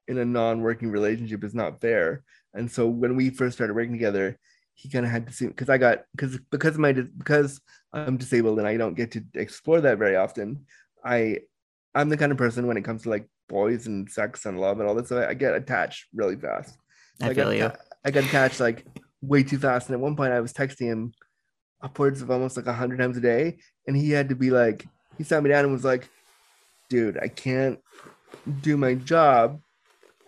in 0.08 0.18
a 0.18 0.26
non-working 0.26 0.90
relationship 0.92 1.44
is 1.44 1.56
not 1.56 1.80
fair. 1.80 2.24
And 2.54 2.70
so 2.70 2.88
when 2.88 3.16
we 3.16 3.30
first 3.30 3.56
started 3.56 3.74
working 3.74 3.94
together 3.94 4.38
he 4.76 4.90
kind 4.90 5.06
of 5.06 5.12
had 5.12 5.28
to 5.28 5.34
see 5.34 5.48
because 5.48 5.70
i 5.70 5.78
got 5.78 6.04
because 6.16 6.38
because 6.52 6.76
of 6.76 6.80
my 6.80 6.92
because 6.92 7.62
i'm 7.94 8.18
disabled 8.18 8.60
and 8.60 8.68
i 8.68 8.76
don't 8.78 8.96
get 8.96 9.12
to 9.12 9.24
explore 9.36 9.82
that 9.82 9.98
very 9.98 10.16
often 10.16 10.66
i 11.06 11.38
i'm 11.96 12.10
the 12.10 12.18
kind 12.18 12.32
of 12.32 12.38
person 12.38 12.68
when 12.68 12.78
it 12.78 12.84
comes 12.84 13.04
to 13.04 13.10
like 13.10 13.28
boys 13.50 13.88
and 13.88 14.10
sex 14.10 14.46
and 14.46 14.60
love 14.60 14.80
and 14.80 14.88
all 14.88 14.96
that 14.96 15.06
stuff 15.06 15.26
i 15.28 15.34
get 15.34 15.54
attached 15.54 16.08
really 16.14 16.36
fast. 16.36 16.78
I, 17.22 17.30
I 17.30 17.34
feel 17.34 17.46
got, 17.46 17.58
you 17.58 17.72
i 18.06 18.12
got 18.12 18.24
attached 18.24 18.60
like 18.60 18.86
way 19.22 19.44
too 19.44 19.60
fast 19.60 19.88
and 19.88 19.96
at 19.96 20.02
one 20.02 20.16
point 20.16 20.34
i 20.34 20.42
was 20.42 20.54
texting 20.54 20.88
him 20.88 21.14
upwards 21.82 22.22
of 22.22 22.32
almost 22.32 22.58
like 22.58 22.68
a 22.68 22.74
hundred 22.74 22.98
times 22.98 23.18
a 23.18 23.22
day 23.22 23.58
and 23.88 23.96
he 23.96 24.10
had 24.10 24.30
to 24.30 24.36
be 24.36 24.50
like 24.50 24.86
he 25.18 25.24
sat 25.24 25.44
me 25.44 25.50
down 25.50 25.66
and 25.66 25.74
was 25.74 25.86
like, 25.86 26.10
dude, 26.90 27.18
I 27.18 27.28
can't 27.28 27.80
do 28.62 28.78
my 28.78 28.96
job 28.96 29.60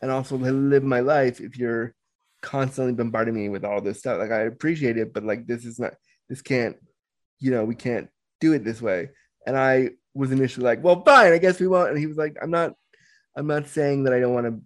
and 0.02 0.12
also 0.12 0.38
live 0.38 0.84
my 0.84 1.00
life 1.00 1.39
if 1.39 1.58
you're 1.58 1.93
constantly 2.41 2.93
bombarding 2.93 3.34
me 3.34 3.50
with 3.50 3.65
all 3.65 3.82
this 3.82 4.00
stuff. 4.00 4.19
Like 4.19 4.32
I 4.32 4.41
appreciate 4.41 4.98
it, 4.98 5.13
but 5.13 5.24
like 5.24 5.48
this 5.48 5.65
is 5.65 5.80
not 5.80 5.95
this 6.30 6.41
can't, 6.41 6.78
you 7.39 7.52
know, 7.52 7.65
we 7.65 7.76
can't 7.76 8.10
do 8.39 8.54
it 8.54 8.63
this 8.63 8.82
way. 8.82 9.10
And 9.45 9.58
I 9.58 9.91
was 10.13 10.32
initially 10.32 10.63
like, 10.63 10.84
well, 10.84 11.04
fine, 11.04 11.34
I 11.34 11.38
guess 11.38 11.60
we 11.60 11.67
won't. 11.67 11.89
And 11.89 11.98
he 11.98 12.08
was 12.08 12.17
like, 12.17 12.38
I'm 12.41 12.52
not, 12.52 12.74
I'm 13.36 13.48
not 13.48 13.67
saying 13.67 14.04
that 14.04 14.13
I 14.13 14.19
don't 14.19 14.34
want 14.34 14.48
to 14.48 14.62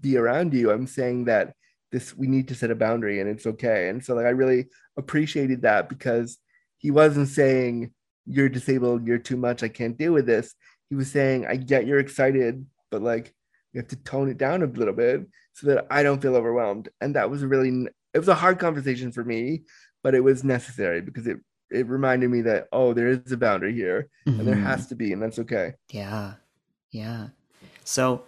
be 0.00 0.16
around 0.16 0.54
you. 0.54 0.70
I'm 0.70 0.86
saying 0.86 1.24
that 1.24 1.54
this 1.90 2.16
we 2.16 2.26
need 2.26 2.48
to 2.48 2.54
set 2.54 2.70
a 2.70 2.74
boundary 2.74 3.20
and 3.20 3.28
it's 3.28 3.46
okay. 3.46 3.88
And 3.88 4.02
so 4.04 4.14
like 4.14 4.26
I 4.26 4.30
really 4.30 4.68
appreciated 4.96 5.62
that 5.62 5.88
because 5.88 6.38
he 6.78 6.90
wasn't 6.90 7.28
saying 7.28 7.92
you're 8.26 8.48
disabled, 8.48 9.06
you're 9.06 9.18
too 9.18 9.36
much, 9.36 9.62
I 9.62 9.68
can't 9.68 9.96
deal 9.96 10.12
with 10.12 10.26
this. 10.26 10.54
He 10.90 10.96
was 10.96 11.10
saying, 11.10 11.46
I 11.46 11.56
get 11.56 11.86
you're 11.86 11.98
excited, 11.98 12.66
but 12.90 13.02
like 13.02 13.34
you 13.72 13.80
have 13.80 13.88
to 13.88 13.96
tone 13.96 14.28
it 14.28 14.38
down 14.38 14.62
a 14.62 14.66
little 14.66 14.94
bit 14.94 15.26
so 15.54 15.68
that 15.68 15.86
I 15.90 16.02
don't 16.02 16.20
feel 16.20 16.36
overwhelmed. 16.36 16.88
And 17.00 17.16
that 17.16 17.30
was 17.30 17.42
a 17.42 17.48
really 17.48 17.88
it 18.14 18.18
was 18.18 18.28
a 18.28 18.34
hard 18.34 18.58
conversation 18.58 19.12
for 19.12 19.24
me, 19.24 19.62
but 20.02 20.14
it 20.14 20.20
was 20.20 20.44
necessary 20.44 21.00
because 21.00 21.26
it 21.26 21.38
it 21.70 21.86
reminded 21.88 22.30
me 22.30 22.42
that 22.42 22.68
oh, 22.72 22.92
there 22.92 23.08
is 23.08 23.32
a 23.32 23.36
boundary 23.36 23.74
here 23.74 24.08
mm-hmm. 24.26 24.38
and 24.38 24.48
there 24.48 24.54
mm-hmm. 24.54 24.66
has 24.66 24.86
to 24.88 24.94
be, 24.94 25.12
and 25.12 25.22
that's 25.22 25.38
okay. 25.38 25.74
Yeah. 25.90 26.34
Yeah. 26.90 27.28
So 27.84 28.24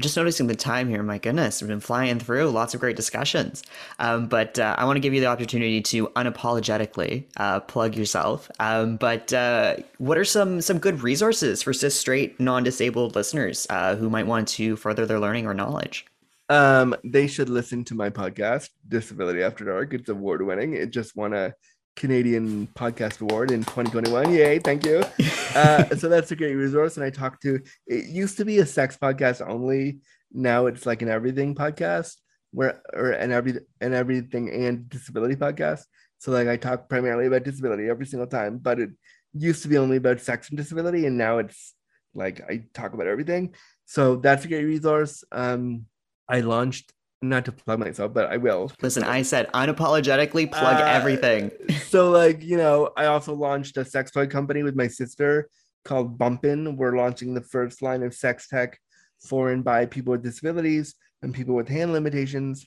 just 0.00 0.16
noticing 0.16 0.46
the 0.46 0.56
time 0.56 0.88
here. 0.88 1.02
My 1.02 1.18
goodness, 1.18 1.60
we've 1.60 1.68
been 1.68 1.80
flying 1.80 2.18
through 2.18 2.50
lots 2.50 2.74
of 2.74 2.80
great 2.80 2.96
discussions. 2.96 3.62
Um, 3.98 4.26
but 4.26 4.58
uh, 4.58 4.74
I 4.78 4.84
want 4.84 4.96
to 4.96 5.00
give 5.00 5.14
you 5.14 5.20
the 5.20 5.26
opportunity 5.26 5.80
to 5.82 6.08
unapologetically 6.08 7.24
uh, 7.36 7.60
plug 7.60 7.96
yourself. 7.96 8.50
Um, 8.58 8.96
but 8.96 9.32
uh, 9.32 9.76
what 9.98 10.18
are 10.18 10.24
some 10.24 10.60
some 10.60 10.78
good 10.78 11.02
resources 11.02 11.62
for 11.62 11.72
cis 11.72 11.98
straight 11.98 12.38
non 12.38 12.62
disabled 12.62 13.14
listeners 13.14 13.66
uh, 13.70 13.96
who 13.96 14.10
might 14.10 14.26
want 14.26 14.48
to 14.48 14.76
further 14.76 15.06
their 15.06 15.20
learning 15.20 15.46
or 15.46 15.54
knowledge? 15.54 16.06
Um, 16.48 16.94
they 17.02 17.26
should 17.26 17.48
listen 17.48 17.84
to 17.84 17.94
my 17.94 18.10
podcast, 18.10 18.70
Disability 18.86 19.42
After 19.42 19.64
Dark. 19.64 19.94
It's 19.94 20.08
award 20.08 20.42
winning. 20.42 20.74
It 20.74 20.90
just 20.90 21.16
won 21.16 21.32
a 21.32 21.54
Canadian 21.96 22.68
Podcast 22.68 23.20
Award 23.20 23.50
in 23.50 23.60
2021. 23.64 24.32
Yay, 24.32 24.58
thank 24.58 24.84
you. 24.84 25.02
Uh, 25.56 25.96
so 25.96 26.10
that's 26.10 26.30
a 26.32 26.36
great 26.36 26.54
resource. 26.54 26.98
And 26.98 27.06
I 27.06 27.08
talked 27.08 27.40
to, 27.40 27.58
it 27.86 28.10
used 28.10 28.36
to 28.36 28.44
be 28.44 28.58
a 28.58 28.66
sex 28.66 28.98
podcast 29.00 29.40
only. 29.40 30.00
now 30.30 30.66
it's 30.66 30.84
like 30.84 31.00
an 31.00 31.08
everything 31.08 31.54
podcast 31.54 32.16
where 32.50 32.82
or 32.92 33.12
an 33.12 33.32
every 33.32 33.60
and 33.80 33.94
everything 33.94 34.50
and 34.50 34.88
disability 34.88 35.34
podcast. 35.34 35.84
So 36.18 36.30
like 36.30 36.48
I 36.48 36.56
talk 36.56 36.88
primarily 36.88 37.26
about 37.26 37.44
disability 37.44 37.88
every 37.88 38.06
single 38.06 38.26
time, 38.26 38.58
but 38.58 38.80
it 38.80 38.90
used 39.32 39.62
to 39.62 39.68
be 39.68 39.78
only 39.78 39.96
about 39.96 40.20
sex 40.20 40.48
and 40.48 40.56
disability, 40.56 41.06
and 41.06 41.18
now 41.18 41.38
it's 41.38 41.74
like 42.14 42.40
I 42.48 42.64
talk 42.72 42.94
about 42.94 43.06
everything. 43.06 43.54
So 43.84 44.16
that's 44.16 44.44
a 44.44 44.48
great 44.48 44.64
resource. 44.64 45.24
Um, 45.30 45.86
I 46.28 46.40
launched 46.40 46.92
not 47.22 47.44
to 47.46 47.52
plug 47.52 47.78
myself, 47.78 48.12
but 48.12 48.26
I 48.30 48.36
will. 48.36 48.70
Listen, 48.82 49.02
I 49.02 49.22
said 49.22 49.50
unapologetically 49.52 50.50
plug 50.52 50.80
Uh, 50.80 50.84
everything. 50.84 51.50
so 51.88 52.10
like 52.10 52.42
you 52.42 52.56
know 52.56 52.90
i 52.96 53.06
also 53.06 53.32
launched 53.34 53.76
a 53.76 53.84
sex 53.84 54.10
toy 54.10 54.26
company 54.26 54.62
with 54.62 54.74
my 54.76 54.86
sister 54.88 55.48
called 55.84 56.18
Bump'n 56.18 56.76
we're 56.76 56.96
launching 56.96 57.32
the 57.32 57.40
first 57.40 57.80
line 57.80 58.02
of 58.02 58.12
sex 58.14 58.48
tech 58.48 58.78
for 59.24 59.50
and 59.52 59.62
by 59.64 59.86
people 59.86 60.10
with 60.12 60.22
disabilities 60.22 60.94
and 61.22 61.32
people 61.32 61.54
with 61.54 61.68
hand 61.68 61.92
limitations 61.92 62.66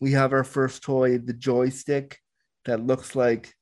we 0.00 0.12
have 0.12 0.32
our 0.32 0.44
first 0.44 0.82
toy 0.82 1.18
the 1.18 1.32
joystick 1.32 2.18
that 2.66 2.86
looks 2.86 3.16
like 3.16 3.52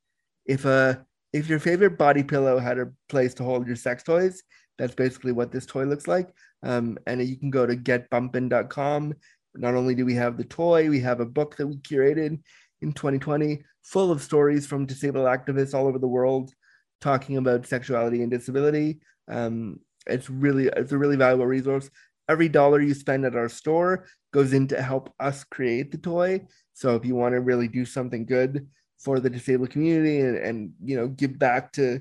if 0.47 0.65
a 0.65 1.05
if 1.33 1.49
your 1.49 1.61
favorite 1.61 1.97
body 1.97 2.23
pillow 2.25 2.59
had 2.59 2.79
a 2.79 2.91
place 3.09 3.33
to 3.35 3.45
hold 3.45 3.67
your 3.67 3.77
sex 3.77 4.03
toys 4.03 4.43
that's 4.79 4.95
basically 4.95 5.33
what 5.33 5.51
this 5.53 5.67
toy 5.67 5.85
looks 5.85 6.07
like 6.09 6.29
um, 6.63 6.99
and 7.07 7.23
you 7.23 7.37
can 7.37 7.51
go 7.51 7.65
to 7.67 7.77
getbumpin.com 7.77 9.15
not 9.55 9.75
only 9.75 9.95
do 9.95 10.05
we 10.05 10.15
have 10.15 10.37
the 10.37 10.45
toy 10.45 10.89
we 10.89 11.01
have 11.01 11.21
a 11.21 11.27
book 11.27 11.57
that 11.57 11.67
we 11.67 11.77
curated 11.79 12.39
in 12.83 12.93
2020 12.93 13.63
full 13.83 14.11
of 14.11 14.23
stories 14.23 14.67
from 14.67 14.87
disabled 14.87 15.27
activists 15.27 15.75
all 15.75 15.87
over 15.87 15.99
the 15.99 16.07
world 16.09 16.53
talking 17.01 17.37
about 17.37 17.67
sexuality 17.67 18.23
and 18.23 18.31
disability. 18.31 19.01
Um, 19.29 19.81
it's 20.07 20.31
really 20.31 20.67
it's 20.67 20.93
a 20.93 20.99
really 20.99 21.17
valuable 21.17 21.47
resource. 21.47 21.91
Every 22.29 22.49
dollar 22.49 22.81
you 22.81 22.95
spend 22.95 23.25
at 23.25 23.35
our 23.35 23.49
store 23.49 24.07
goes 24.33 24.53
in 24.53 24.69
to 24.69 24.81
help 24.81 25.13
us 25.19 25.45
create 25.45 25.91
the 25.91 25.99
toy. 25.99 26.43
So 26.75 26.95
if 26.95 27.05
you 27.05 27.15
want 27.15 27.35
to 27.35 27.41
really 27.41 27.69
do 27.69 27.85
something 27.85 28.25
good 28.25 28.69
for 28.99 29.19
the 29.19 29.31
disabled 29.31 29.71
community 29.71 30.21
and, 30.21 30.37
and 30.37 30.73
you 30.83 30.97
know 30.97 31.09
give 31.09 31.39
back 31.39 31.73
to 31.73 32.01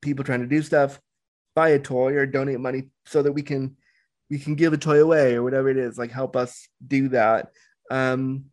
people 0.00 0.24
trying 0.24 0.40
to 0.40 0.46
do 0.46 0.62
stuff 0.62 0.98
buy 1.54 1.70
a 1.70 1.78
toy 1.78 2.14
or 2.14 2.26
donate 2.26 2.60
money 2.60 2.84
so 3.04 3.22
that 3.22 3.32
we 3.32 3.42
can 3.42 3.76
we 4.30 4.38
can 4.38 4.54
give 4.54 4.72
a 4.72 4.78
toy 4.78 5.02
away 5.02 5.34
or 5.34 5.42
whatever 5.42 5.68
it 5.68 5.76
is 5.76 5.98
like 5.98 6.10
help 6.10 6.36
us 6.36 6.68
do 6.86 7.08
that. 7.08 7.50
Um 7.90 8.46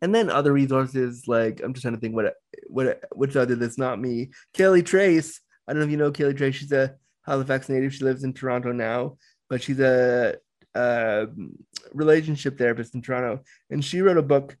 and 0.00 0.12
then 0.12 0.30
other 0.30 0.52
resources 0.52 1.28
like 1.28 1.60
i'm 1.62 1.72
just 1.74 1.82
trying 1.82 1.94
to 1.94 2.00
think 2.00 2.16
what 2.16 2.34
what 2.66 3.04
which 3.12 3.36
other 3.36 3.54
that's 3.54 3.78
not 3.78 4.00
me. 4.00 4.30
Kaleigh 4.54 4.84
Trace. 4.84 5.40
I 5.68 5.72
don't 5.72 5.80
know 5.80 5.86
if 5.86 5.90
you 5.90 5.96
know 5.96 6.10
Kaleigh 6.10 6.36
Trace. 6.36 6.56
She's 6.56 6.72
a 6.72 6.94
halifax 7.24 7.68
native. 7.68 7.94
She 7.94 8.04
lives 8.04 8.24
in 8.24 8.32
toronto 8.32 8.72
now 8.72 9.16
but 9.52 9.62
she's 9.62 9.80
a, 9.80 10.34
a 10.74 11.26
relationship 11.92 12.56
therapist 12.56 12.94
in 12.94 13.02
toronto. 13.02 13.42
And 13.68 13.84
she 13.84 14.00
wrote 14.00 14.16
a 14.16 14.22
book 14.22 14.56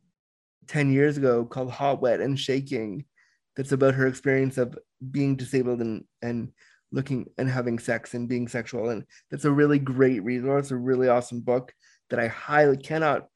10 0.66 0.92
years 0.92 1.16
ago 1.16 1.46
called 1.46 1.70
hot 1.70 2.02
wet 2.02 2.20
and 2.20 2.38
shaking. 2.38 3.06
That's 3.56 3.72
about 3.72 3.94
her 3.94 4.06
experience 4.06 4.58
of 4.58 4.78
being 5.10 5.36
disabled 5.36 5.80
and 5.80 6.04
and 6.20 6.52
looking 6.92 7.26
and 7.38 7.48
having 7.48 7.78
sex 7.78 8.14
and 8.14 8.28
being 8.28 8.46
sexual 8.46 8.90
and 8.90 9.04
that's 9.30 9.44
a 9.46 9.50
really 9.50 9.78
great 9.78 10.22
resource 10.22 10.70
a 10.70 10.76
really 10.76 11.08
awesome 11.08 11.40
book 11.40 11.72
that 12.10 12.20
i 12.20 12.28
highly 12.28 12.76
cannot 12.76 13.28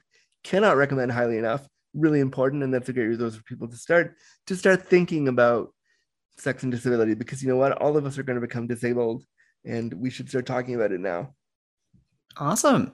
cannot 0.45 0.77
recommend 0.77 1.11
highly 1.11 1.39
enough 1.39 1.67
really 1.95 2.21
important 2.21 2.63
and 2.63 2.73
that's 2.73 2.89
a 2.89 2.93
great 2.93 3.07
resource 3.07 3.35
for 3.35 3.43
people 3.45 3.67
to 3.67 3.77
start 3.77 4.15
to 4.47 4.55
start 4.55 4.87
thinking 4.87 5.29
about 5.29 5.73
sex 6.37 6.63
and 6.63 6.71
disability 6.71 7.15
because 7.15 7.43
you 7.43 7.49
know 7.49 7.57
what 7.57 7.73
all 7.81 7.97
of 7.97 8.05
us 8.05 8.19
are 8.19 8.23
going 8.23 8.39
to 8.39 8.47
become 8.47 8.67
disabled 8.67 9.25
and 9.65 9.95
we 9.95 10.11
should 10.11 10.29
start 10.29 10.45
talking 10.47 10.75
about 10.75 10.93
it 10.93 11.01
now 11.01 11.35
Awesome. 12.39 12.93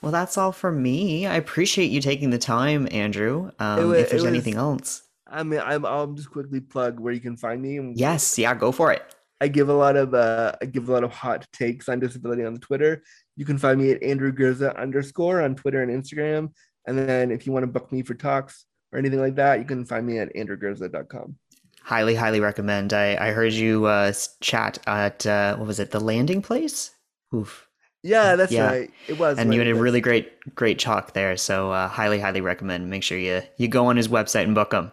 Well, 0.00 0.12
that's 0.12 0.38
all 0.38 0.52
from 0.52 0.82
me. 0.82 1.26
I 1.26 1.36
appreciate 1.36 1.90
you 1.90 2.00
taking 2.00 2.30
the 2.30 2.38
time, 2.38 2.88
Andrew. 2.90 3.50
Um, 3.58 3.80
It 3.80 3.84
wa- 3.84 3.92
if 3.92 4.10
there's 4.10 4.24
it 4.24 4.28
anything 4.28 4.54
else, 4.54 5.02
i 5.30 5.42
mean 5.42 5.60
i'm 5.62 5.84
i'll 5.84 6.06
just 6.06 6.30
quickly 6.30 6.58
plug 6.58 6.98
where 6.98 7.12
you 7.12 7.20
can 7.20 7.36
find 7.36 7.60
me 7.60 7.76
and 7.76 7.98
yes, 7.98 8.38
yeah, 8.38 8.54
go 8.54 8.72
for 8.72 8.90
it. 8.92 9.02
I 9.40 9.48
give 9.48 9.68
a 9.68 9.74
lot 9.74 9.96
of 9.96 10.14
uh, 10.14 10.52
I 10.60 10.66
give 10.66 10.88
a 10.88 10.92
lot 10.92 11.04
of 11.04 11.12
hot 11.12 11.46
takes 11.52 11.88
on 11.88 12.00
disability 12.00 12.44
on 12.44 12.56
Twitter. 12.58 13.02
You 13.36 13.44
can 13.44 13.58
find 13.58 13.80
me 13.80 13.92
at 13.92 14.02
Andrew 14.02 14.32
Gurza 14.32 14.76
underscore 14.76 15.42
on 15.42 15.54
Twitter 15.54 15.82
and 15.82 15.90
Instagram. 15.92 16.52
And 16.86 16.98
then 16.98 17.30
if 17.30 17.46
you 17.46 17.52
want 17.52 17.62
to 17.64 17.68
book 17.68 17.92
me 17.92 18.02
for 18.02 18.14
talks 18.14 18.64
or 18.92 18.98
anything 18.98 19.20
like 19.20 19.36
that, 19.36 19.58
you 19.58 19.64
can 19.64 19.84
find 19.84 20.06
me 20.06 20.18
at 20.18 20.34
andrewgurza.com. 20.34 21.36
Highly, 21.82 22.14
highly 22.14 22.40
recommend. 22.40 22.92
I, 22.92 23.16
I 23.28 23.30
heard 23.30 23.52
you 23.52 23.86
uh, 23.86 24.12
chat 24.40 24.78
at 24.86 25.24
uh, 25.26 25.56
what 25.56 25.66
was 25.66 25.78
it, 25.80 25.90
the 25.90 26.00
landing 26.00 26.42
place? 26.42 26.90
Oof. 27.34 27.68
Yeah, 28.02 28.36
that's 28.36 28.52
Yeah. 28.52 28.66
right. 28.66 28.90
It 29.06 29.18
was. 29.18 29.38
And 29.38 29.52
you 29.52 29.60
had 29.60 29.68
a 29.68 29.74
really 29.74 30.00
great, 30.00 30.54
great 30.54 30.78
talk 30.78 31.12
there. 31.12 31.36
So 31.36 31.72
uh, 31.72 31.88
highly, 31.88 32.18
highly 32.18 32.40
recommend. 32.40 32.90
Make 32.90 33.02
sure 33.02 33.18
you 33.18 33.42
you 33.56 33.68
go 33.68 33.86
on 33.86 33.96
his 33.96 34.08
website 34.08 34.44
and 34.44 34.54
book 34.54 34.72
him. 34.72 34.92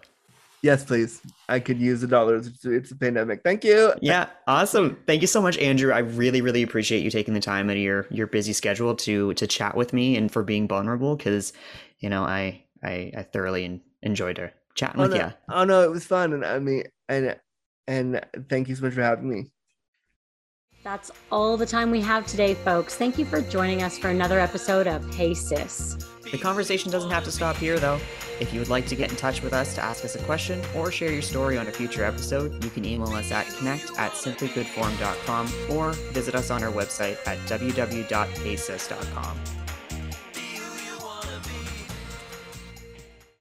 Yes, 0.66 0.84
please. 0.84 1.22
I 1.48 1.60
could 1.60 1.80
use 1.80 2.02
the 2.02 2.08
dollars. 2.08 2.48
It's, 2.48 2.66
it's 2.66 2.90
a 2.90 2.96
pandemic. 2.96 3.44
Thank 3.44 3.64
you. 3.64 3.94
Yeah, 4.02 4.30
awesome. 4.48 4.98
Thank 5.06 5.22
you 5.22 5.28
so 5.28 5.40
much, 5.40 5.60
Andrew. 5.60 5.94
I 5.94 6.00
really, 6.00 6.42
really 6.42 6.64
appreciate 6.64 7.04
you 7.04 7.12
taking 7.12 7.36
the 7.36 7.40
time 7.40 7.70
out 7.70 7.76
of 7.76 7.84
your 7.84 8.08
your 8.10 8.26
busy 8.26 8.52
schedule 8.52 8.96
to 8.96 9.36
to 9.36 9.46
chat 9.46 9.78
with 9.78 9.94
me 9.94 10.18
and 10.18 10.32
for 10.32 10.42
being 10.42 10.68
vulnerable. 10.68 11.16
Because 11.16 11.54
you 12.00 12.10
know, 12.10 12.24
I 12.24 12.64
I, 12.84 13.12
I 13.16 13.22
thoroughly 13.32 13.80
enjoyed 14.02 14.40
uh, 14.40 14.48
chatting 14.74 15.02
Oh 15.02 15.04
with 15.04 15.12
no, 15.12 15.18
you. 15.18 15.34
oh 15.50 15.66
no, 15.66 15.84
it 15.84 15.92
was 15.92 16.04
fun, 16.04 16.34
and 16.34 16.44
I 16.44 16.58
mean, 16.58 16.86
and 17.10 17.40
and 17.88 18.26
thank 18.50 18.68
you 18.68 18.76
so 18.76 18.86
much 18.86 18.96
for 18.96 19.04
having 19.04 19.30
me. 19.30 19.52
That's 20.84 21.12
all 21.32 21.58
the 21.58 21.68
time 21.68 21.92
we 21.92 22.02
have 22.02 22.26
today, 22.26 22.56
folks. 22.56 22.96
Thank 22.96 23.20
you 23.20 23.26
for 23.26 23.40
joining 23.40 23.84
us 23.84 24.00
for 24.00 24.08
another 24.08 24.40
episode 24.40 24.88
of 24.88 25.14
Hey 25.14 25.36
Sis. 25.36 25.96
The 26.36 26.42
conversation 26.42 26.92
doesn't 26.92 27.12
have 27.12 27.24
to 27.24 27.32
stop 27.32 27.56
here, 27.56 27.80
though. 27.80 27.98
If 28.42 28.52
you 28.52 28.60
would 28.60 28.68
like 28.68 28.88
to 28.88 28.96
get 28.96 29.10
in 29.10 29.16
touch 29.16 29.42
with 29.42 29.54
us 29.54 29.74
to 29.76 29.82
ask 29.82 30.04
us 30.04 30.16
a 30.16 30.20
question 30.24 30.62
or 30.76 30.92
share 30.92 31.10
your 31.10 31.22
story 31.22 31.58
on 31.58 31.68
a 31.68 31.72
future 31.72 32.04
episode, 32.04 32.62
you 32.62 32.70
can 32.70 32.84
email 32.84 33.08
us 33.14 33.32
at 33.32 33.48
connect 33.56 33.90
at 33.98 34.12
simplygoodform.com 34.12 35.50
or 35.70 35.94
visit 36.12 36.36
us 36.36 36.52
on 36.52 36.62
our 36.62 36.74
website 36.74 37.18
at 37.26 37.38
www.asis.com. 37.48 39.38